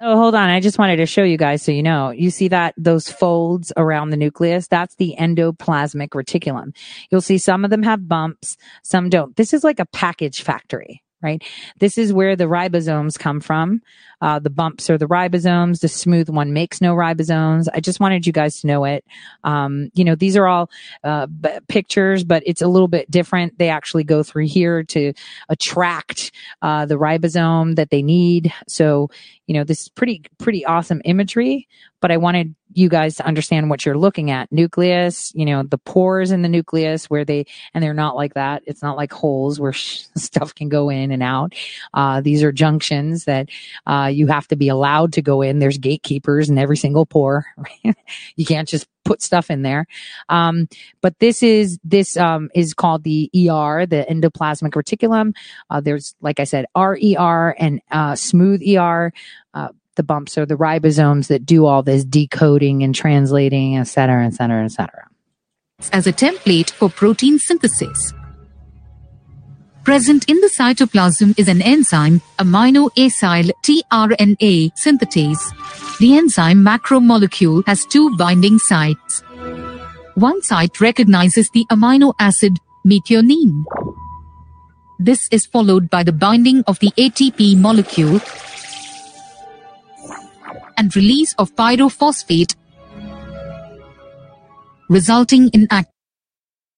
[0.00, 0.50] Oh, hold on.
[0.50, 2.10] I just wanted to show you guys so you know.
[2.10, 4.66] You see that those folds around the nucleus?
[4.66, 6.74] That's the endoplasmic reticulum.
[7.10, 9.36] You'll see some of them have bumps, some don't.
[9.36, 11.42] This is like a package factory right?
[11.78, 13.80] This is where the ribosomes come from.
[14.20, 15.80] Uh, the bumps are the ribosomes.
[15.80, 17.66] The smooth one makes no ribosomes.
[17.74, 19.04] I just wanted you guys to know it.
[19.42, 20.70] Um, you know, these are all
[21.02, 23.58] uh, b- pictures, but it's a little bit different.
[23.58, 25.14] They actually go through here to
[25.48, 26.30] attract
[26.62, 28.52] uh, the ribosome that they need.
[28.68, 29.10] So,
[29.46, 31.68] you know, this is pretty pretty awesome imagery.
[32.00, 34.50] But I wanted you guys to understand what you're looking at.
[34.52, 38.62] Nucleus, you know, the pores in the nucleus where they, and they're not like that.
[38.66, 41.54] It's not like holes where stuff can go in and out.
[41.92, 43.48] Uh, these are junctions that,
[43.86, 45.58] uh, you have to be allowed to go in.
[45.58, 47.46] There's gatekeepers in every single pore.
[48.36, 49.86] you can't just put stuff in there.
[50.28, 50.68] Um,
[51.00, 55.34] but this is, this, um, is called the ER, the endoplasmic reticulum.
[55.70, 59.12] Uh, there's, like I said, RER and, uh, smooth ER.
[59.96, 64.34] The bumps are the ribosomes that do all this decoding and translating, et cetera, et
[64.34, 65.04] cetera, et cetera.
[65.92, 68.12] as a template for protein synthesis.
[69.84, 75.98] Present in the cytoplasm is an enzyme, amino acyl tRNA synthetase.
[75.98, 79.20] The enzyme macromolecule has two binding sites.
[80.14, 83.64] One site recognizes the amino acid methionine.
[84.98, 88.20] This is followed by the binding of the ATP molecule
[90.76, 92.54] and release of pyrophosphate,
[94.88, 95.90] resulting in act.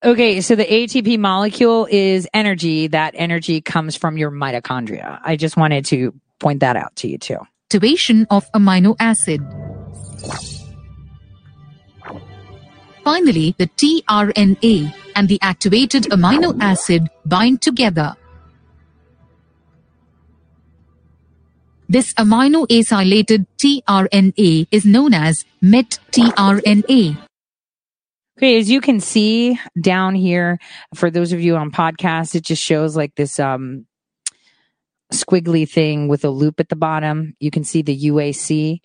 [0.05, 2.87] Okay, so the ATP molecule is energy.
[2.89, 5.21] That energy comes from your mitochondria.
[5.25, 7.39] I just wanted to point that out to you too.
[7.67, 9.43] activation of amino acid.
[13.03, 18.15] Finally, the tRNA and the activated amino acid bind together.
[21.89, 27.17] This amino acylated tRNA is known as MET-tRNA.
[28.39, 30.59] Okay, as you can see down here,
[30.95, 33.87] for those of you on podcast, it just shows like this um
[35.13, 37.35] squiggly thing with a loop at the bottom.
[37.39, 38.81] You can see the UAC.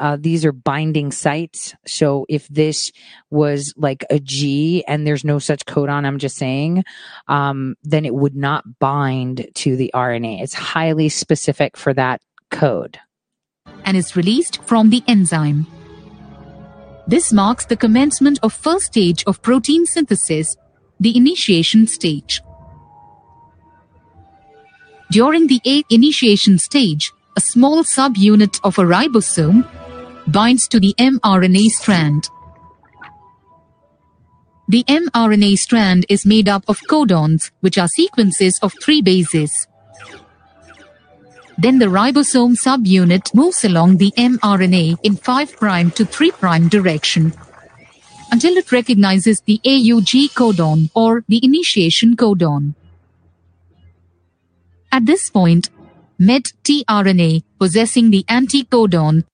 [0.00, 1.74] Uh, these are binding sites.
[1.86, 2.90] So if this
[3.30, 6.84] was like a G and there's no such codon, I'm just saying,
[7.28, 10.42] um, then it would not bind to the RNA.
[10.42, 12.98] It's highly specific for that code.
[13.84, 15.66] and is released from the enzyme.
[17.06, 20.54] This marks the commencement of first stage of protein synthesis,
[21.00, 22.40] the initiation stage.
[25.10, 29.66] During the A initiation stage, a small subunit of a ribosome
[30.28, 32.28] binds to the mRNA strand.
[34.68, 39.66] The mRNA strand is made up of codons, which are sequences of three bases.
[41.60, 47.34] Then the ribosome subunit moves along the mRNA in 5' to 3' direction
[48.32, 52.74] until it recognizes the AUG codon or the initiation codon.
[54.90, 55.68] At this point,
[56.18, 59.24] MET-tRNA possessing the anticodon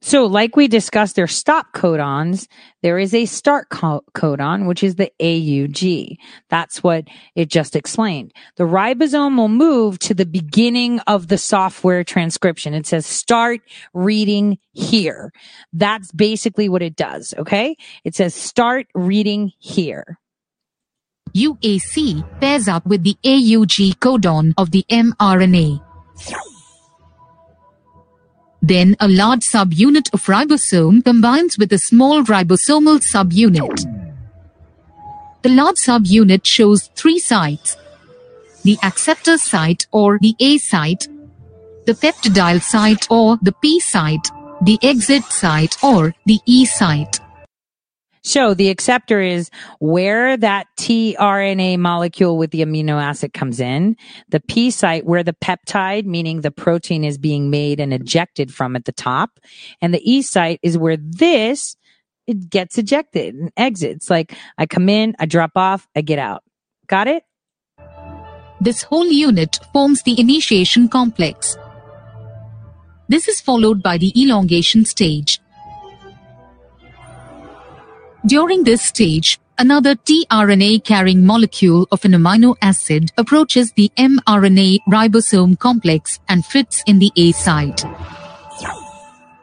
[0.00, 2.46] So, like we discussed, their stop codons.
[2.82, 6.16] There is a start co- codon, which is the AUG.
[6.48, 8.32] That's what it just explained.
[8.56, 12.74] The ribosome will move to the beginning of the software transcription.
[12.74, 13.60] It says start
[13.92, 15.32] reading here.
[15.72, 17.34] That's basically what it does.
[17.36, 17.76] Okay.
[18.04, 20.18] It says start reading here.
[21.34, 25.82] UAC pairs up with the AUG codon of the mRNA.
[28.60, 33.84] Then a large subunit of ribosome combines with a small ribosomal subunit.
[35.42, 37.76] The large subunit shows three sites.
[38.64, 41.06] The acceptor site or the A site,
[41.86, 44.28] the peptidyl site or the P site,
[44.62, 47.17] the exit site or the E site.
[48.28, 53.96] So the acceptor is where that tRNA molecule with the amino acid comes in.
[54.28, 58.76] The P site where the peptide, meaning the protein is being made and ejected from
[58.76, 59.40] at the top.
[59.80, 61.74] And the E site is where this
[62.26, 64.10] it gets ejected and exits.
[64.10, 66.42] Like I come in, I drop off, I get out.
[66.86, 67.22] Got it?
[68.60, 71.56] This whole unit forms the initiation complex.
[73.08, 75.40] This is followed by the elongation stage.
[78.26, 85.58] During this stage, another tRNA carrying molecule of an amino acid approaches the mRNA ribosome
[85.58, 87.84] complex and fits in the A site.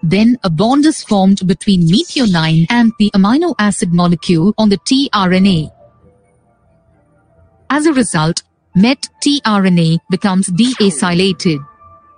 [0.04, 5.72] Then a bond is formed between methionine and the amino acid molecule on the tRNA.
[7.70, 8.44] As a result,
[8.76, 11.66] MET-tRNA becomes deacylated.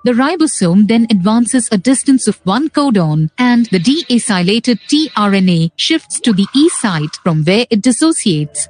[0.07, 6.31] The ribosome then advances a distance of one codon and the deacylated tRNA shifts to
[6.31, 8.69] the E site from where it dissociates.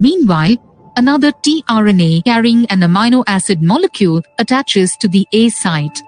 [0.00, 0.56] Meanwhile,
[0.96, 6.02] another tRNA carrying an amino acid molecule attaches to the A site.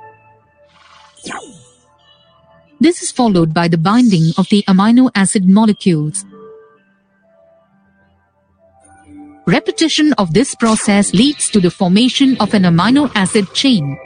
[2.81, 6.25] This is followed by the binding of the amino acid molecules.
[9.47, 13.99] Repetition of this process leads to the formation of an amino acid chain.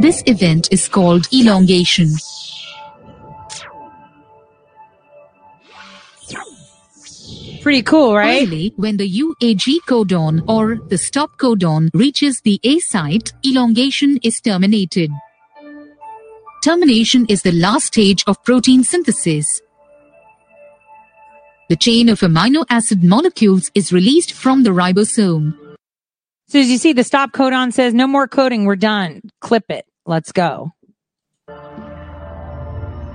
[0.00, 2.10] This event is called elongation.
[7.62, 8.40] Pretty cool, right?
[8.40, 14.40] Finally, when the UAG codon or the stop codon reaches the A site, elongation is
[14.40, 15.10] terminated.
[16.62, 19.60] Termination is the last stage of protein synthesis.
[21.70, 25.54] The chain of amino acid molecules is released from the ribosome.
[26.48, 28.64] So as you see, the stop codon says no more coding.
[28.64, 29.20] We're done.
[29.40, 29.86] Clip it.
[30.04, 30.72] Let's go.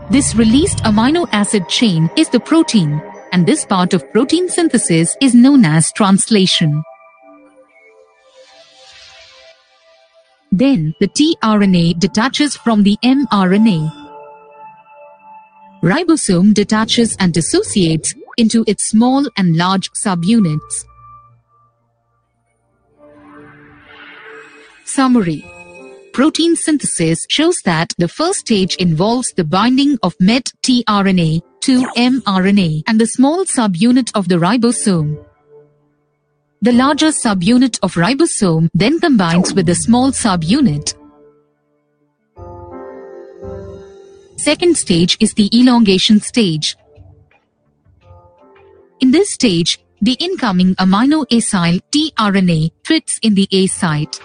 [0.10, 3.02] This released amino acid chain is the protein,
[3.34, 6.82] and this part of protein synthesis is known as translation.
[10.54, 13.92] Then the tRNA detaches from the mRNA.
[15.84, 20.86] Ribosome detaches and dissociates into its small and large subunits.
[24.86, 25.44] Summary
[26.14, 33.02] Protein synthesis shows that the first stage involves the binding of MET-tRNA to mRNA and
[33.02, 35.22] the small subunit of the ribosome.
[36.62, 40.94] The larger subunit of ribosome then combines with the small subunit.
[44.38, 46.78] Second stage is the elongation stage.
[49.02, 54.20] In this stage, the incoming amino acyl tRNA fits in the A site.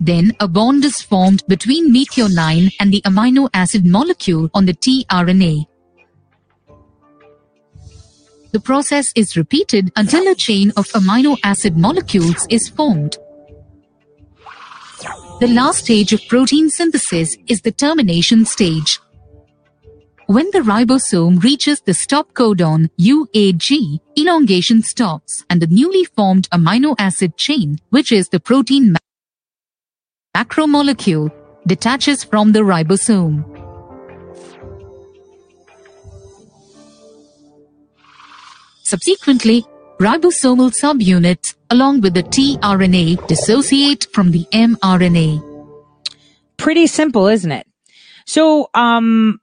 [0.00, 5.66] Then a bond is formed between methionine and the amino acid molecule on the tRNA.
[8.52, 13.16] The process is repeated until a chain of amino acid molecules is formed.
[15.40, 19.00] The last stage of protein synthesis is the termination stage.
[20.28, 26.94] When the ribosome reaches the stop codon UAG, elongation stops and the newly formed amino
[26.98, 28.94] acid chain, which is the protein
[30.36, 31.32] macromolecule,
[31.66, 33.42] detaches from the ribosome.
[38.82, 39.64] Subsequently,
[39.98, 45.42] ribosomal subunits along with the tRNA dissociate from the mRNA.
[46.58, 47.66] Pretty simple, isn't it?
[48.26, 49.40] So, um,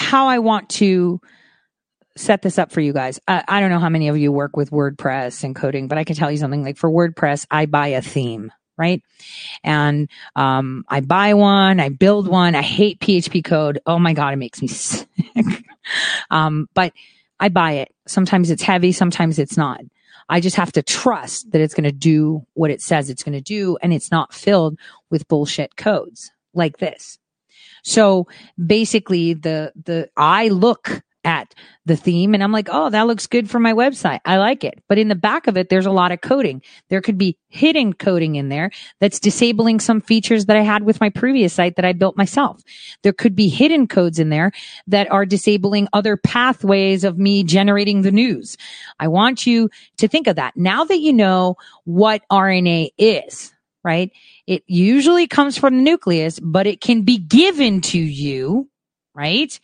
[0.00, 1.20] how I want to
[2.16, 3.20] set this up for you guys.
[3.28, 6.04] I, I don't know how many of you work with WordPress and coding, but I
[6.04, 9.02] can tell you something like for WordPress, I buy a theme, right?
[9.62, 12.54] And, um, I buy one, I build one.
[12.54, 13.80] I hate PHP code.
[13.86, 15.06] Oh my God, it makes me sick.
[16.30, 16.92] um, but
[17.38, 17.94] I buy it.
[18.06, 19.80] Sometimes it's heavy, sometimes it's not.
[20.28, 23.32] I just have to trust that it's going to do what it says it's going
[23.34, 24.78] to do and it's not filled
[25.10, 27.18] with bullshit codes like this.
[27.82, 28.26] So
[28.64, 31.54] basically the, the, I look at
[31.84, 34.20] the theme and I'm like, oh, that looks good for my website.
[34.24, 34.82] I like it.
[34.88, 36.62] But in the back of it, there's a lot of coding.
[36.88, 38.70] There could be hidden coding in there
[39.00, 42.62] that's disabling some features that I had with my previous site that I built myself.
[43.02, 44.52] There could be hidden codes in there
[44.86, 48.56] that are disabling other pathways of me generating the news.
[48.98, 50.56] I want you to think of that.
[50.56, 53.52] Now that you know what RNA is,
[53.84, 54.10] right?
[54.50, 58.68] It usually comes from the nucleus, but it can be given to you,
[59.14, 59.58] right?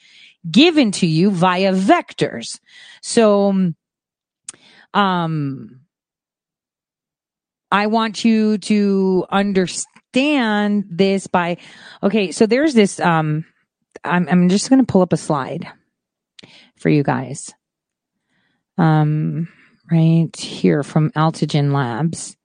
[0.50, 2.60] given to you via vectors.
[3.02, 3.72] So,
[4.94, 5.80] um,
[7.70, 11.58] I want you to understand this by,
[12.02, 13.44] okay, so there's this, um,
[14.04, 15.66] I'm, I'm just going to pull up a slide
[16.78, 17.52] for you guys.
[18.78, 19.48] Um,
[19.90, 22.35] right here from Altogen Labs.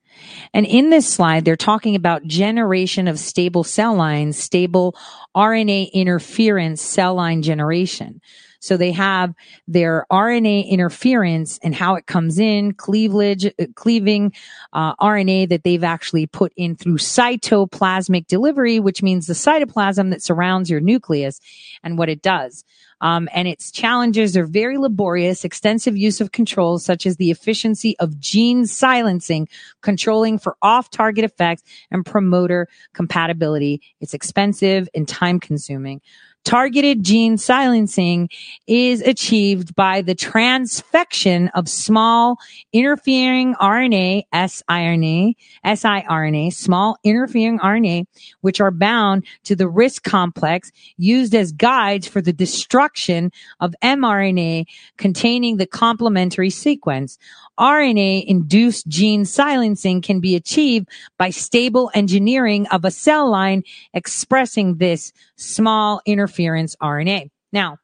[0.54, 4.96] And in this slide, they're talking about generation of stable cell lines, stable
[5.36, 8.20] RNA interference cell line generation.
[8.62, 9.34] So they have
[9.66, 14.32] their RNA interference and how it comes in, cleavage, uh, cleaving
[14.72, 20.22] uh, RNA that they've actually put in through cytoplasmic delivery, which means the cytoplasm that
[20.22, 21.40] surrounds your nucleus
[21.82, 22.64] and what it does.
[23.00, 27.96] Um, and its challenges are very laborious, extensive use of controls such as the efficiency
[27.98, 29.48] of gene silencing,
[29.80, 33.82] controlling for off-target effects and promoter compatibility.
[34.00, 36.00] It's expensive and time consuming.
[36.44, 38.28] Targeted gene silencing
[38.66, 42.36] is achieved by the transfection of small
[42.72, 48.06] interfering RNA, siRNA, siRNA, small interfering RNA,
[48.40, 54.66] which are bound to the RISC complex used as guides for the destruction of mRNA
[54.96, 57.18] containing the complementary sequence.
[57.60, 60.88] RNA induced gene silencing can be achieved
[61.18, 63.62] by stable engineering of a cell line
[63.94, 66.00] expressing this small
[66.32, 67.30] interference RNA.
[67.52, 67.78] Now,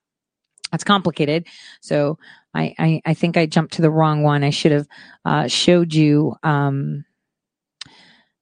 [0.70, 1.46] that's complicated.
[1.80, 2.18] So
[2.54, 4.44] I, I, I think I jumped to the wrong one.
[4.44, 4.88] I should have
[5.24, 7.04] uh, showed you um,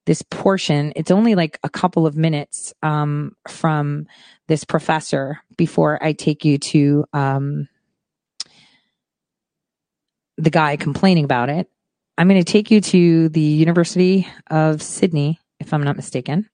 [0.07, 0.93] this portion.
[0.97, 4.07] It's only like a couple of minutes um, from
[4.49, 7.69] this professor before I take you to um,
[10.37, 11.69] the guy complaining about it.
[12.19, 16.49] I'm going to take you to the University of Sydney, if I'm not mistaken,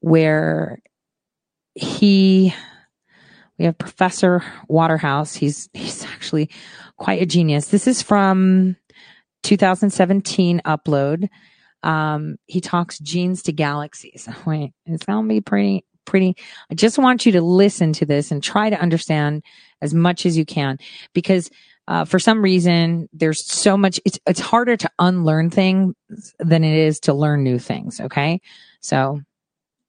[0.00, 0.80] where
[1.76, 2.54] he
[3.58, 5.34] we have Professor Waterhouse.
[5.34, 6.50] He's he's actually
[6.96, 7.68] quite a genius.
[7.68, 8.76] This is from
[9.44, 11.28] 2017 upload.
[11.82, 14.28] Um, he talks genes to galaxies.
[14.46, 16.36] Wait, it's gonna be pretty pretty.
[16.70, 19.42] I just want you to listen to this and try to understand
[19.82, 20.78] as much as you can
[21.12, 21.50] because
[21.88, 25.94] uh, for some reason there's so much it's it's harder to unlearn things
[26.38, 28.40] than it is to learn new things okay
[28.80, 29.20] so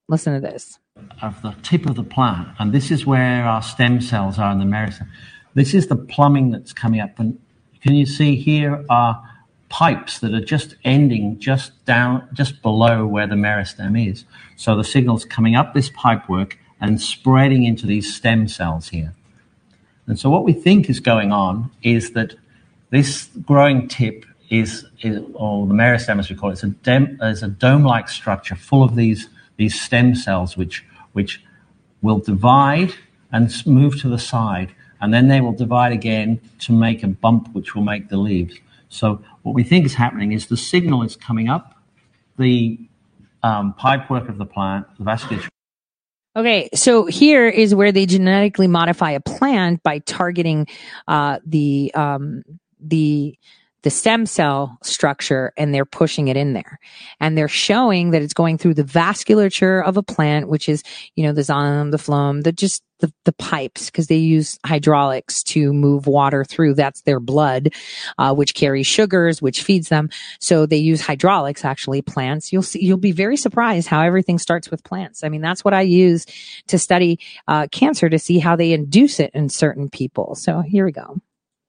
[0.07, 0.77] listen to this
[1.21, 4.59] of the tip of the plant and this is where our stem cells are in
[4.59, 5.07] the meristem
[5.53, 7.39] this is the plumbing that's coming up and
[7.81, 9.21] can you see here are
[9.69, 14.25] pipes that are just ending just down just below where the meristem is.
[14.55, 19.13] So the signal's coming up this pipework and spreading into these stem cells here.
[20.05, 22.35] And so what we think is going on is that
[22.91, 27.19] this growing tip is, is or the meristem as we call it, is a, dem,
[27.21, 29.27] is a dome-like structure full of these,
[29.57, 31.43] these stem cells which, which
[32.01, 32.93] will divide
[33.31, 34.71] and move to the side.
[35.01, 38.59] And then they will divide again to make a bump which will make the leaves.
[38.89, 41.75] So what we think is happening is the signal is coming up
[42.37, 42.79] the
[43.43, 45.49] um, pipe work of the plant, the vasculature.
[46.35, 50.67] Okay, so here is where they genetically modify a plant by targeting
[51.07, 52.43] uh, the um,
[52.79, 53.37] the
[53.83, 56.79] the stem cell structure and they're pushing it in there.
[57.19, 60.83] And they're showing that it's going through the vasculature of a plant, which is,
[61.15, 65.43] you know, the xylem, the phloem, the just the, the pipes, because they use hydraulics
[65.43, 66.73] to move water through.
[66.73, 67.69] That's their blood,
[68.17, 70.09] uh, which carries sugars, which feeds them.
[70.39, 72.51] So they use hydraulics, actually, plants.
[72.51, 75.23] You'll see, you'll be very surprised how everything starts with plants.
[75.23, 76.25] I mean, that's what I use
[76.67, 80.33] to study, uh, cancer to see how they induce it in certain people.
[80.33, 81.21] So here we go.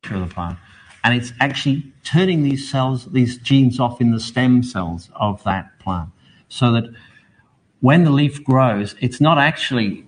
[0.05, 0.59] The plant
[1.05, 5.79] and it's actually turning these cells, these genes off in the stem cells of that
[5.79, 6.11] plant.
[6.49, 6.85] So that
[7.81, 10.07] when the leaf grows, it's not actually,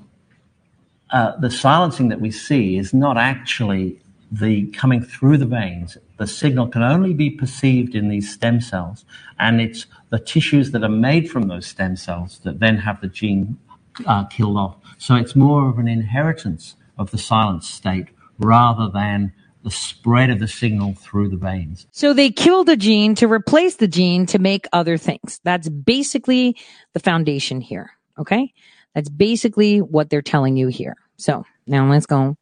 [1.10, 4.00] uh, the silencing that we see is not actually
[4.32, 5.96] the coming through the veins.
[6.18, 9.04] The signal can only be perceived in these stem cells,
[9.38, 13.08] and it's the tissues that are made from those stem cells that then have the
[13.08, 13.58] gene
[14.06, 14.76] uh, killed off.
[14.98, 18.08] So it's more of an inheritance of the silence state
[18.38, 21.86] rather than the spread of the signal through the veins.
[21.90, 25.40] So they killed a gene to replace the gene to make other things.
[25.44, 26.56] That's basically
[26.94, 27.90] the foundation here.
[28.18, 28.52] Okay.
[28.94, 30.96] That's basically what they're telling you here.
[31.16, 32.36] So now let's go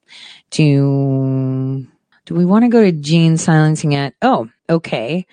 [0.53, 1.87] to,
[2.25, 4.15] do we want to go to gene silencing at?
[4.23, 5.27] Oh, okay.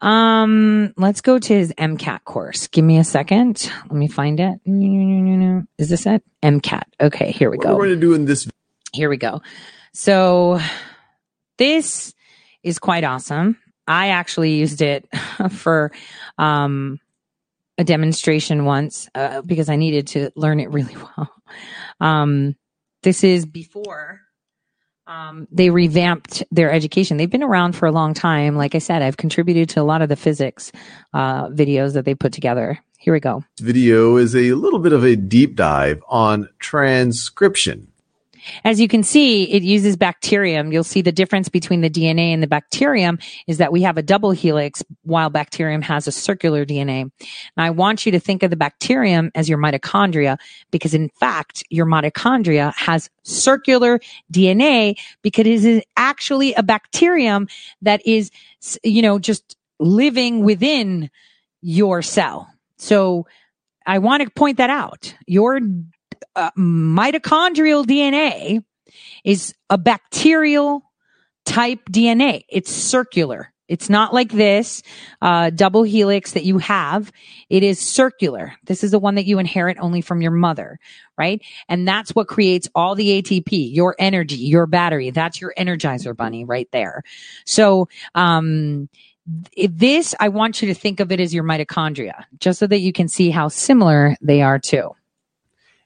[0.00, 2.66] Um, let's go to his MCAT course.
[2.68, 3.70] Give me a second.
[3.84, 4.60] Let me find it.
[5.78, 6.22] Is this it?
[6.42, 6.82] MCAT.
[7.00, 7.72] Okay, here we what go.
[7.74, 8.48] We're going to do in this.
[8.92, 9.42] Here we go.
[9.92, 10.60] So
[11.58, 12.14] this
[12.62, 13.58] is quite awesome.
[13.86, 15.08] I actually used it
[15.50, 15.92] for
[16.38, 17.00] um,
[17.78, 21.30] a demonstration once uh, because I needed to learn it really well.
[22.00, 22.56] Um,
[23.02, 24.20] this is before
[25.06, 27.16] um, they revamped their education.
[27.16, 28.56] They've been around for a long time.
[28.56, 30.72] Like I said, I've contributed to a lot of the physics
[31.12, 32.78] uh, videos that they put together.
[32.98, 33.44] Here we go.
[33.56, 37.91] This video is a little bit of a deep dive on transcription.
[38.64, 40.72] As you can see, it uses bacterium.
[40.72, 44.02] You'll see the difference between the DNA and the bacterium is that we have a
[44.02, 47.10] double helix while bacterium has a circular DNA.
[47.56, 50.38] Now I want you to think of the bacterium as your mitochondria
[50.70, 54.00] because in fact, your mitochondria has circular
[54.32, 57.48] DNA because it is actually a bacterium
[57.82, 58.30] that is,
[58.82, 61.10] you know, just living within
[61.60, 62.48] your cell.
[62.76, 63.26] So
[63.86, 65.14] I want to point that out.
[65.26, 65.60] Your
[66.36, 68.64] uh, mitochondrial DNA
[69.24, 70.82] is a bacterial
[71.44, 72.44] type DNA.
[72.48, 73.52] It's circular.
[73.68, 74.82] It's not like this
[75.22, 77.10] uh, double helix that you have.
[77.48, 78.52] It is circular.
[78.64, 80.78] This is the one that you inherit only from your mother,
[81.16, 81.40] right?
[81.70, 85.10] And that's what creates all the ATP, your energy, your battery.
[85.10, 87.02] That's your energizer bunny right there.
[87.46, 88.90] So, um,
[89.56, 92.92] this, I want you to think of it as your mitochondria, just so that you
[92.92, 94.90] can see how similar they are too.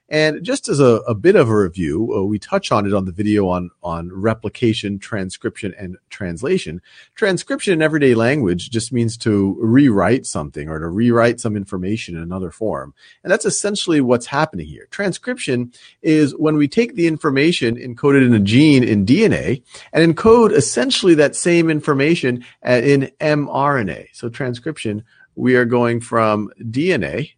[0.09, 3.07] And just as a, a bit of a review, uh, we touch on it on
[3.07, 6.81] the video on, on replication, transcription, and translation.
[7.17, 12.23] Transcription in everyday language just means to rewrite something or to rewrite some information in
[12.23, 12.95] another form.
[13.25, 14.87] And that's essentially what's happening here.
[14.93, 15.73] Transcription
[16.03, 19.63] is when we take the information encoded in a gene in DNA
[19.93, 24.09] and encode essentially that same information uh, in mRNA.
[24.13, 25.03] So transcription,
[25.35, 27.33] we are going from DNA,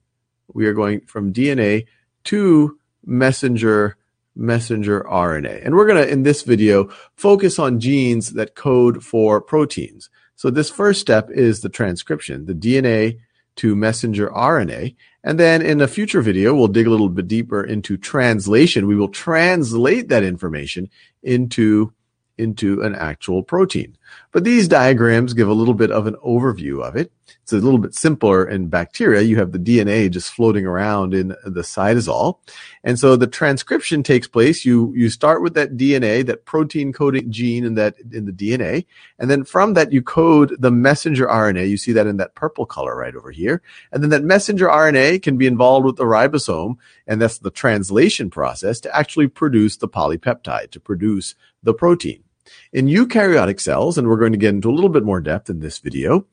[0.52, 1.86] we are going from DNA
[2.28, 3.96] to messenger
[4.36, 5.64] messenger RNA.
[5.64, 10.10] And we're going to, in this video, focus on genes that code for proteins.
[10.36, 13.18] So this first step is the transcription, the DNA
[13.56, 14.94] to messenger RNA.
[15.24, 18.86] And then in a future video, we'll dig a little bit deeper into translation.
[18.86, 20.90] We will translate that information
[21.22, 21.92] into
[22.36, 23.96] into an actual protein.
[24.30, 27.10] But these diagrams give a little bit of an overview of it.
[27.42, 29.22] It's a little bit simpler in bacteria.
[29.22, 32.38] You have the DNA just floating around in the cytosol.
[32.84, 34.66] And so the transcription takes place.
[34.66, 38.84] You, you start with that DNA, that protein coding gene in that, in the DNA.
[39.18, 41.70] And then from that, you code the messenger RNA.
[41.70, 43.62] You see that in that purple color right over here.
[43.92, 46.76] And then that messenger RNA can be involved with the ribosome.
[47.06, 52.24] And that's the translation process to actually produce the polypeptide, to produce the protein.
[52.72, 55.60] In eukaryotic cells, and we're going to get into a little bit more depth in
[55.60, 56.26] this video,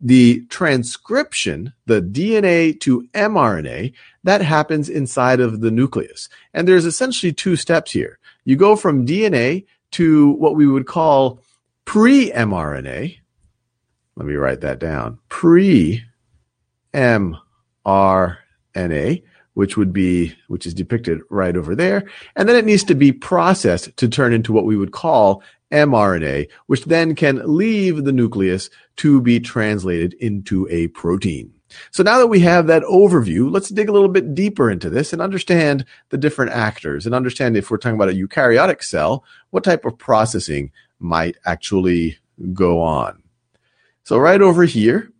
[0.00, 3.92] the transcription, the DNA to mRNA,
[4.24, 6.28] that happens inside of the nucleus.
[6.52, 8.18] And there's essentially two steps here.
[8.44, 11.40] You go from DNA to what we would call
[11.84, 13.18] pre-mRNA.
[14.16, 15.18] Let me write that down.
[15.28, 16.02] Pre-mRNA,
[19.54, 22.04] which would be, which is depicted right over there.
[22.36, 26.48] And then it needs to be processed to turn into what we would call mRNA,
[26.66, 31.52] which then can leave the nucleus to be translated into a protein.
[31.90, 35.12] So now that we have that overview, let's dig a little bit deeper into this
[35.12, 39.64] and understand the different actors and understand if we're talking about a eukaryotic cell, what
[39.64, 42.18] type of processing might actually
[42.52, 43.22] go on.
[44.04, 45.10] So right over here,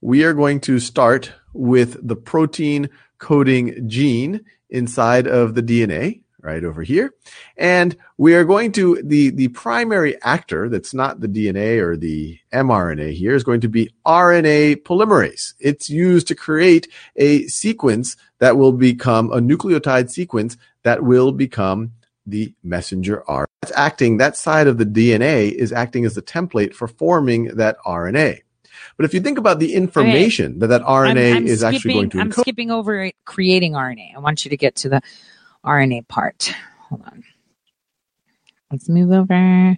[0.00, 2.88] we are going to start with the protein
[3.20, 7.12] coding gene inside of the DNA right over here.
[7.56, 12.38] And we are going to, the, the primary actor that's not the DNA or the
[12.52, 15.54] mRNA here is going to be RNA polymerase.
[15.60, 21.92] It's used to create a sequence that will become a nucleotide sequence that will become
[22.26, 23.46] the messenger RNA.
[23.62, 27.76] That's acting, that side of the DNA is acting as the template for forming that
[27.84, 28.40] RNA.
[29.00, 32.10] But if you think about the information that that RNA I'm- I'm is actually going
[32.10, 34.14] to I'm skipping over creating RNA.
[34.14, 35.00] I want you to get to the
[35.64, 36.54] RNA part.
[36.90, 37.24] Hold on.
[38.70, 39.74] Let's move over.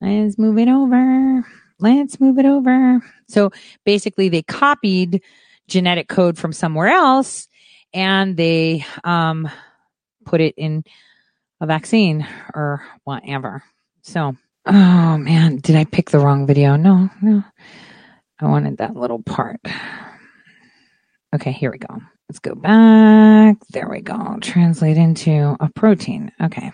[0.00, 1.46] Let's move it over.
[1.80, 3.02] Let's move it over.
[3.28, 3.50] So
[3.84, 5.22] basically, they copied
[5.68, 7.46] genetic code from somewhere else
[7.92, 9.50] and they um,
[10.24, 10.84] put it in
[11.60, 13.62] a vaccine or whatever.
[14.00, 14.34] So,
[14.64, 16.76] oh man, did I pick the wrong video?
[16.76, 17.44] No, no.
[18.40, 19.60] I wanted that little part.
[21.34, 22.00] Okay, here we go.
[22.28, 23.56] Let's go back.
[23.70, 24.38] There we go.
[24.40, 26.32] Translate into a protein.
[26.42, 26.72] Okay,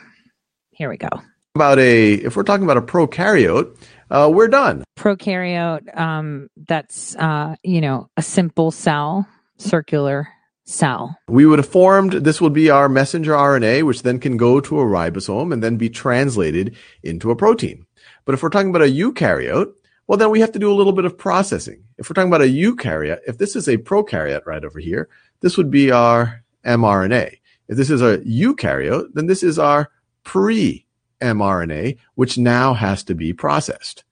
[0.70, 1.08] here we go.
[1.54, 3.76] about a, if we're talking about a prokaryote,
[4.10, 4.84] uh, we're done.
[4.98, 9.26] Prokaryote, um, that's, uh, you know, a simple cell,
[9.58, 10.28] circular
[10.66, 11.16] cell.
[11.28, 14.80] We would have formed, this would be our messenger RNA, which then can go to
[14.80, 17.86] a ribosome and then be translated into a protein.
[18.24, 19.72] But if we're talking about a eukaryote,
[20.06, 21.82] well, then we have to do a little bit of processing.
[21.98, 25.08] If we're talking about a eukaryote, if this is a prokaryote right over here,
[25.40, 27.38] this would be our mRNA.
[27.68, 29.90] If this is a eukaryote, then this is our
[30.22, 30.86] pre
[31.20, 34.04] mRNA, which now has to be processed.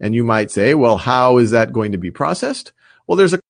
[0.00, 2.72] And you might say, well, how is that going to be processed?
[3.06, 3.40] Well, there's a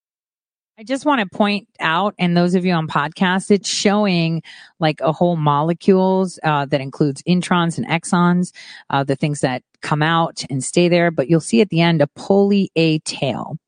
[0.78, 4.42] I just want to point out, and those of you on podcast, it's showing
[4.80, 8.52] like a whole molecules uh, that includes introns and exons,
[8.88, 11.10] uh, the things that come out and stay there.
[11.10, 13.58] But you'll see at the end a poly A tail.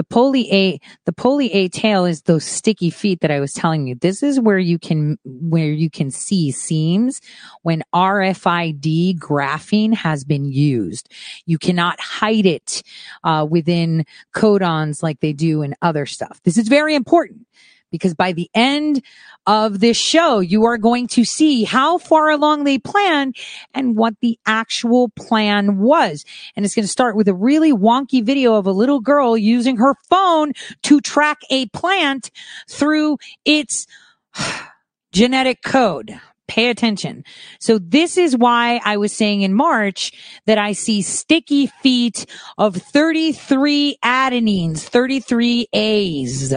[0.00, 3.86] The poly A, the poly A tail is those sticky feet that I was telling
[3.86, 3.96] you.
[3.96, 7.20] This is where you can, where you can see seams
[7.64, 11.12] when RFID graphene has been used.
[11.44, 12.82] You cannot hide it,
[13.24, 16.40] uh, within codons like they do in other stuff.
[16.44, 17.46] This is very important
[17.90, 19.02] because by the end
[19.46, 23.36] of this show, you are going to see how far along they planned
[23.74, 26.24] and what the actual plan was.
[26.54, 29.76] And it's going to start with a really wonky video of a little girl using
[29.76, 30.52] her phone
[30.82, 32.30] to track a plant
[32.68, 33.86] through its
[35.12, 36.18] genetic code.
[36.46, 37.22] Pay attention.
[37.60, 40.12] So this is why I was saying in March
[40.46, 42.26] that I see sticky feet
[42.58, 46.52] of 33 adenines, 33 A's.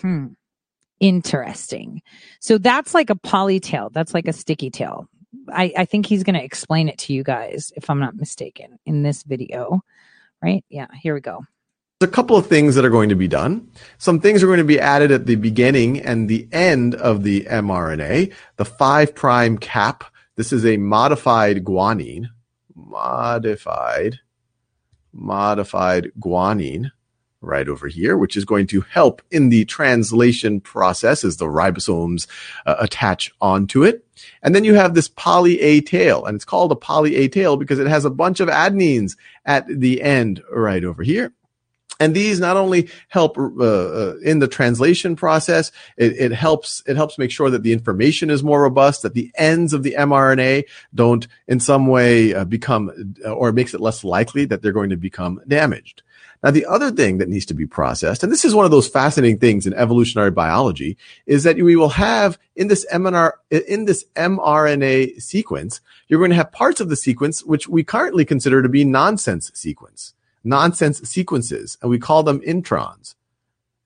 [0.00, 0.28] Hmm.
[1.00, 2.02] Interesting.
[2.40, 3.92] So that's like a polytail.
[3.92, 5.08] That's like a sticky tail.
[5.52, 8.78] I, I think he's going to explain it to you guys, if I'm not mistaken,
[8.84, 9.82] in this video.
[10.42, 10.64] Right?
[10.68, 11.44] Yeah, here we go.
[12.00, 13.70] There's a couple of things that are going to be done.
[13.98, 17.42] Some things are going to be added at the beginning and the end of the
[17.42, 18.32] mRNA.
[18.56, 20.04] The five prime cap.
[20.36, 22.26] This is a modified guanine.
[22.74, 24.20] Modified.
[25.12, 26.92] Modified guanine
[27.40, 32.26] right over here, which is going to help in the translation process as the ribosomes
[32.66, 34.04] uh, attach onto it.
[34.42, 37.56] And then you have this poly A tail, and it's called a poly A tail
[37.56, 41.32] because it has a bunch of adenines at the end right over here.
[42.00, 46.96] And these not only help uh, uh, in the translation process, it, it helps it
[46.96, 50.64] helps make sure that the information is more robust, that the ends of the mRNA
[50.94, 54.96] don't in some way uh, become or makes it less likely that they're going to
[54.96, 56.02] become damaged.
[56.42, 58.86] Now, the other thing that needs to be processed, and this is one of those
[58.86, 60.96] fascinating things in evolutionary biology,
[61.26, 66.36] is that we will have in this MNR, in this mRNA sequence, you're going to
[66.36, 71.76] have parts of the sequence which we currently consider to be nonsense sequence, nonsense sequences,
[71.82, 73.14] and we call them introns.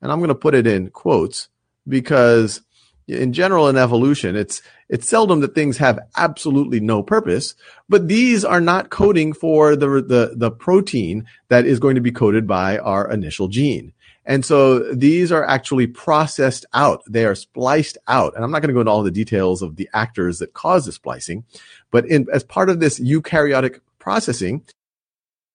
[0.00, 1.48] And I'm going to put it in quotes
[1.86, 2.62] because
[3.08, 7.54] in general in evolution, it's it's seldom that things have absolutely no purpose,
[7.88, 12.12] but these are not coding for the the the protein that is going to be
[12.12, 13.92] coded by our initial gene.
[14.24, 17.02] And so these are actually processed out.
[17.08, 18.36] They are spliced out.
[18.36, 20.86] And I'm not going to go into all the details of the actors that cause
[20.86, 21.44] the splicing,
[21.90, 24.64] but in, as part of this eukaryotic processing,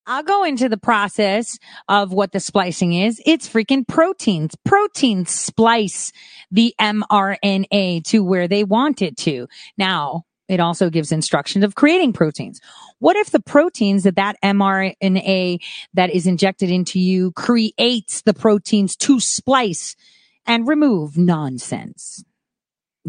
[0.09, 1.59] I'll go into the process
[1.89, 3.21] of what the splicing is.
[3.25, 4.55] It's freaking proteins.
[4.63, 6.13] Proteins splice
[6.49, 9.47] the mRNA to where they want it to.
[9.77, 12.61] Now, it also gives instructions of creating proteins.
[12.99, 15.59] What if the proteins that that mRNA
[15.93, 19.97] that is injected into you creates the proteins to splice
[20.45, 22.23] and remove nonsense?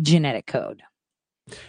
[0.03, 0.83] Genetic code.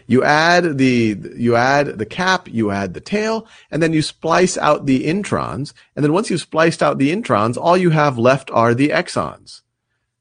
[0.08, 4.58] You add the you add the cap, you add the tail, and then you splice
[4.58, 5.74] out the introns.
[5.96, 9.62] And then once you've spliced out the introns, all you have left are the exons.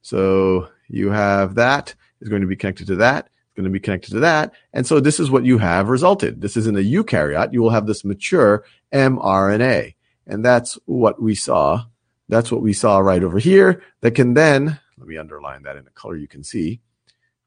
[0.03, 3.81] So you have that is going to be connected to that, it's going to be
[3.81, 6.41] connected to that, and so this is what you have resulted.
[6.41, 7.53] This is in a eukaryote.
[7.53, 9.95] You will have this mature mRNA,
[10.27, 11.85] and that's what we saw.
[12.29, 13.83] That's what we saw right over here.
[14.01, 16.81] That can then let me underline that in a color you can see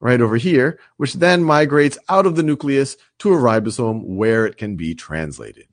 [0.02, 4.58] right over here, which then migrates out of the nucleus to a ribosome where it
[4.58, 5.68] can be translated.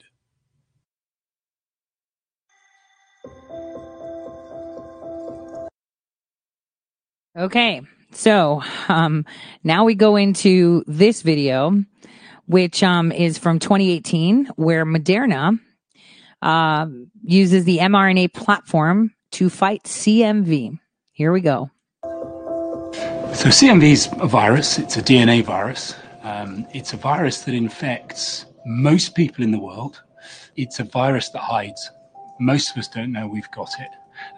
[7.36, 7.82] Okay.
[8.12, 9.24] So, um,
[9.62, 11.84] now we go into this video,
[12.46, 15.58] which, um, is from 2018, where Moderna,
[16.42, 16.86] uh,
[17.22, 20.78] uses the mRNA platform to fight CMV.
[21.12, 21.70] Here we go.
[23.38, 24.80] So CMV is a virus.
[24.80, 25.94] It's a DNA virus.
[26.24, 30.02] Um, it's a virus that infects most people in the world.
[30.56, 31.88] It's a virus that hides.
[32.40, 33.90] Most of us don't know we've got it.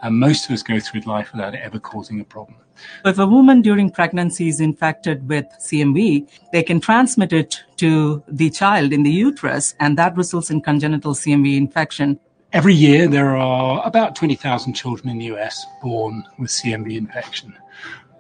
[0.03, 2.59] And most of us go through life without it ever causing a problem.
[3.07, 8.51] If a woman during pregnancy is infected with CMV, they can transmit it to the
[8.51, 12.21] child in the uterus, and that results in congenital CMV infection.
[12.53, 17.57] Every year, there are about 20,000 children in the US born with CMV infection.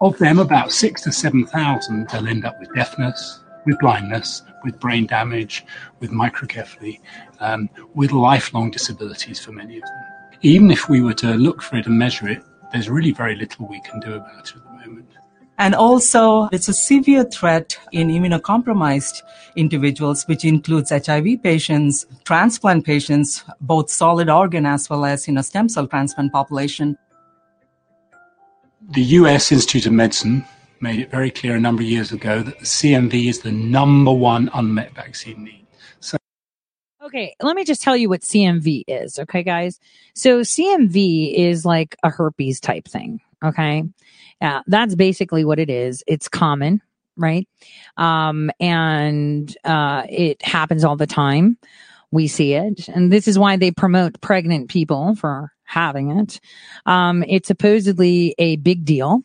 [0.02, 5.06] Of them, about six to 7,000 will end up with deafness, with blindness, with brain
[5.06, 5.64] damage,
[5.98, 7.00] with microcephaly,
[7.40, 10.04] um, with lifelong disabilities for many of them.
[10.40, 13.68] Even if we were to look for it and measure it, there's really very little
[13.68, 15.08] we can do about it at the moment.
[15.58, 19.20] And also, it's a severe threat in immunocompromised
[19.56, 25.42] individuals, which includes HIV patients, transplant patients, both solid organ as well as you know,
[25.42, 26.96] stem cell transplant population.
[28.90, 30.44] The US Institute of Medicine
[30.80, 34.12] made it very clear a number of years ago that the CMV is the number
[34.12, 35.64] one unmet vaccine need.
[36.00, 36.18] So
[37.00, 39.78] Okay, let me just tell you what CMV is, okay, guys?
[40.16, 43.84] So CMV is like a herpes type thing, okay?
[44.42, 46.02] Yeah, that's basically what it is.
[46.08, 46.82] It's common,
[47.16, 47.46] right?
[47.96, 51.58] Um, and uh, it happens all the time.
[52.10, 56.40] We see it, and this is why they promote pregnant people for having it.
[56.84, 59.22] Um, it's supposedly a big deal.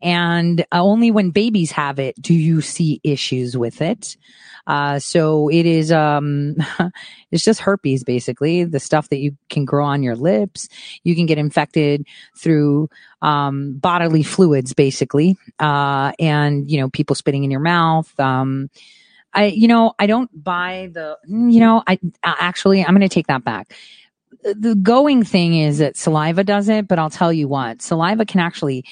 [0.00, 4.16] And only when babies have it do you see issues with it.
[4.66, 6.56] Uh, so it is, um,
[7.30, 10.68] it's just herpes basically, the stuff that you can grow on your lips.
[11.04, 12.06] You can get infected
[12.36, 12.88] through,
[13.20, 15.36] um, bodily fluids basically.
[15.58, 18.12] Uh, and, you know, people spitting in your mouth.
[18.18, 18.70] Um,
[19.34, 23.26] I, you know, I don't buy the, you know, I actually, I'm going to take
[23.26, 23.74] that back
[24.44, 28.40] the going thing is that saliva does it, but I'll tell you what, saliva can
[28.40, 28.84] actually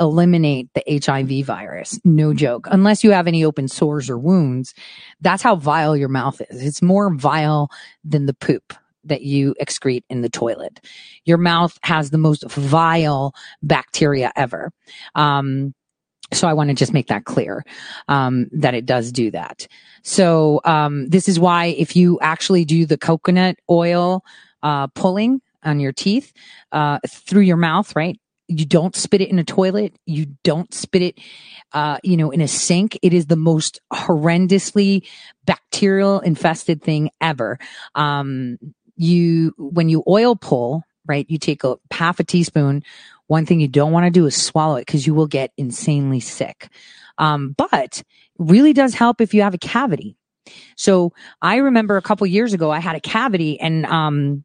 [0.00, 1.98] eliminate the HIV virus.
[2.04, 2.66] No joke.
[2.70, 4.74] Unless you have any open sores or wounds.
[5.20, 6.62] That's how vile your mouth is.
[6.62, 7.70] It's more vile
[8.04, 8.74] than the poop
[9.04, 10.80] that you excrete in the toilet.
[11.24, 14.72] Your mouth has the most vile bacteria ever.
[15.14, 15.74] Um,
[16.32, 17.64] so I want to just make that clear,
[18.08, 19.66] um, that it does do that.
[20.02, 24.24] So, um, this is why if you actually do the coconut oil,
[24.62, 26.32] uh, pulling on your teeth
[26.72, 28.18] uh, through your mouth, right?
[28.48, 29.94] You don't spit it in a toilet.
[30.04, 31.18] You don't spit it,
[31.72, 32.98] uh, you know, in a sink.
[33.00, 35.06] It is the most horrendously
[35.46, 37.58] bacterial infested thing ever.
[37.94, 38.58] Um,
[38.96, 42.82] you, when you oil pull, right, you take a half a teaspoon.
[43.26, 46.20] One thing you don't want to do is swallow it because you will get insanely
[46.20, 46.68] sick.
[47.18, 48.02] Um, but
[48.38, 50.16] really does help if you have a cavity.
[50.76, 54.44] So I remember a couple years ago, I had a cavity and, um,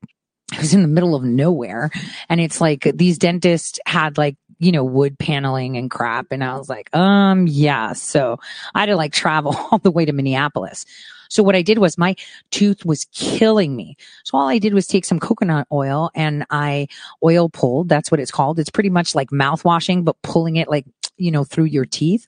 [0.54, 1.92] I was in the middle of nowhere
[2.30, 6.28] and it's like these dentists had like, you know, wood paneling and crap.
[6.32, 7.94] And I was like, um, yeah.
[7.94, 8.40] So
[8.74, 10.86] I had to like travel all the way to Minneapolis.
[11.30, 12.16] So what I did was my
[12.52, 13.98] tooth was killing me.
[14.24, 16.88] So all I did was take some coconut oil and I
[17.24, 17.90] oil pulled.
[17.90, 18.60] That's what it's called.
[18.60, 20.86] It's pretty much like mouthwashing, but pulling it like,
[21.18, 22.26] you know, through your teeth.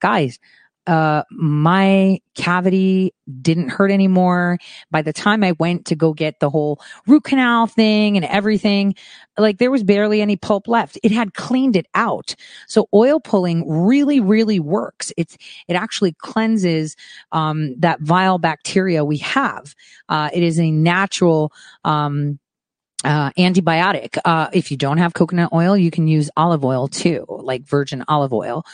[0.00, 0.38] Guys,
[0.88, 3.12] uh, my cavity
[3.42, 4.58] didn't hurt anymore.
[4.90, 8.94] By the time I went to go get the whole root canal thing and everything,
[9.36, 10.98] like there was barely any pulp left.
[11.02, 12.34] It had cleaned it out.
[12.68, 15.12] So oil pulling really, really works.
[15.18, 15.36] It's,
[15.68, 16.96] it actually cleanses,
[17.32, 19.74] um, that vile bacteria we have.
[20.08, 21.52] Uh, it is a natural,
[21.84, 22.38] um,
[23.04, 24.18] uh, antibiotic.
[24.24, 28.04] Uh, if you don't have coconut oil, you can use olive oil too, like virgin
[28.08, 28.64] olive oil.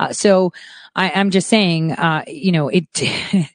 [0.00, 0.52] Uh, so
[0.96, 2.86] I, am just saying, uh, you know, it,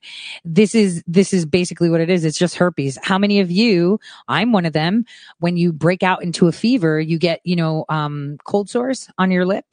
[0.45, 2.25] this is, this is basically what it is.
[2.25, 2.97] It's just herpes.
[3.01, 5.05] How many of you, I'm one of them,
[5.39, 9.31] when you break out into a fever, you get, you know, um, cold sores on
[9.31, 9.65] your lip.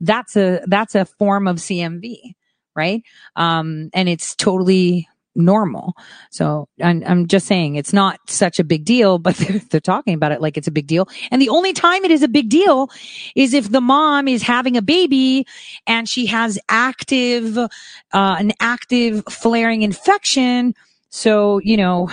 [0.00, 2.34] That's a, that's a form of CMV,
[2.74, 3.04] right?
[3.36, 5.94] Um, and it's totally normal.
[6.30, 10.14] So I'm, I'm just saying it's not such a big deal, but they're, they're, talking
[10.14, 11.08] about it like it's a big deal.
[11.30, 12.88] And the only time it is a big deal
[13.34, 15.46] is if the mom is having a baby
[15.86, 17.68] and she has active, uh,
[18.12, 20.74] an active flaring infection.
[21.10, 22.10] So, you know,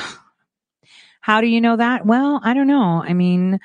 [1.22, 2.06] how do you know that?
[2.06, 3.04] Well, I don't know.
[3.06, 3.60] I mean,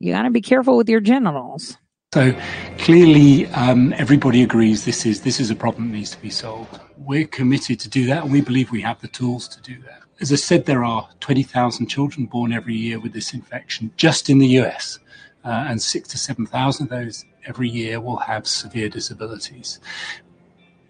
[0.00, 1.76] you got to be careful with your genitals.
[2.14, 2.34] So
[2.78, 6.80] clearly, um, everybody agrees this is this is a problem that needs to be solved.
[6.98, 10.02] We're committed to do that, and we believe we have the tools to do that.
[10.20, 14.38] As I said, there are 20,000 children born every year with this infection just in
[14.38, 14.98] the US,
[15.44, 19.78] uh, and six to 7,000 of those every year will have severe disabilities.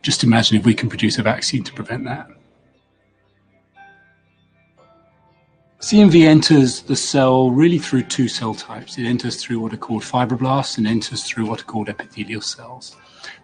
[0.03, 2.29] Just imagine if we can produce a vaccine to prevent that.
[5.81, 8.99] CMV enters the cell really through two cell types.
[8.99, 12.97] It enters through what are called fibroblasts and enters through what are called epithelial cells.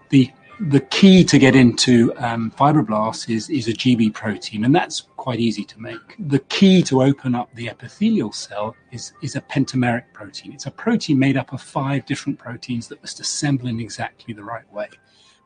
[0.08, 5.02] The the key to get into um, fibroblasts is, is a GB protein, and that's
[5.16, 6.16] quite easy to make.
[6.18, 10.52] The key to open up the epithelial cell is, is a pentameric protein.
[10.52, 14.44] It's a protein made up of five different proteins that must assemble in exactly the
[14.44, 14.88] right way.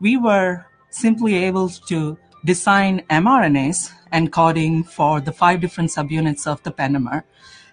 [0.00, 6.72] We were simply able to design mRNAs encoding for the five different subunits of the
[6.72, 7.24] pentamer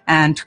[0.06, 0.42] and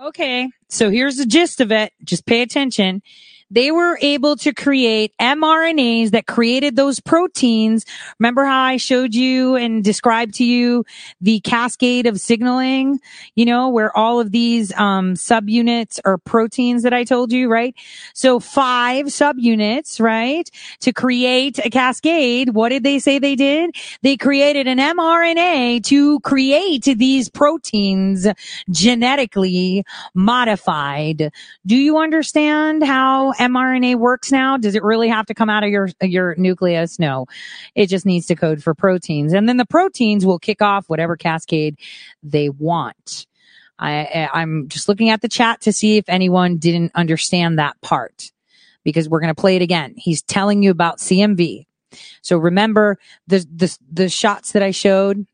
[0.00, 1.92] Okay, so here's the gist of it.
[2.04, 3.02] Just pay attention
[3.50, 7.84] they were able to create mRNAs that created those proteins.
[8.18, 10.84] Remember how I showed you and described to you
[11.20, 13.00] the cascade of signaling,
[13.34, 17.74] you know, where all of these, um, subunits are proteins that I told you, right?
[18.14, 20.50] So five subunits, right?
[20.80, 22.50] To create a cascade.
[22.50, 23.74] What did they say they did?
[24.02, 28.26] They created an mRNA to create these proteins
[28.70, 29.84] genetically
[30.14, 31.32] modified.
[31.66, 34.56] Do you understand how mRNA works now?
[34.56, 36.98] Does it really have to come out of your your nucleus?
[36.98, 37.26] No,
[37.74, 41.16] it just needs to code for proteins, and then the proteins will kick off whatever
[41.16, 41.78] cascade
[42.22, 43.26] they want.
[43.78, 48.32] I, I'm just looking at the chat to see if anyone didn't understand that part
[48.84, 49.94] because we're going to play it again.
[49.96, 51.66] He's telling you about CMV.
[52.22, 55.26] So remember the, the, the shots that I showed.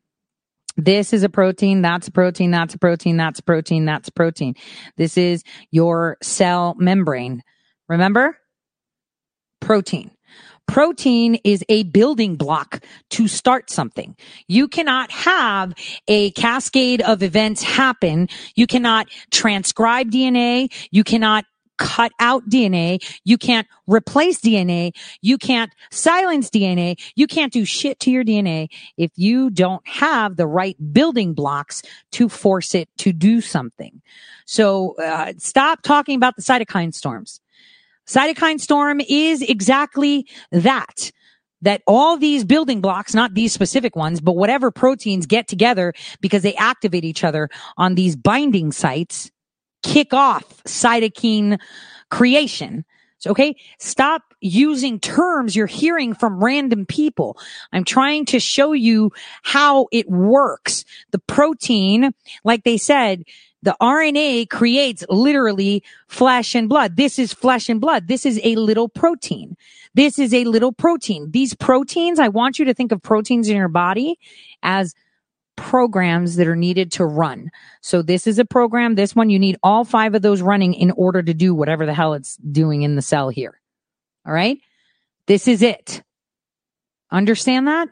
[0.77, 1.81] This is a protein.
[1.81, 2.51] That's a protein.
[2.51, 3.17] That's a protein.
[3.17, 3.85] That's a protein.
[3.85, 4.55] That's a protein.
[4.97, 7.43] This is your cell membrane.
[7.87, 8.37] Remember?
[9.61, 10.11] Protein.
[10.67, 14.15] Protein is a building block to start something.
[14.47, 15.73] You cannot have
[16.07, 18.29] a cascade of events happen.
[18.55, 20.73] You cannot transcribe DNA.
[20.91, 21.45] You cannot
[21.77, 23.03] cut out DNA.
[23.25, 24.91] You can't replace DNA.
[25.21, 26.99] You can't silence DNA.
[27.15, 31.83] You can't do shit to your DNA if you don't have the right building blocks
[32.13, 34.01] to force it to do something.
[34.45, 37.41] So uh, stop talking about the cytokine storms.
[38.07, 41.11] Cytokine storm is exactly that.
[41.61, 46.43] That all these building blocks, not these specific ones, but whatever proteins get together because
[46.43, 49.31] they activate each other on these binding sites,
[49.81, 51.57] kick off cytokine
[52.11, 52.85] creation.
[53.17, 57.39] So, okay, stop using terms you're hearing from random people.
[57.71, 59.11] I'm trying to show you
[59.41, 60.85] how it works.
[61.11, 62.13] The protein,
[62.43, 63.23] like they said,
[63.65, 66.95] the RNA creates literally flesh and blood.
[66.95, 68.07] This is flesh and blood.
[68.07, 69.57] This is a little protein.
[69.95, 71.31] This is a little protein.
[71.31, 74.19] These proteins, I want you to think of proteins in your body
[74.61, 74.93] as
[75.55, 77.49] programs that are needed to run.
[77.81, 78.95] So this is a program.
[78.95, 81.93] This one, you need all five of those running in order to do whatever the
[81.93, 83.59] hell it's doing in the cell here.
[84.25, 84.59] All right.
[85.27, 86.03] This is it.
[87.11, 87.89] Understand that?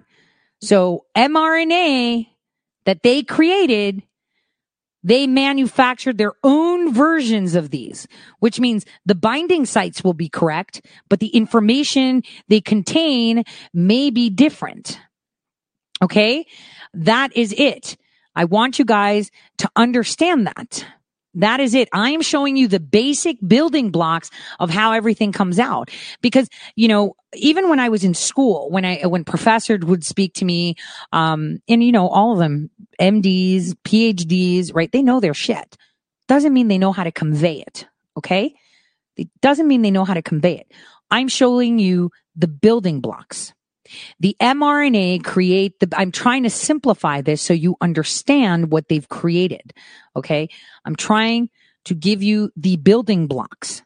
[0.62, 2.28] So mRNA
[2.86, 4.04] that they created
[5.04, 8.08] they manufactured their own versions of these,
[8.40, 13.44] which means the binding sites will be correct, but the information they contain
[13.74, 15.00] may be different.
[16.02, 16.46] Okay.
[16.94, 17.98] That is it.
[18.36, 20.86] I want you guys to understand that.
[21.36, 21.90] That is it.
[21.92, 24.30] I am showing you the basic building blocks
[24.60, 25.90] of how everything comes out.
[26.22, 30.36] Because, you know, even when I was in school, when I, when professors would speak
[30.36, 30.76] to me,
[31.12, 32.70] um, and you know, all of them,
[33.00, 34.92] MDs, PhDs, right?
[34.92, 35.76] They know their shit.
[36.28, 37.88] Doesn't mean they know how to convey it.
[38.18, 38.54] Okay.
[39.18, 40.72] It doesn't mean they know how to convey it.
[41.10, 43.54] I'm showing you the building blocks.
[44.20, 49.74] The mRNA create the, I'm trying to simplify this so you understand what they've created.
[50.16, 50.50] Okay.
[50.86, 51.50] I'm trying
[51.86, 53.84] to give you the building blocks.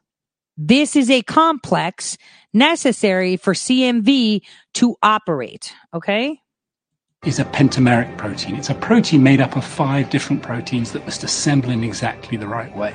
[0.58, 2.18] This is a complex
[2.54, 4.42] necessary for CMV
[4.76, 5.74] to operate.
[5.94, 6.40] Okay.
[7.26, 8.56] Is a pentameric protein.
[8.56, 12.48] It's a protein made up of five different proteins that must assemble in exactly the
[12.48, 12.94] right way.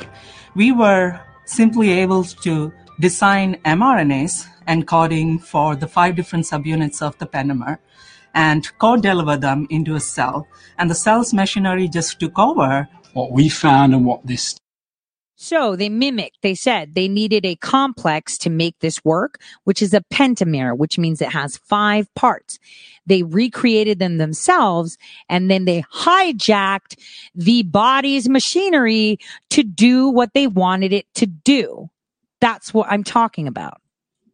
[0.54, 2.72] We were simply able to
[3.02, 7.78] design mRNAs encoding for the five different subunits of the pentamer
[8.32, 10.46] and co-deliver them into a cell.
[10.78, 12.88] And the cell's machinery just took over.
[13.12, 14.56] What we found and what this
[15.34, 19.92] So they mimicked, they said they needed a complex to make this work, which is
[19.92, 22.58] a pentamer, which means it has five parts.
[23.04, 24.96] They recreated them themselves
[25.28, 26.96] and then they hijacked
[27.34, 29.18] the body's machinery
[29.50, 31.90] to do what they wanted it to do.
[32.43, 33.81] That's what I'm talking about.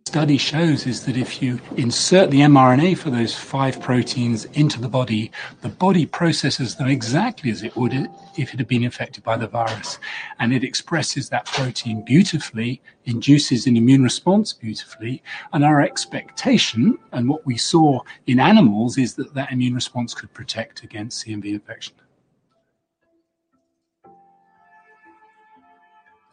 [0.06, 4.88] study shows is that if you insert the mRNA for those five proteins into the
[4.88, 5.30] body,
[5.60, 7.92] the body processes them exactly as it would
[8.38, 9.98] if it had been infected by the virus.
[10.38, 15.22] And it expresses that protein beautifully, induces an immune response beautifully.
[15.52, 20.32] And our expectation and what we saw in animals is that that immune response could
[20.32, 21.94] protect against CMV infection.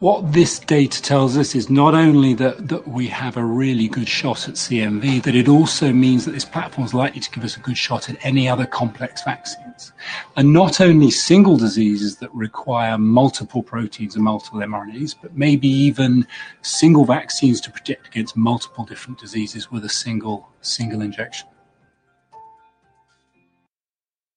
[0.06, 4.08] What this data tells us is not only that, that we have a really good
[4.08, 7.58] shot at CMV, that it also means that this platform is likely to give us
[7.58, 9.94] a good shot at any other complex vaccines.
[10.36, 16.28] And not only single diseases that require multiple proteins and multiple mRNAs, but maybe even
[16.62, 21.48] single vaccines to protect against multiple different diseases with a single, single injection.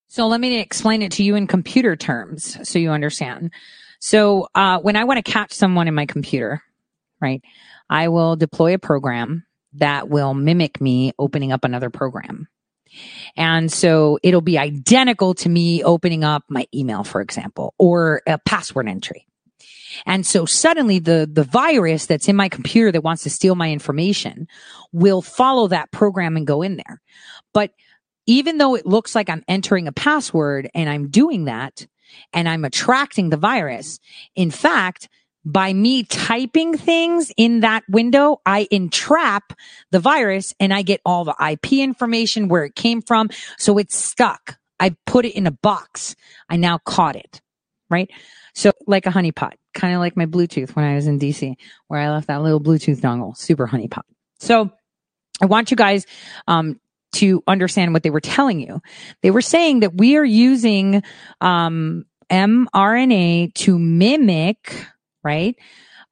[0.07, 3.51] So let me explain it to you in computer terms so you understand.
[3.99, 6.63] So uh, when I want to catch someone in my computer,
[7.21, 7.43] right,
[7.91, 9.45] I will deploy a program
[9.75, 12.49] that will mimic me opening up another program.
[13.37, 18.39] And so it'll be identical to me opening up my email, for example, or a
[18.39, 19.27] password entry.
[20.07, 23.71] And so suddenly the, the virus that's in my computer that wants to steal my
[23.71, 24.47] information
[24.93, 27.01] will follow that program and go in there.
[27.53, 27.73] But
[28.27, 31.87] even though it looks like I'm entering a password and I'm doing that
[32.33, 34.01] and I'm attracting the virus,
[34.35, 35.09] in fact,
[35.45, 39.55] by me typing things in that window, I entrap
[39.91, 43.31] the virus and I get all the IP information, where it came from.
[43.57, 44.59] So it's stuck.
[44.79, 46.17] I put it in a box.
[46.51, 47.41] I now caught it,
[47.89, 48.11] right?
[48.55, 51.55] So like a honeypot, kind of like my Bluetooth when I was in DC,
[51.87, 54.03] where I left that little Bluetooth dongle, super honeypot.
[54.41, 54.71] So
[55.41, 56.07] I want you guys,
[56.47, 56.81] um,
[57.13, 58.81] to understand what they were telling you.
[59.23, 61.03] They were saying that we are using,
[61.41, 64.87] um, mRNA to mimic,
[65.25, 65.57] right?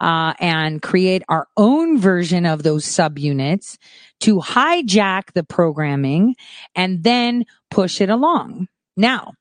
[0.01, 3.78] Uh, and create our own version of those subunits
[4.20, 6.35] to hijack the programming
[6.74, 8.68] and then push it along.
[8.97, 9.32] Now,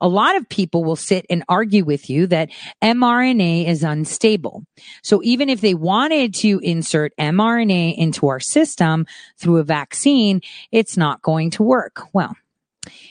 [0.00, 2.50] a lot of people will sit and argue with you that
[2.82, 4.64] mRNA is unstable.
[5.02, 9.06] So even if they wanted to insert mRNA into our system
[9.38, 10.40] through a vaccine,
[10.72, 12.02] it's not going to work.
[12.12, 12.36] Well,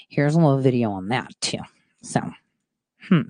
[0.07, 1.59] here's a little video on that too.
[2.01, 2.21] So,
[3.07, 3.21] hmm.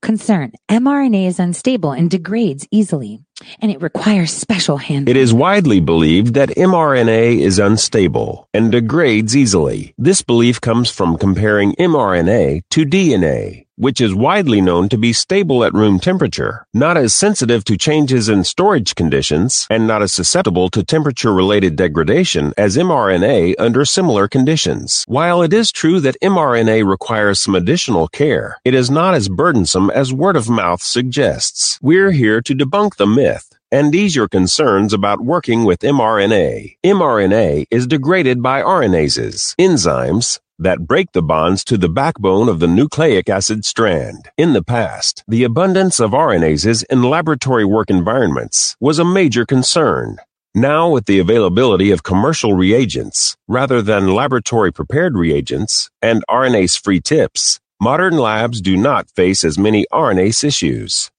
[0.00, 0.52] Concern.
[0.68, 3.20] mRNA is unstable and degrades easily,
[3.60, 5.16] and it requires special handling.
[5.16, 9.94] It is widely believed that mRNA is unstable and degrades easily.
[9.98, 15.62] This belief comes from comparing mRNA to DNA, which is widely known to be stable
[15.64, 20.68] at room temperature, not as sensitive to changes in storage conditions, and not as susceptible
[20.68, 25.04] to temperature related degradation as mRNA under similar conditions.
[25.06, 29.90] While it is true that mRNA requires some additional care, it is not as burdensome
[29.90, 31.78] as word of mouth suggests.
[31.80, 33.27] We're here to debunk the myth
[33.70, 36.76] and ease your concerns about working with mRNA.
[36.84, 42.66] mRNA is degraded by RNases, enzymes that break the bonds to the backbone of the
[42.66, 44.28] nucleic acid strand.
[44.36, 50.18] In the past, the abundance of RNases in laboratory work environments was a major concern.
[50.54, 57.00] Now, with the availability of commercial reagents, rather than laboratory prepared reagents, and RNase free
[57.00, 61.10] tips, modern labs do not face as many RNase issues.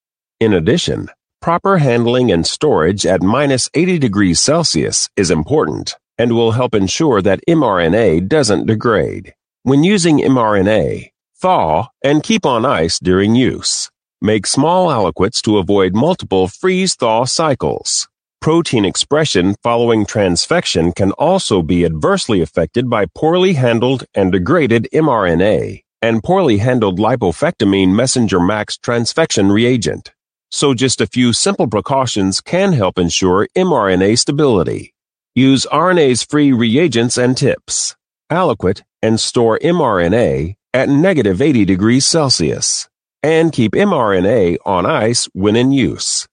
[0.42, 1.10] In addition,
[1.50, 7.24] proper handling and storage at minus 80 degrees Celsius is important and will help ensure
[7.24, 9.34] that mRNA doesn't degrade.
[9.64, 11.10] When using mRNA,
[11.42, 13.90] thaw and keep on ice during use.
[14.22, 18.08] Make small aliquots to avoid multiple freeze-thaw cycles.
[18.42, 25.82] Protein expression following transfection can also be adversely affected by poorly handled and degraded mRNA
[26.04, 30.12] and poorly handled lipofectamine messenger max transfection reagent.
[30.52, 34.94] So just a few simple precautions can help ensure mRNA stability.
[35.36, 37.96] Use RNase free reagents and tips.
[38.32, 42.90] Aliquot and store mRNA at negative 80 degrees Celsius.
[43.22, 46.28] And keep mRNA on ice when in use.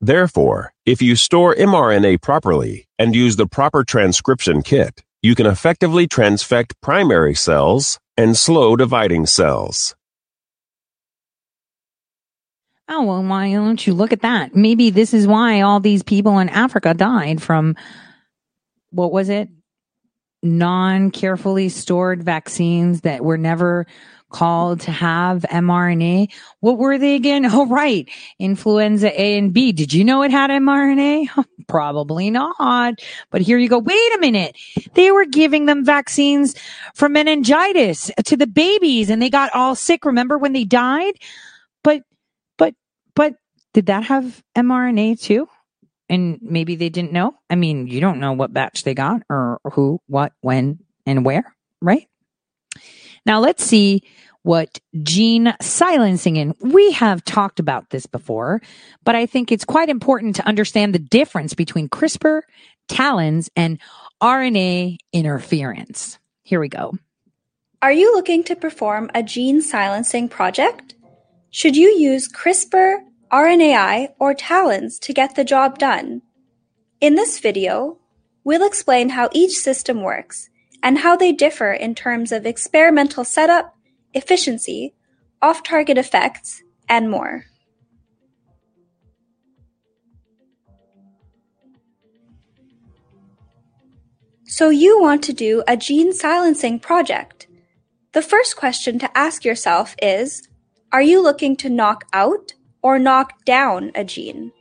[0.00, 6.08] Therefore, if you store mRNA properly and use the proper transcription kit, you can effectively
[6.08, 9.94] transfect primary cells and slow dividing cells.
[12.94, 14.54] Oh, well, why don't you look at that?
[14.54, 17.74] Maybe this is why all these people in Africa died from
[18.90, 19.48] what was it?
[20.42, 23.86] Non carefully stored vaccines that were never
[24.28, 26.30] called to have mRNA.
[26.60, 27.46] What were they again?
[27.46, 28.06] Oh, right.
[28.38, 29.72] Influenza A and B.
[29.72, 31.28] Did you know it had mRNA?
[31.68, 33.00] Probably not.
[33.30, 33.78] But here you go.
[33.78, 34.54] Wait a minute.
[34.92, 36.54] They were giving them vaccines
[36.92, 40.04] for meningitis to the babies and they got all sick.
[40.04, 41.14] Remember when they died?
[43.74, 45.48] Did that have mRNA too?
[46.08, 47.34] And maybe they didn't know.
[47.48, 51.54] I mean, you don't know what batch they got or who, what, when, and where,
[51.80, 52.06] right?
[53.24, 54.02] Now let's see
[54.42, 56.54] what gene silencing in.
[56.60, 58.60] We have talked about this before,
[59.04, 62.42] but I think it's quite important to understand the difference between CRISPR,
[62.88, 63.78] talons, and
[64.22, 66.18] RNA interference.
[66.42, 66.94] Here we go.
[67.80, 70.94] Are you looking to perform a gene silencing project?
[71.50, 72.98] Should you use CRISPR,
[73.32, 76.20] RNAi, or TALENs to get the job done?
[77.00, 77.98] In this video,
[78.44, 80.50] we'll explain how each system works
[80.82, 83.74] and how they differ in terms of experimental setup,
[84.12, 84.92] efficiency,
[85.40, 87.46] off-target effects, and more.
[94.44, 97.46] So you want to do a gene silencing project.
[98.12, 100.46] The first question to ask yourself is,
[100.92, 102.52] are you looking to knock out
[102.82, 104.52] or knock down a gene?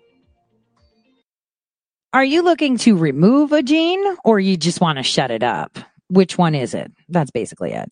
[2.13, 5.79] Are you looking to remove a gene or you just want to shut it up?
[6.09, 6.91] Which one is it?
[7.07, 7.89] That's basically it.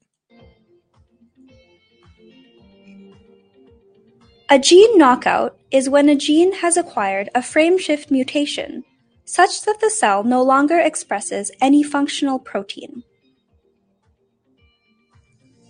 [4.50, 8.84] A gene knockout is when a gene has acquired a frameshift mutation
[9.24, 13.04] such that the cell no longer expresses any functional protein.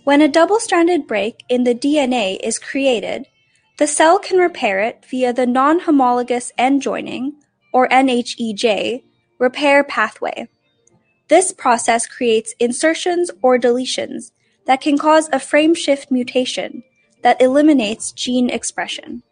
[0.04, 3.26] When a double-stranded break in the DNA is created,
[3.80, 7.32] the cell can repair it via the non-homologous end joining,
[7.72, 9.02] or NHEJ,
[9.38, 10.46] repair pathway.
[11.28, 14.32] This process creates insertions or deletions
[14.66, 16.82] that can cause a frameshift mutation
[17.22, 19.22] that eliminates gene expression.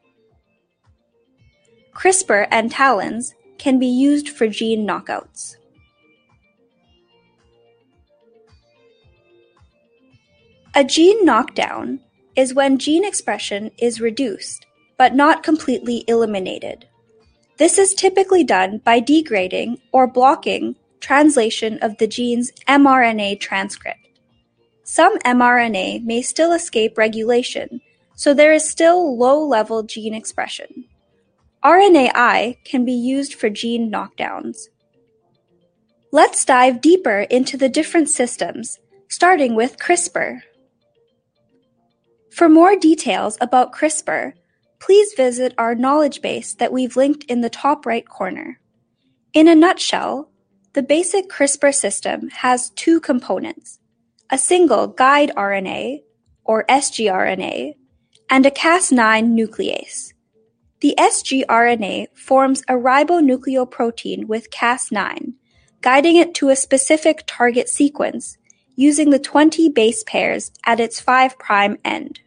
[1.95, 5.57] CRISPR and TALENs can be used for gene knockouts.
[10.75, 12.01] A gene knockdown
[12.39, 14.65] is when gene expression is reduced,
[14.97, 16.87] but not completely eliminated.
[17.57, 24.21] This is typically done by degrading or blocking translation of the gene's mRNA transcript.
[24.85, 27.81] Some mRNA may still escape regulation,
[28.15, 30.85] so there is still low-level gene expression.
[31.65, 34.69] RNAi can be used for gene knockdowns.
[36.13, 38.79] Let's dive deeper into the different systems,
[39.09, 40.43] starting with CRISPR.
[42.31, 44.35] For more details about CRISPR,
[44.81, 48.61] please visit our knowledge base that we've linked in the top right corner.
[49.33, 50.31] In a nutshell,
[50.75, 53.79] the basic CRISPR system has two components
[54.31, 56.03] a single guide RNA,
[56.45, 57.75] or sgRNA,
[58.29, 60.13] and a Cas9 nuclease.
[60.81, 65.33] The sgRNA forms a ribonucleoprotein with Cas9,
[65.81, 68.37] guiding it to a specific target sequence
[68.79, 71.35] using the 20 base pairs at its 5'
[71.85, 72.21] end.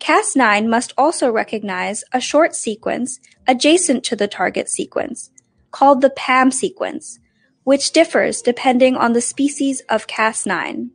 [0.00, 5.30] Cas9 must also recognize a short sequence adjacent to the target sequence,
[5.70, 7.20] called the PAM sequence,
[7.62, 10.90] which differs depending on the species of Cas9.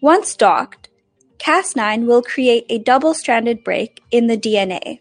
[0.00, 0.88] Once docked,
[1.36, 5.00] Cas9 will create a double-stranded break in the DNA.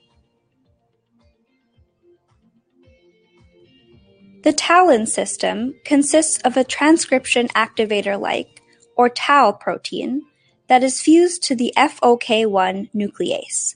[4.43, 8.52] The TALEN system consists of a transcription activator-like,
[8.95, 10.23] or TAL protein,
[10.67, 13.75] that is fused to the FOK1 nuclease.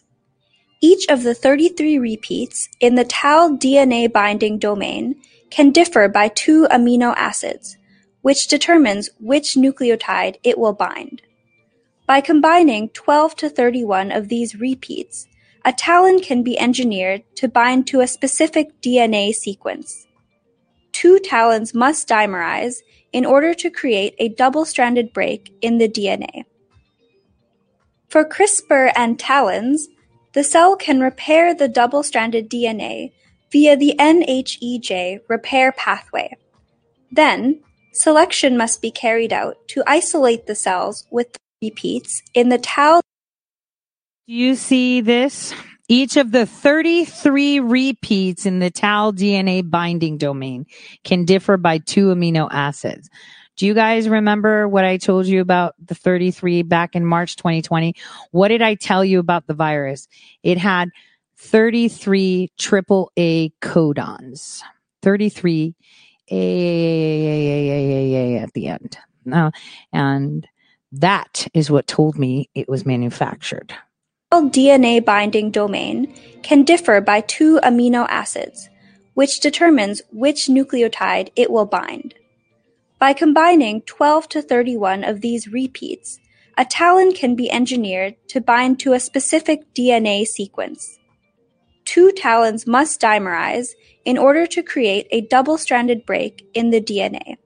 [0.81, 6.68] Each of the 33 repeats in the TAL DNA binding domain can differ by two
[6.69, 7.77] amino acids,
[8.22, 11.22] which determines which nucleotide it will bind.
[12.06, 15.27] By combining 12 to 31 of these repeats,
[15.65, 20.07] a talon can be engineered to bind to a specific DNA sequence.
[20.94, 22.81] Two talons must dimerize
[23.13, 26.43] in order to create a double-stranded break in the DNA.
[28.09, 29.88] For CRISPR and TALENs,
[30.34, 33.11] the cell can repair the double-stranded DNA
[33.51, 36.35] via the NHEJ repair pathway.
[37.11, 37.61] Then,
[37.93, 43.01] selection must be carried out to isolate the cells with repeats in the tau.
[44.27, 45.53] Do you see this?
[45.89, 50.65] Each of the 33 repeats in the tau DNA binding domain
[51.05, 53.09] can differ by two amino acids.
[53.55, 57.95] Do you guys remember what I told you about the 33 back in March 2020?
[58.31, 60.09] What did I tell you about the virus?
[60.43, 60.89] It had
[61.38, 64.61] 33 triple A codons.
[65.01, 65.73] 33
[66.31, 68.97] A at the end.
[69.23, 69.51] No,
[69.93, 70.45] and
[70.91, 73.73] that is what told me it was manufactured.
[74.33, 76.13] DNA binding domain
[76.43, 78.69] can differ by two amino acids,
[79.13, 82.13] which determines which nucleotide it will bind.
[82.99, 86.19] By combining 12 to 31 of these repeats,
[86.57, 90.99] a talon can be engineered to bind to a specific DNA sequence.
[91.85, 97.37] Two talons must dimerize in order to create a double-stranded break in the DNA.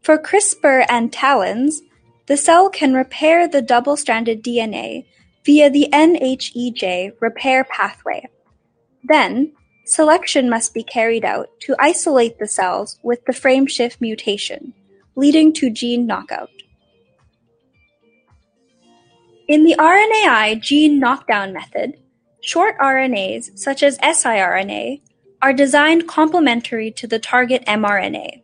[0.00, 1.82] For CRISPR and talons,
[2.26, 5.04] the cell can repair the double-stranded DNA
[5.48, 8.28] via the NHEJ repair pathway.
[9.02, 9.54] Then,
[9.86, 14.74] selection must be carried out to isolate the cells with the frameshift mutation,
[15.16, 16.50] leading to gene knockout.
[19.48, 21.94] In the RNAi gene knockdown method,
[22.42, 25.00] short RNAs such as siRNA
[25.40, 28.42] are designed complementary to the target mRNA.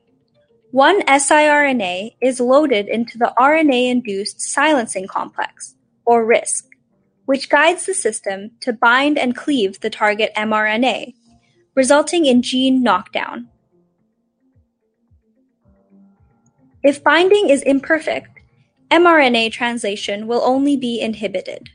[0.70, 5.74] One siRNA is loaded into the RNA-induced silencing complex,
[6.06, 6.64] or RISC,
[7.24, 11.14] which guides the system to bind and cleave the target mRNA,
[11.74, 13.48] resulting in gene knockdown.
[16.82, 18.40] If binding is imperfect,
[18.90, 21.70] mRNA translation will only be inhibited.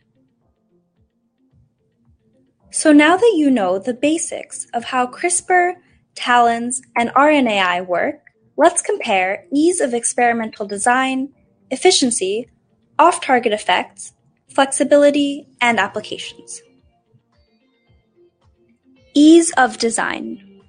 [2.72, 5.74] So now that you know the basics of how CRISPR,
[6.14, 8.20] TALENs, and RNAi work,
[8.56, 11.30] let's compare ease of experimental design,
[11.72, 12.48] efficiency,
[13.00, 14.14] off-target effects,
[14.54, 16.62] flexibility, and applications.
[19.14, 20.62] Ease of design.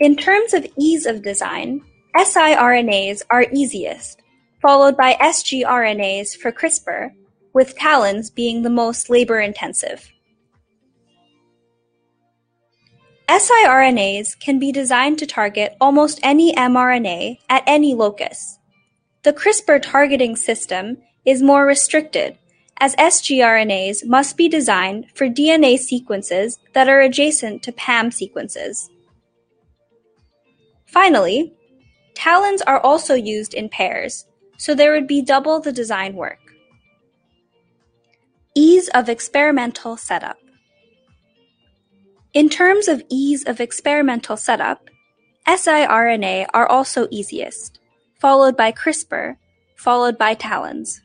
[0.00, 1.82] In terms of ease of design,
[2.16, 4.20] siRNAs are easiest,
[4.60, 7.10] followed by sgRNAs for CRISPR,
[7.52, 10.10] with talons being the most labor-intensive.
[13.28, 18.58] siRNAs can be designed to target almost any mRNA at any locus.
[19.22, 22.36] The CRISPR targeting system is more restricted,
[22.78, 28.90] as sgRNAs must be designed for DNA sequences that are adjacent to PAM sequences.
[30.86, 31.52] Finally,
[32.14, 34.26] talons are also used in pairs,
[34.58, 36.38] so there would be double the design work.
[38.54, 40.38] Ease of experimental setup.
[42.34, 44.90] In terms of ease of experimental setup,
[45.46, 47.78] siRNA are also easiest,
[48.18, 49.36] followed by CRISPR,
[49.76, 51.00] followed by talons.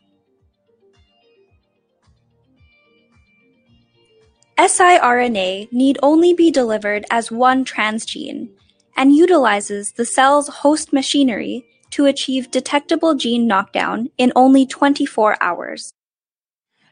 [4.65, 8.49] siRNA need only be delivered as one transgene
[8.95, 15.93] and utilizes the cell's host machinery to achieve detectable gene knockdown in only 24 hours.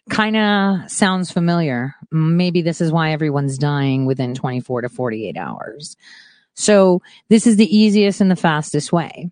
[0.09, 1.95] Kind of sounds familiar.
[2.11, 5.97] Maybe this is why everyone's dying within 24 to 48 hours.
[6.53, 9.31] So this is the easiest and the fastest way.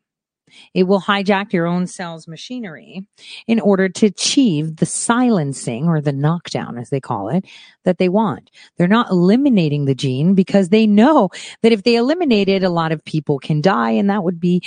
[0.74, 3.06] It will hijack your own cell's machinery
[3.48, 7.46] in order to achieve the silencing or the knockdown, as they call it,
[7.84, 8.50] that they want.
[8.78, 11.30] They're not eliminating the gene because they know
[11.62, 14.64] that if they eliminate it, a lot of people can die and that would be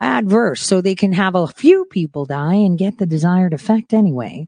[0.00, 0.62] adverse.
[0.62, 4.46] So they can have a few people die and get the desired effect anyway.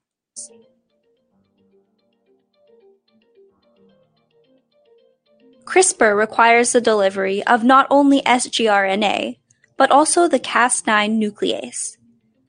[5.64, 9.39] CRISPR requires the delivery of not only sgRNA,
[9.80, 11.96] but also the Cas9 nuclease.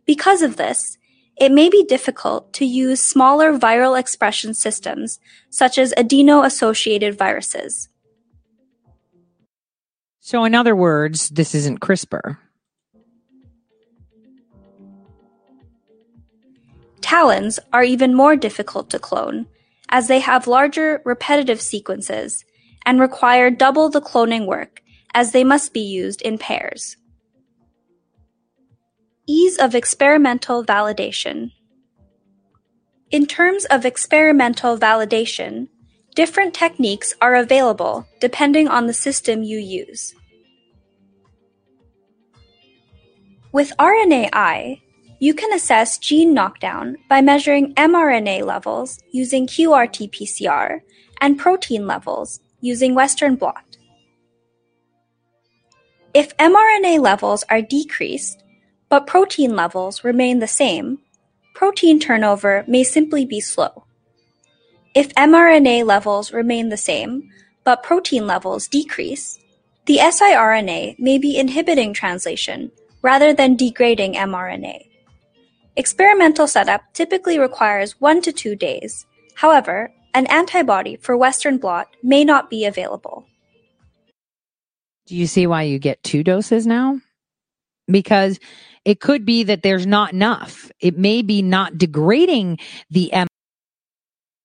[0.05, 0.97] Because of this,
[1.37, 5.17] it may be difficult to use smaller viral expression systems,
[5.49, 7.87] such as adeno-associated viruses.
[10.19, 12.37] So in other words, this isn't CRISPR.
[16.99, 19.47] Talons are even more difficult to clone,
[19.87, 22.43] as they have larger, repetitive sequences
[22.85, 24.83] and require double the cloning work,
[25.13, 26.97] as they must be used in pairs.
[29.27, 31.51] Ease of experimental validation.
[33.11, 35.67] In terms of experimental validation,
[36.15, 40.15] different techniques are available depending on the system you use.
[43.51, 44.81] With RNAi,
[45.19, 50.79] you can assess gene knockdown by measuring mRNA levels using QRT-PCR
[51.19, 53.77] and protein levels using Western blot.
[56.15, 58.43] If mRNA levels are decreased,
[58.91, 60.99] but protein levels remain the same,
[61.55, 63.85] protein turnover may simply be slow.
[64.93, 67.31] If mRNA levels remain the same,
[67.63, 69.39] but protein levels decrease,
[69.85, 72.69] the siRNA may be inhibiting translation
[73.01, 74.87] rather than degrading mRNA.
[75.77, 79.05] Experimental setup typically requires one to two days.
[79.35, 83.25] However, an antibody for Western blot may not be available.
[85.05, 86.99] Do you see why you get two doses now?
[87.87, 88.37] Because
[88.85, 90.71] it could be that there's not enough.
[90.79, 92.59] It may be not degrading
[92.89, 93.11] the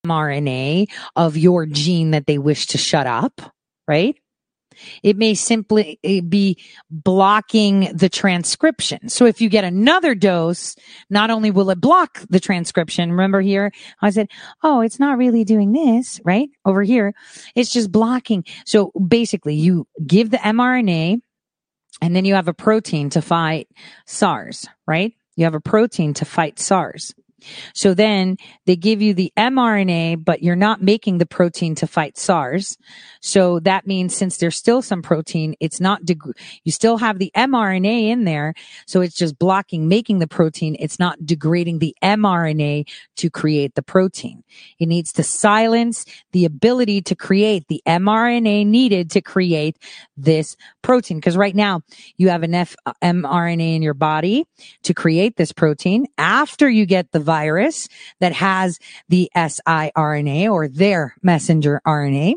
[0.07, 3.41] mRNA of your gene that they wish to shut up,
[3.89, 4.17] right?
[5.03, 6.59] It may simply eh, be
[6.91, 9.09] blocking the transcription.
[9.09, 10.77] So if you get another dose,
[11.09, 13.73] not only will it block the transcription, remember here,
[14.03, 14.29] I said,
[14.63, 16.49] oh, it's not really doing this, right?
[16.65, 17.15] Over here,
[17.55, 18.45] it's just blocking.
[18.65, 21.21] So basically you give the mRNA
[22.01, 23.69] and then you have a protein to fight
[24.05, 25.15] SARS, right?
[25.37, 27.15] You have a protein to fight SARS.
[27.75, 32.17] So then they give you the mRNA, but you're not making the protein to fight
[32.17, 32.79] SARS.
[33.21, 37.31] So that means since there's still some protein, it's not, deg- you still have the
[37.37, 38.55] mRNA in there.
[38.87, 40.77] So it's just blocking making the protein.
[40.79, 44.43] It's not degrading the mRNA to create the protein.
[44.79, 49.79] It needs to silence the ability to create the mRNA needed to create
[50.17, 50.57] this
[50.87, 51.21] protein.
[51.21, 51.83] Cause right now
[52.17, 54.47] you have an F- uh, mRNA in your body
[54.85, 57.89] to create this protein after you get the virus
[58.21, 62.35] that has the siRNA or their messenger RNA.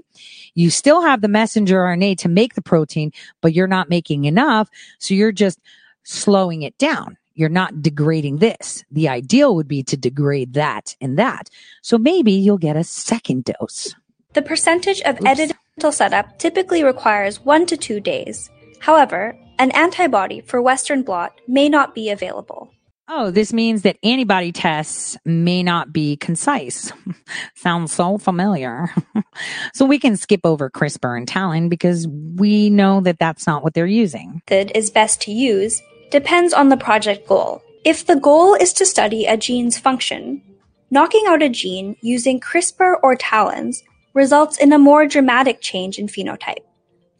[0.55, 4.67] You still have the messenger RNA to make the protein, but you're not making enough.
[4.97, 5.59] So you're just
[6.03, 7.17] slowing it down.
[7.35, 8.83] You're not degrading this.
[8.89, 11.51] The ideal would be to degrade that and that.
[11.83, 13.93] So maybe you'll get a second dose.
[14.33, 15.55] The percentage of edited
[15.87, 18.49] setup typically requires one to two days.
[18.79, 22.71] However, an antibody for Western blot may not be available.
[23.11, 26.93] Oh, this means that antibody tests may not be concise.
[27.55, 28.93] Sounds so familiar.
[29.73, 33.73] so we can skip over CRISPR and Talon because we know that that's not what
[33.73, 34.43] they're using.
[34.49, 35.81] Method is best to use
[36.11, 37.63] depends on the project goal.
[37.83, 40.43] If the goal is to study a gene's function,
[40.91, 43.81] knocking out a gene using CRISPR or TALENs
[44.19, 46.65] results in a more dramatic change in phenotype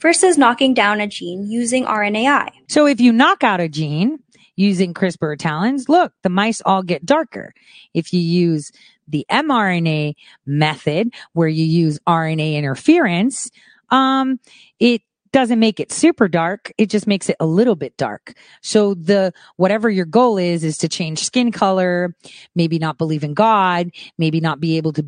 [0.01, 2.49] versus knocking down a gene using RNAi.
[2.67, 4.19] So if you knock out a gene,
[4.59, 7.53] using CRISPR talons, look, the mice all get darker.
[7.93, 8.73] If you use
[9.07, 10.15] the mRNA
[10.45, 13.49] method where you use RNA interference,
[13.89, 14.37] um,
[14.81, 15.01] it
[15.31, 16.71] doesn't make it super dark.
[16.77, 18.33] It just makes it a little bit dark.
[18.61, 22.15] So the, whatever your goal is, is to change skin color,
[22.55, 25.05] maybe not believe in God, maybe not be able to,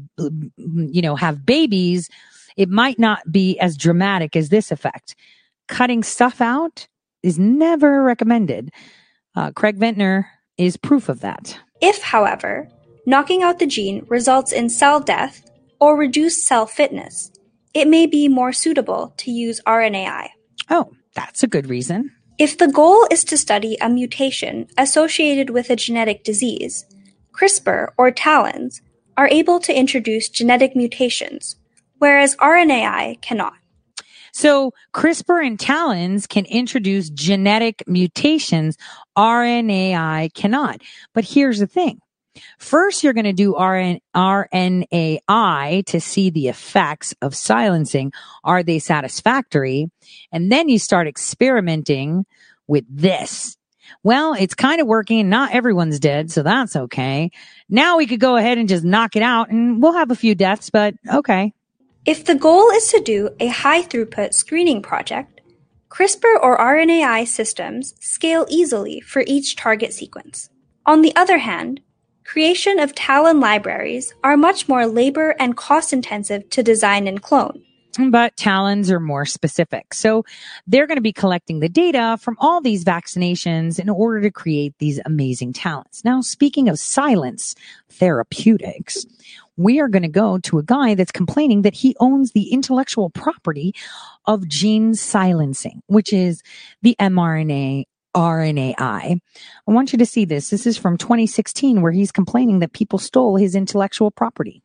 [0.66, 2.10] you know, have babies.
[2.58, 5.16] It might not be as dramatic as this effect.
[5.68, 6.88] Cutting stuff out
[7.24, 8.72] is never recommended.
[9.36, 10.26] Uh, Craig Ventner
[10.58, 11.58] is proof of that.
[11.82, 12.68] If, however,
[13.06, 17.32] knocking out the gene results in cell death or reduced cell fitness,
[17.74, 20.30] it may be more suitable to use RNAi.
[20.70, 22.12] Oh, that's a good reason.
[22.38, 26.86] If the goal is to study a mutation associated with a genetic disease,
[27.34, 28.82] CRISPR or TALENs
[29.18, 31.56] are able to introduce genetic mutations,
[32.00, 33.54] whereas RNAi cannot.
[34.34, 38.78] So CRISPR and TALENs can introduce genetic mutations.
[39.18, 40.82] RNAi cannot.
[41.14, 42.00] But here's the thing.
[42.58, 48.14] First, you're going to do RN- RNAi to see the effects of silencing.
[48.44, 49.90] Are they satisfactory?
[50.32, 52.26] And then you start experimenting
[52.68, 53.58] with this.
[54.04, 55.20] Well, it's kind of working.
[55.20, 57.32] And not everyone's dead, so that's okay.
[57.70, 60.36] Now we could go ahead and just knock it out and we'll have a few
[60.36, 61.54] deaths, but okay.
[62.06, 65.42] If the goal is to do a high throughput screening project,
[65.90, 70.50] CRISPR or RNAi systems scale easily for each target sequence.
[70.86, 71.82] On the other hand,
[72.32, 77.62] creation of Talon libraries are much more labor and cost intensive to design and clone.
[78.10, 79.94] But talons are more specific.
[79.94, 80.24] So
[80.66, 84.74] they're going to be collecting the data from all these vaccinations in order to create
[84.78, 86.06] these amazing talents.
[86.06, 87.54] Now, speaking of silence
[87.90, 89.06] therapeutics,
[89.58, 93.10] we are going to go to a guy that's complaining that he owns the intellectual
[93.10, 93.76] property
[94.26, 96.44] of gene silencing, which is
[96.82, 97.84] the mRNA
[98.16, 98.76] RNAi.
[98.78, 100.50] I want you to see this.
[100.50, 104.62] This is from 2016 where he's complaining that people stole his intellectual property.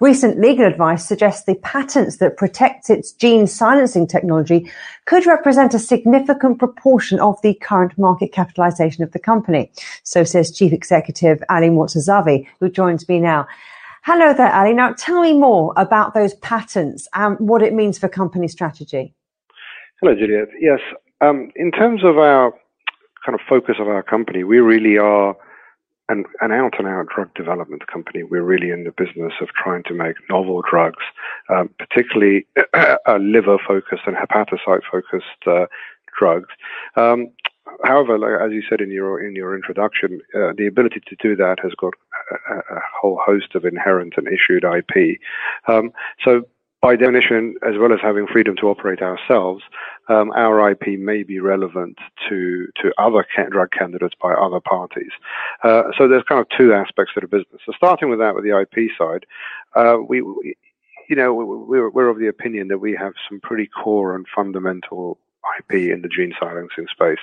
[0.00, 4.70] Recent legal advice suggests the patents that protect its gene silencing technology
[5.06, 9.70] could represent a significant proportion of the current market capitalization of the company.
[10.02, 13.46] So says Chief Executive Ali Mortazavi, who joins me now.
[14.04, 14.74] Hello there, Ali.
[14.74, 19.14] Now tell me more about those patents and what it means for company strategy.
[20.00, 20.48] Hello, Juliet.
[20.60, 20.80] Yes,
[21.22, 22.52] um, in terms of our
[23.26, 25.36] kind of focus of our company, we really are
[26.08, 28.22] an, an out and out drug development company.
[28.22, 31.02] We're really in the business of trying to make novel drugs,
[31.50, 32.46] um, particularly
[33.18, 35.66] liver focused and hepatocyte focused uh,
[36.16, 36.48] drugs.
[36.94, 37.30] Um,
[37.82, 41.34] however, like, as you said in your in your introduction, uh, the ability to do
[41.34, 41.94] that has got
[42.48, 45.18] a, a, whole host of inherent and issued IP.
[45.66, 45.90] Um,
[46.24, 46.44] so
[46.82, 49.62] by definition, as well as having freedom to operate ourselves,
[50.08, 51.98] um, our IP may be relevant
[52.28, 55.10] to to other drug candidates by other parties.
[55.64, 57.60] Uh, so there's kind of two aspects to the business.
[57.64, 59.26] So starting with that, with the IP side,
[59.74, 60.54] uh, we, we,
[61.08, 65.18] you know, we're, we're of the opinion that we have some pretty core and fundamental
[65.58, 67.18] IP in the gene silencing space.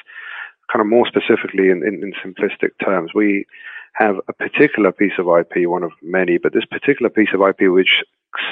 [0.72, 3.46] Kind of more specifically, in, in, in simplistic terms, we
[3.94, 7.72] have a particular piece of IP, one of many, but this particular piece of IP
[7.72, 8.04] which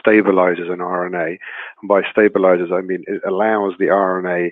[0.05, 1.37] stabilizes an RNA.
[1.81, 4.51] And by stabilizes, I mean it allows the RNA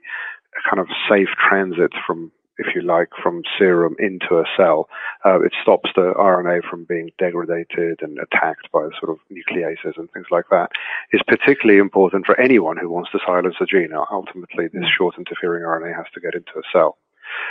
[0.58, 4.90] a kind of safe transit from, if you like, from serum into a cell.
[5.24, 10.12] Uh, it stops the RNA from being degraded and attacked by sort of nucleases and
[10.12, 10.72] things like that.
[11.14, 13.94] Is particularly important for anyone who wants to silence a gene.
[14.12, 16.98] Ultimately, this short interfering RNA has to get into a cell.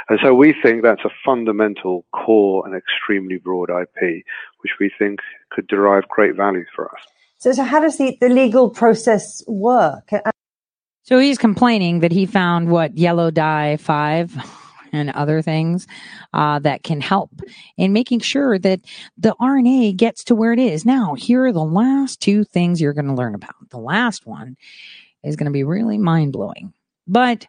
[0.08, 4.24] And so we think that's a fundamental core and extremely broad IP,
[4.60, 7.00] which we think could derive great value for us.
[7.38, 10.10] So, so how does the, the legal process work?
[11.02, 14.34] So he's complaining that he found what yellow dye five
[14.92, 15.86] and other things
[16.32, 17.30] uh, that can help
[17.76, 18.80] in making sure that
[19.16, 20.84] the RNA gets to where it is.
[20.84, 23.54] Now, here are the last two things you're going to learn about.
[23.70, 24.56] The last one
[25.22, 26.72] is going to be really mind blowing,
[27.06, 27.46] but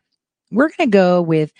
[0.51, 1.51] we're going to go with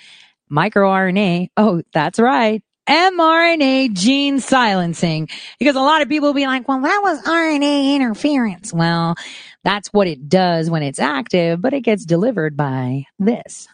[0.51, 1.49] microRNA.
[1.57, 5.29] Oh, that's right mRNA gene silencing
[5.59, 8.73] because a lot of people will be like, well, that was RNA interference.
[8.73, 9.15] Well,
[9.63, 13.67] that's what it does when it's active, but it gets delivered by this.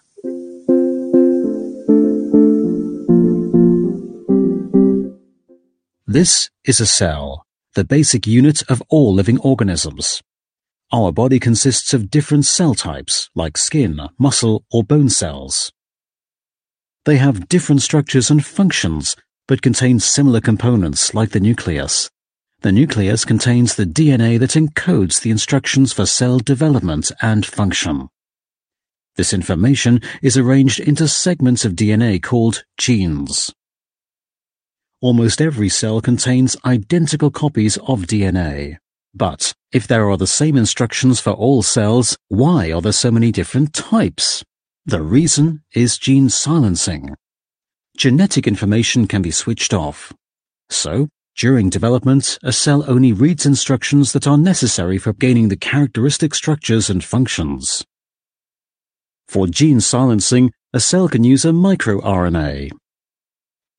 [6.06, 10.22] This is a cell, the basic unit of all living organisms.
[10.92, 15.72] Our body consists of different cell types like skin, muscle, or bone cells.
[17.06, 19.16] They have different structures and functions,
[19.48, 22.10] but contain similar components like the nucleus.
[22.62, 28.10] The nucleus contains the DNA that encodes the instructions for cell development and function.
[29.18, 33.54] This information is arranged into segments of DNA called genes.
[35.00, 38.78] Almost every cell contains identical copies of DNA.
[39.14, 43.32] But if there are the same instructions for all cells, why are there so many
[43.32, 44.44] different types?
[44.88, 47.16] The reason is gene silencing.
[47.98, 50.14] Genetic information can be switched off.
[50.70, 56.36] So, during development, a cell only reads instructions that are necessary for gaining the characteristic
[56.36, 57.84] structures and functions.
[59.28, 62.70] For gene silencing, a cell can use a microRNA.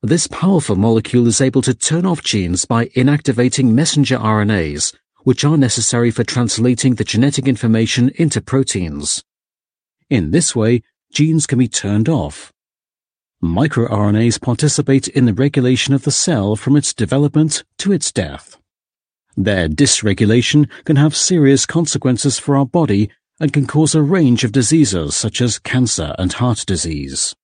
[0.02, 5.57] This powerful molecule is able to turn off genes by inactivating messenger RNAs, which are
[5.57, 9.23] necessary for translating the genetic information into proteins.
[10.10, 12.52] In this way, genes can be turned off.
[13.43, 18.57] MicroRNAs participate in the regulation of the cell from its development to its death.
[19.36, 24.52] Their dysregulation can have serious consequences for our body and can cause a range of
[24.52, 27.35] diseases such as cancer and heart disease.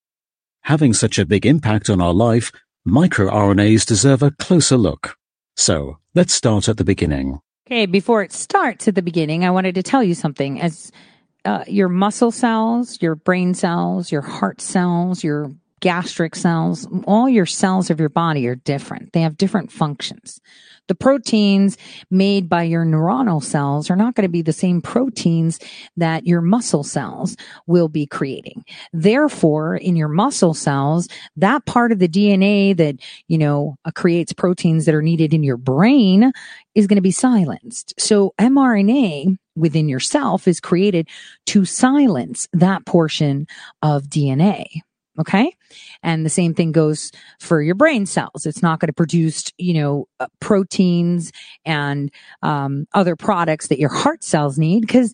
[0.63, 2.51] Having such a big impact on our life,
[2.87, 5.17] microRNAs deserve a closer look.
[5.57, 7.41] So, let's start at the beginning.
[7.67, 10.61] Okay, before it starts at the beginning, I wanted to tell you something.
[10.61, 10.91] As
[11.45, 15.51] uh, your muscle cells, your brain cells, your heart cells, your
[15.83, 19.13] gastric cells, all your cells of your body are different.
[19.13, 20.41] They have different functions.
[20.89, 21.77] The proteins
[22.11, 25.59] made by your neuronal cells are not going to be the same proteins
[25.97, 27.37] that your muscle cells
[27.67, 28.65] will be creating.
[28.93, 32.97] Therefore, in your muscle cells, that part of the DNA that,
[33.27, 36.33] you know, uh, creates proteins that are needed in your brain
[36.77, 37.95] is going to be silenced.
[37.99, 41.09] So mRNA within yourself is created
[41.47, 43.47] to silence that portion
[43.83, 44.83] of DNA.
[45.19, 45.55] Okay.
[46.03, 48.47] And the same thing goes for your brain cells.
[48.47, 51.33] It's not going to produce, you know, uh, proteins
[51.67, 52.11] and
[52.43, 55.13] um, other products that your heart cells need because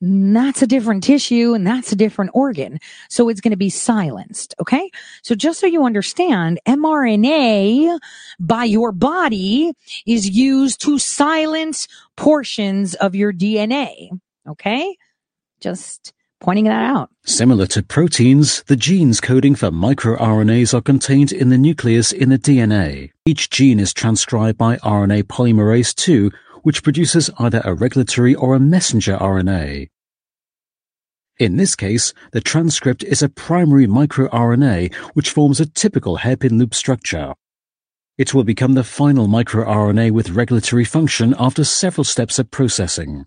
[0.00, 2.78] that's a different tissue and that's a different organ.
[3.10, 4.54] So it's going to be silenced.
[4.60, 4.90] Okay.
[5.22, 7.98] So just so you understand, mRNA
[8.38, 9.72] by your body
[10.06, 14.10] is used to silence portions of your DNA.
[14.48, 14.96] Okay.
[15.60, 17.10] Just pointing that out.
[17.24, 22.38] Similar to proteins, the genes coding for microRNAs are contained in the nucleus in the
[22.38, 23.10] DNA.
[23.24, 26.30] Each gene is transcribed by RNA polymerase II,
[26.62, 29.88] which produces either a regulatory or a messenger RNA.
[31.38, 36.74] In this case, the transcript is a primary microRNA which forms a typical hairpin loop
[36.74, 37.34] structure.
[38.18, 43.24] It will become the final microRNA with regulatory function after several steps of processing.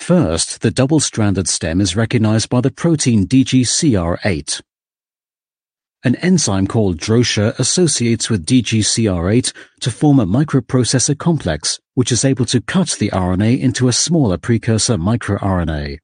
[0.00, 4.62] First, the double-stranded stem is recognized by the protein DGCR8.
[6.02, 12.46] An enzyme called Drosha associates with DGCR8 to form a microprocessor complex, which is able
[12.46, 15.98] to cut the RNA into a smaller precursor microRNA.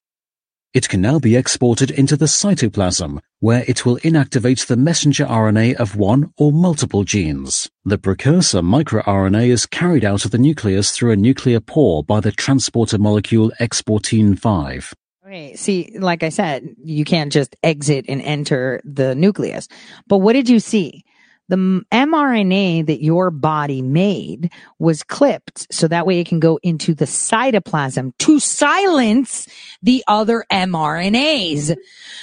[0.77, 5.77] It can now be exported into the cytoplasm, where it will inactivate the messenger RNA
[5.77, 7.71] of one or multiple genes.
[7.87, 12.31] The precursor microRNA is carried out of the nucleus through a nuclear pore by the
[12.31, 14.93] transporter molecule exportin 5.
[15.27, 19.69] Okay, see, like I said, you can't just exit and enter the nucleus.
[20.07, 21.06] But what did you see?
[21.49, 26.95] The mRNA that your body made was clipped so that way it can go into
[26.95, 29.47] the cytoplasm to silence
[29.83, 31.77] the other mRNAs.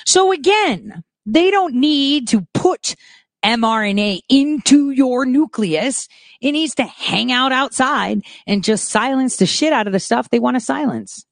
[0.06, 2.96] So again, they don't need to put
[3.44, 6.08] mRNA into your nucleus.
[6.42, 10.30] It needs to hang out outside and just silence the shit out of the stuff
[10.30, 11.26] they want to silence.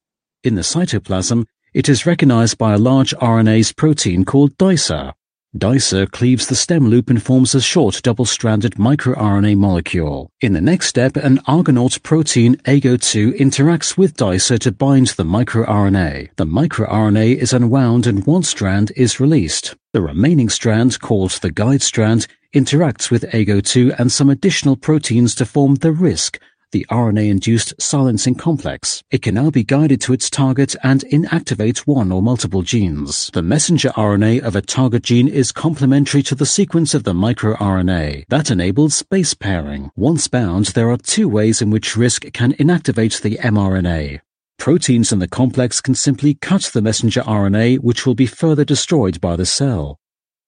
[0.43, 5.13] In the cytoplasm, it is recognized by a large RNase protein called DICER.
[5.57, 10.31] DICER cleaves the stem loop and forms a short double-stranded microRNA molecule.
[10.39, 16.29] In the next step, an Argonaut protein AGO2 interacts with DICER to bind the microRNA.
[16.37, 19.75] The microRNA is unwound and one strand is released.
[19.91, 25.45] The remaining strand, called the guide strand, interacts with AGO2 and some additional proteins to
[25.45, 26.37] form the RISC,
[26.71, 29.03] the RNA-induced silencing complex.
[29.11, 33.29] It can now be guided to its target and inactivate one or multiple genes.
[33.33, 38.25] The messenger RNA of a target gene is complementary to the sequence of the microRNA.
[38.29, 39.91] That enables base pairing.
[39.95, 44.21] Once bound, there are two ways in which RISC can inactivate the mRNA.
[44.57, 49.19] Proteins in the complex can simply cut the messenger RNA, which will be further destroyed
[49.19, 49.97] by the cell.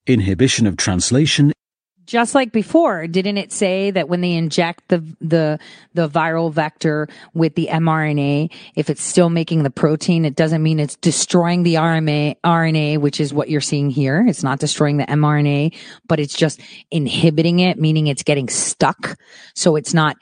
[0.05, 1.51] Inhibition of translation
[2.05, 5.59] just like before, didn't it say that when they inject the the
[5.93, 10.79] the viral vector with the mRNA, if it's still making the protein, it doesn't mean
[10.79, 14.25] it's destroying the RNA, RNA, which is what you're seeing here.
[14.27, 15.75] It's not destroying the mRNA,
[16.07, 16.59] but it's just
[16.91, 19.17] inhibiting it, meaning it's getting stuck.
[19.53, 20.17] So it's not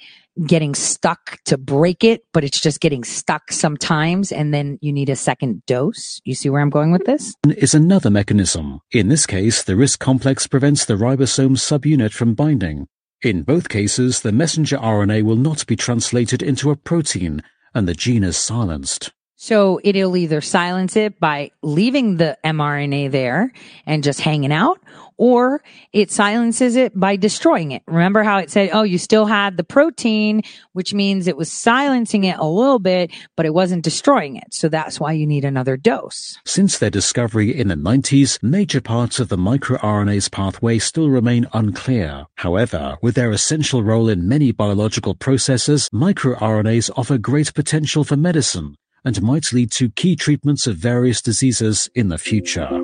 [0.45, 5.09] getting stuck to break it, but it's just getting stuck sometimes, and then you need
[5.09, 6.21] a second dose.
[6.25, 7.35] You see where I'm going with this?
[7.47, 8.81] Is another mechanism.
[8.91, 12.87] In this case, the RISC complex prevents the ribosome subunit from binding.
[13.21, 17.93] In both cases, the messenger RNA will not be translated into a protein, and the
[17.93, 19.11] gene is silenced.
[19.41, 23.51] So it'll either silence it by leaving the mRNA there
[23.87, 24.79] and just hanging out,
[25.17, 25.63] or
[25.93, 27.81] it silences it by destroying it.
[27.87, 32.23] Remember how it said, oh, you still had the protein, which means it was silencing
[32.23, 34.53] it a little bit, but it wasn't destroying it.
[34.53, 36.37] So that's why you need another dose.
[36.45, 42.27] Since their discovery in the 90s, major parts of the microRNA's pathway still remain unclear.
[42.35, 48.77] However, with their essential role in many biological processes, microRNAs offer great potential for medicine
[49.03, 52.67] and might lead to key treatments of various diseases in the future.
[52.67, 52.81] All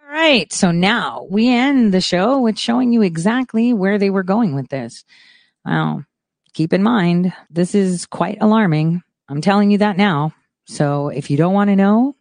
[0.00, 0.52] right.
[0.52, 4.68] So now we end the show with showing you exactly where they were going with
[4.68, 5.04] this.
[5.64, 6.04] Well,
[6.54, 9.02] keep in mind, this is quite alarming.
[9.28, 10.32] I'm telling you that now.
[10.66, 12.16] So if you don't want to know,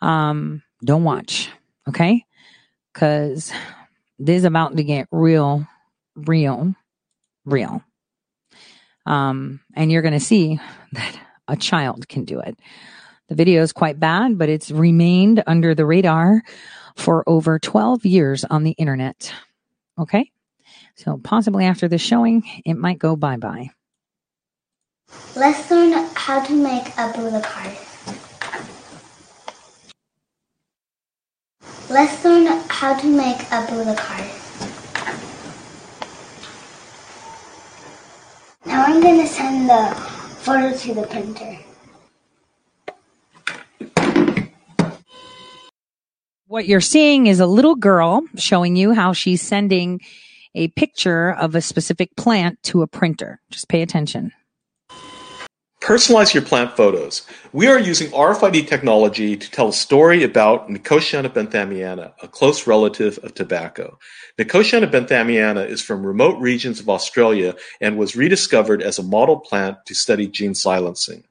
[0.00, 1.48] um, don't watch.
[1.88, 2.24] Okay.
[2.92, 3.52] Cause
[4.18, 5.66] this is about to get real,
[6.14, 6.74] real,
[7.44, 7.82] real.
[9.06, 10.60] Um, and you're going to see
[10.92, 12.58] that a child can do it.
[13.28, 16.42] The video is quite bad, but it's remained under the radar
[16.96, 19.32] for over 12 years on the internet.
[19.98, 20.30] Okay.
[20.96, 23.70] So possibly after the showing, it might go bye bye.
[25.34, 27.76] Let's learn how to make a Buddha card.
[31.90, 34.41] Let's learn how to make a Buddha card.
[38.82, 39.94] Now I'm going to send the
[40.40, 41.56] photo to the printer.
[46.48, 50.00] What you're seeing is a little girl showing you how she's sending
[50.56, 53.40] a picture of a specific plant to a printer.
[53.52, 54.32] Just pay attention.
[55.82, 57.22] Personalize your plant photos.
[57.52, 63.18] We are using RFID technology to tell a story about Nicotiana benthamiana, a close relative
[63.24, 63.98] of tobacco.
[64.38, 69.76] Nicotiana benthamiana is from remote regions of Australia and was rediscovered as a model plant
[69.86, 71.24] to study gene silencing.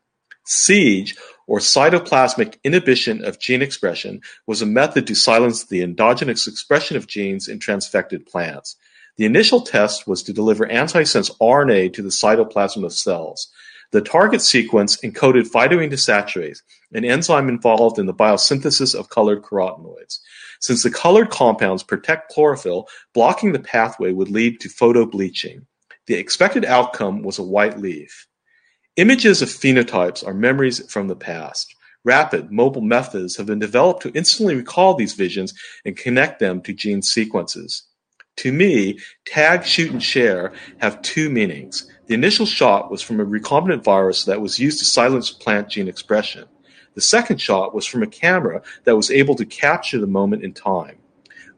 [0.44, 1.16] SIEGE,
[1.48, 7.08] or cytoplasmic inhibition of gene expression, was a method to silence the endogenous expression of
[7.08, 8.76] genes in transfected plants.
[9.16, 13.50] The initial test was to deliver antisense RNA to the cytoplasm of cells.
[13.92, 16.60] The target sequence encoded phytoindosaturase,
[16.94, 20.20] an enzyme involved in the biosynthesis of colored carotenoids.
[20.62, 25.66] Since the colored compounds protect chlorophyll, blocking the pathway would lead to photobleaching.
[26.08, 28.28] The expected outcome was a white leaf.
[28.96, 31.76] Images of phenotypes are memories from the past.
[32.04, 35.54] Rapid, mobile methods have been developed to instantly recall these visions
[35.86, 37.84] and connect them to gene sequences.
[38.38, 41.91] To me, tag, shoot, and share have two meanings.
[42.12, 45.88] The initial shot was from a recombinant virus that was used to silence plant gene
[45.88, 46.44] expression.
[46.94, 50.52] The second shot was from a camera that was able to capture the moment in
[50.52, 50.98] time.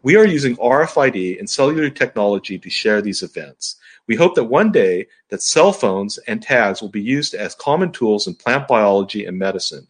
[0.04, 3.78] We are using RFID and cellular technology to share these events.
[4.06, 7.92] We hope that one day that cell phones and tags will be used as common
[7.92, 9.88] tools in plant biology and medicine.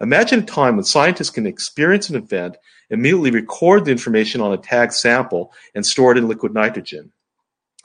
[0.00, 2.56] Imagine a time when scientists can experience an event,
[2.88, 7.12] immediately record the information on a tag sample, and store it in liquid nitrogen.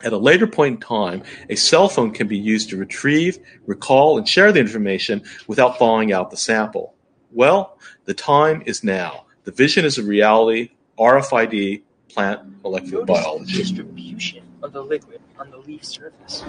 [0.03, 4.17] At a later point in time, a cell phone can be used to retrieve, recall,
[4.17, 6.93] and share the information without thawing out the sample.
[7.32, 9.25] Well, the time is now.
[9.45, 10.72] The vision is a reality.
[10.99, 13.53] RFID, plant molecular Notice biology.
[13.53, 16.43] the distribution of the liquid on the leaf surface.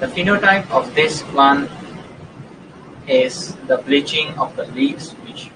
[0.00, 1.70] The phenotype of this plant
[3.06, 5.50] is the bleaching of the leaves, which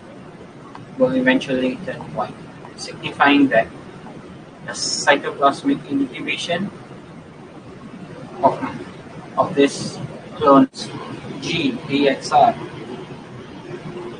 [0.99, 2.35] will eventually turn white,
[2.77, 3.67] signifying that
[4.67, 6.71] the cytoplasmic inhibition
[8.43, 8.59] of,
[9.37, 9.99] of this
[10.37, 10.89] clone's
[11.41, 12.55] gene, AXR,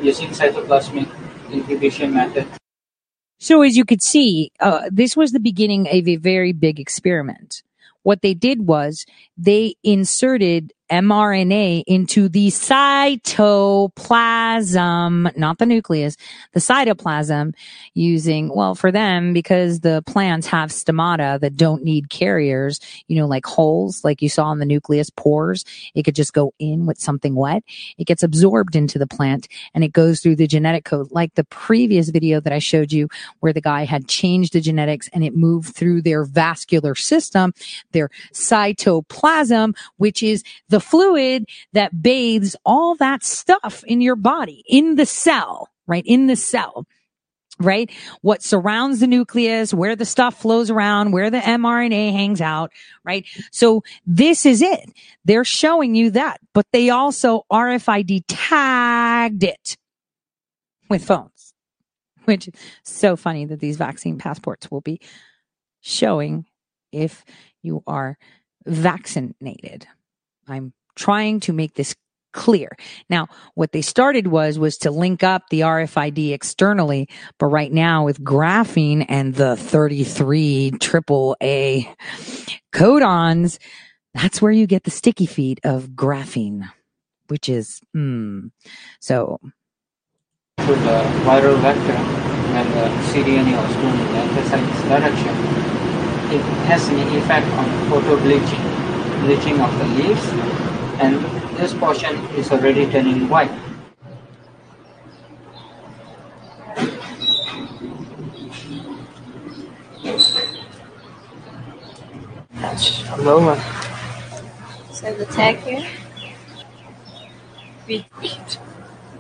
[0.03, 1.09] using cytoplasmic
[1.51, 2.47] inhibition method
[3.39, 7.63] So as you could see, uh, this was the beginning of a very big experiment.
[8.03, 9.05] What they did was
[9.37, 16.17] they inserted mRNA into the cytoplasm, not the nucleus,
[16.53, 17.55] the cytoplasm
[17.95, 23.27] using, well, for them, because the plants have stomata that don't need carriers, you know,
[23.27, 25.65] like holes, like you saw in the nucleus, pores.
[25.95, 27.63] It could just go in with something wet.
[27.97, 31.45] It gets absorbed into the plant and it goes through the genetic code, like the
[31.45, 33.09] previous video that I showed you
[33.41, 37.55] where the guy had changed the genetics and it moved through their vascular system,
[37.93, 39.05] their cytoplasm,
[39.97, 45.69] which is the fluid that bathes all that stuff in your body, in the cell,
[45.87, 46.05] right?
[46.07, 46.87] In the cell
[47.61, 47.91] right?
[48.21, 52.73] What surrounds the nucleus, where the stuff flows around, where the mRNA hangs out,
[53.05, 53.25] right?
[53.53, 54.93] So this is it.
[55.25, 59.77] They're showing you that, but they also RFID tagged it
[60.91, 61.55] with phones,
[62.25, 65.01] which is so funny that these vaccine passports will be
[65.81, 66.47] showing
[66.93, 67.25] if
[67.63, 68.19] you are
[68.67, 69.87] vaccinated.
[70.47, 71.95] I'm trying to make this
[72.33, 72.77] clear.
[73.09, 78.05] Now, what they started was was to link up the RFID externally, but right now
[78.05, 81.89] with graphene and the 33 triple A
[82.73, 83.59] codons,
[84.13, 86.69] that's where you get the sticky feet of graphene,
[87.29, 88.51] which is mm.
[89.01, 89.41] so
[90.59, 91.97] to the viral vector
[92.53, 95.64] when the cDNA was in the direction,
[96.35, 98.61] it has an effect on photo bleaching
[99.25, 100.27] bleaching of the leaves,
[101.01, 101.17] and
[101.57, 103.51] this portion is already turning white.
[112.53, 113.63] That's a moment.
[114.93, 115.87] So the tag here.
[117.87, 118.07] We,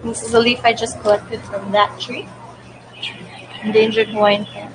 [0.02, 2.28] this is a leaf I just collected from that tree.
[3.62, 4.74] Endangered Hawaiian plant.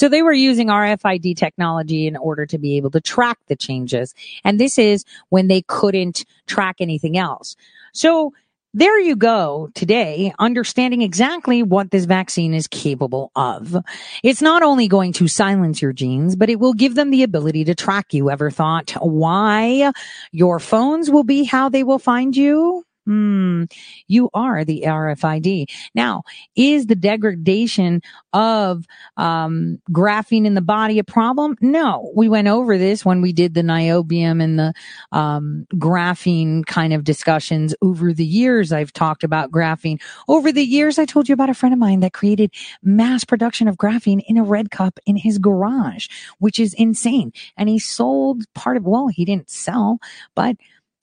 [0.00, 4.14] So they were using RFID technology in order to be able to track the changes.
[4.44, 7.54] And this is when they couldn't track anything else.
[7.92, 8.32] So
[8.72, 13.76] there you go today, understanding exactly what this vaccine is capable of.
[14.22, 17.64] It's not only going to silence your genes, but it will give them the ability
[17.64, 18.30] to track you.
[18.30, 19.92] Ever thought why
[20.32, 22.86] your phones will be how they will find you?
[23.10, 23.64] Hmm.
[24.06, 25.68] You are the RFID.
[25.96, 26.22] Now,
[26.54, 28.84] is the degradation of
[29.16, 31.56] um, graphene in the body a problem?
[31.60, 32.12] No.
[32.14, 34.72] We went over this when we did the niobium and the
[35.10, 38.70] um, graphene kind of discussions over the years.
[38.70, 40.00] I've talked about graphene.
[40.28, 43.66] Over the years, I told you about a friend of mine that created mass production
[43.66, 46.06] of graphene in a red cup in his garage,
[46.38, 47.32] which is insane.
[47.56, 49.98] And he sold part of, well, he didn't sell,
[50.36, 50.54] but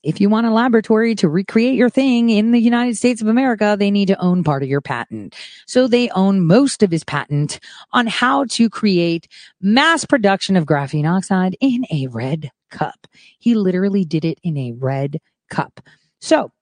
[0.08, 3.76] if you want a laboratory to recreate your thing in the United States of America,
[3.78, 5.36] they need to own part of your patent.
[5.66, 7.60] So they own most of his patent
[7.92, 9.28] on how to create
[9.60, 13.06] mass production of graphene oxide in a red cup.
[13.38, 15.20] He literally did it in a red
[15.50, 15.82] cup.
[16.22, 16.54] So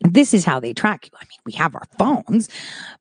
[0.00, 1.16] this is how they track you.
[1.16, 2.48] I mean, we have our phones,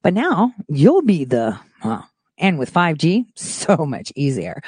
[0.03, 4.61] but now you'll be the, well, And with 5G, so much easier.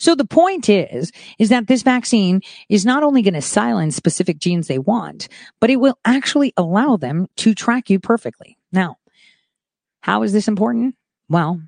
[0.00, 4.38] So the point is, is that this vaccine is not only going to silence specific
[4.38, 5.28] genes they want,
[5.60, 8.56] but it will actually allow them to track you perfectly.
[8.72, 8.96] Now,
[10.00, 10.94] how is this important?
[11.28, 11.60] Well,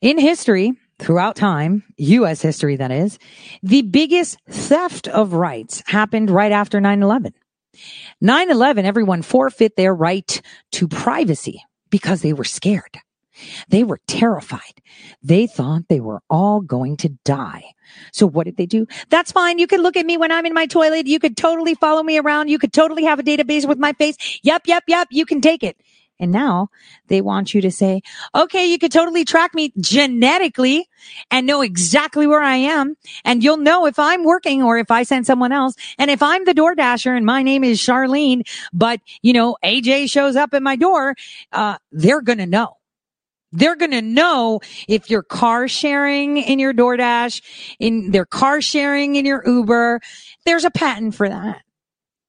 [0.00, 3.18] in history, throughout time, US history that is,
[3.62, 7.32] the biggest theft of rights happened right after 9-11.
[8.22, 10.42] 9-11, everyone forfeit their right
[10.72, 12.98] to privacy because they were scared.
[13.68, 14.82] They were terrified.
[15.22, 17.64] They thought they were all going to die.
[18.12, 18.86] So what did they do?
[19.08, 19.58] That's fine.
[19.58, 21.06] You can look at me when I'm in my toilet.
[21.06, 22.48] You could totally follow me around.
[22.48, 24.16] You could totally have a database with my face.
[24.42, 25.08] Yep, yep, yep.
[25.10, 25.76] You can take it.
[26.20, 26.68] And now
[27.06, 28.02] they want you to say,
[28.34, 30.88] okay, you could totally track me genetically
[31.30, 32.96] and know exactly where I am.
[33.24, 35.74] And you'll know if I'm working or if I send someone else.
[35.96, 38.42] And if I'm the door dasher and my name is Charlene,
[38.72, 41.14] but you know, AJ shows up at my door,
[41.52, 42.77] uh, they're going to know.
[43.52, 47.42] They're going to know if you're car sharing in your DoorDash,
[47.78, 50.00] in their car sharing in your Uber.
[50.44, 51.62] There's a patent for that.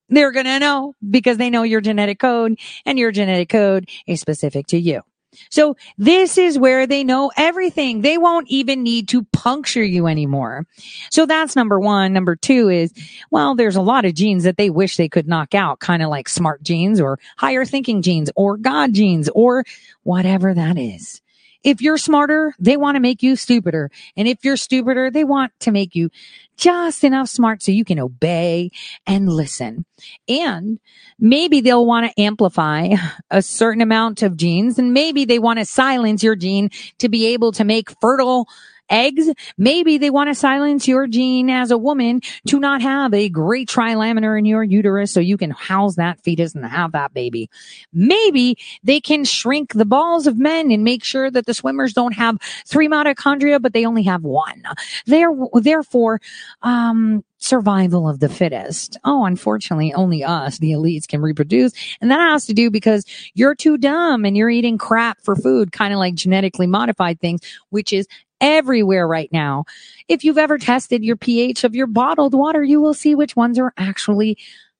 [0.09, 4.19] They're going to know because they know your genetic code and your genetic code is
[4.19, 5.01] specific to you.
[5.49, 8.01] So this is where they know everything.
[8.01, 10.65] They won't even need to puncture you anymore.
[11.11, 12.13] So that's number one.
[12.13, 12.93] Number two is,
[13.31, 16.09] well, there's a lot of genes that they wish they could knock out, kind of
[16.09, 19.63] like smart genes or higher thinking genes or God genes or
[20.03, 21.21] whatever that is.
[21.63, 23.91] If you're smarter, they want to make you stupider.
[24.15, 26.09] And if you're stupider, they want to make you
[26.57, 28.71] just enough smart so you can obey
[29.05, 29.85] and listen.
[30.27, 30.79] And
[31.19, 32.95] maybe they'll want to amplify
[33.31, 37.27] a certain amount of genes and maybe they want to silence your gene to be
[37.27, 38.47] able to make fertile
[38.89, 39.29] eggs.
[39.57, 43.69] Maybe they want to silence your gene as a woman to not have a great
[43.69, 47.49] trilaminar in your uterus so you can house that fetus and have that baby.
[47.93, 52.13] Maybe they can shrink the balls of men and make sure that the swimmers don't
[52.13, 54.63] have three mitochondria, but they only have one.
[55.05, 56.21] They're, therefore,
[56.61, 58.97] um, survival of the fittest.
[59.03, 61.73] Oh, unfortunately, only us, the elites, can reproduce.
[62.01, 65.71] And that has to do because you're too dumb and you're eating crap for food,
[65.71, 68.07] kind of like genetically modified things, which is
[68.41, 69.65] everywhere right now.
[70.07, 73.59] If you've ever tested your pH of your bottled water, you will see which ones
[73.59, 74.37] are actually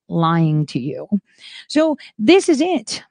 [0.07, 1.07] lying to you.
[1.67, 3.03] So this is it.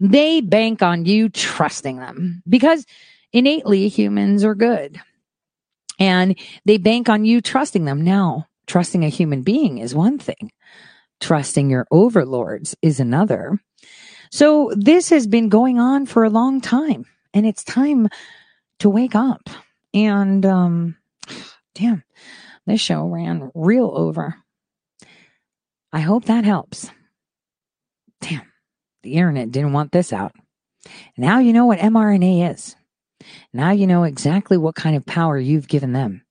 [0.00, 2.84] They bank on you trusting them because
[3.32, 5.00] innately humans are good
[5.98, 8.02] and they bank on you trusting them.
[8.02, 10.52] Now, trusting a human being is one thing.
[11.20, 13.58] Trusting your overlords is another.
[14.30, 18.08] So this has been going on for a long time and it's time
[18.80, 19.48] to wake up.
[19.96, 20.96] And um,
[21.74, 22.04] damn,
[22.66, 24.36] this show ran real over.
[25.90, 26.90] I hope that helps.
[28.20, 28.52] Damn,
[29.02, 30.32] the internet didn't want this out.
[31.16, 32.76] Now you know what mRNA is.
[33.54, 36.26] Now you know exactly what kind of power you've given them.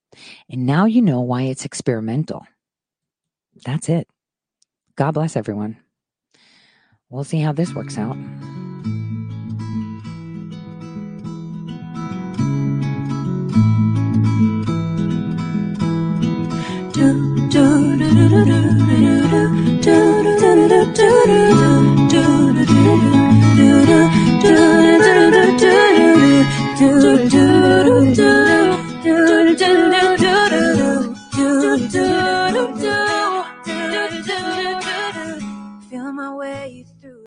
[0.47, 2.45] And now you know why it's experimental.
[3.65, 4.07] That's it.
[4.95, 5.77] God bless everyone.
[7.09, 8.15] We'll see how this works out.
[35.89, 36.84] Feel my way.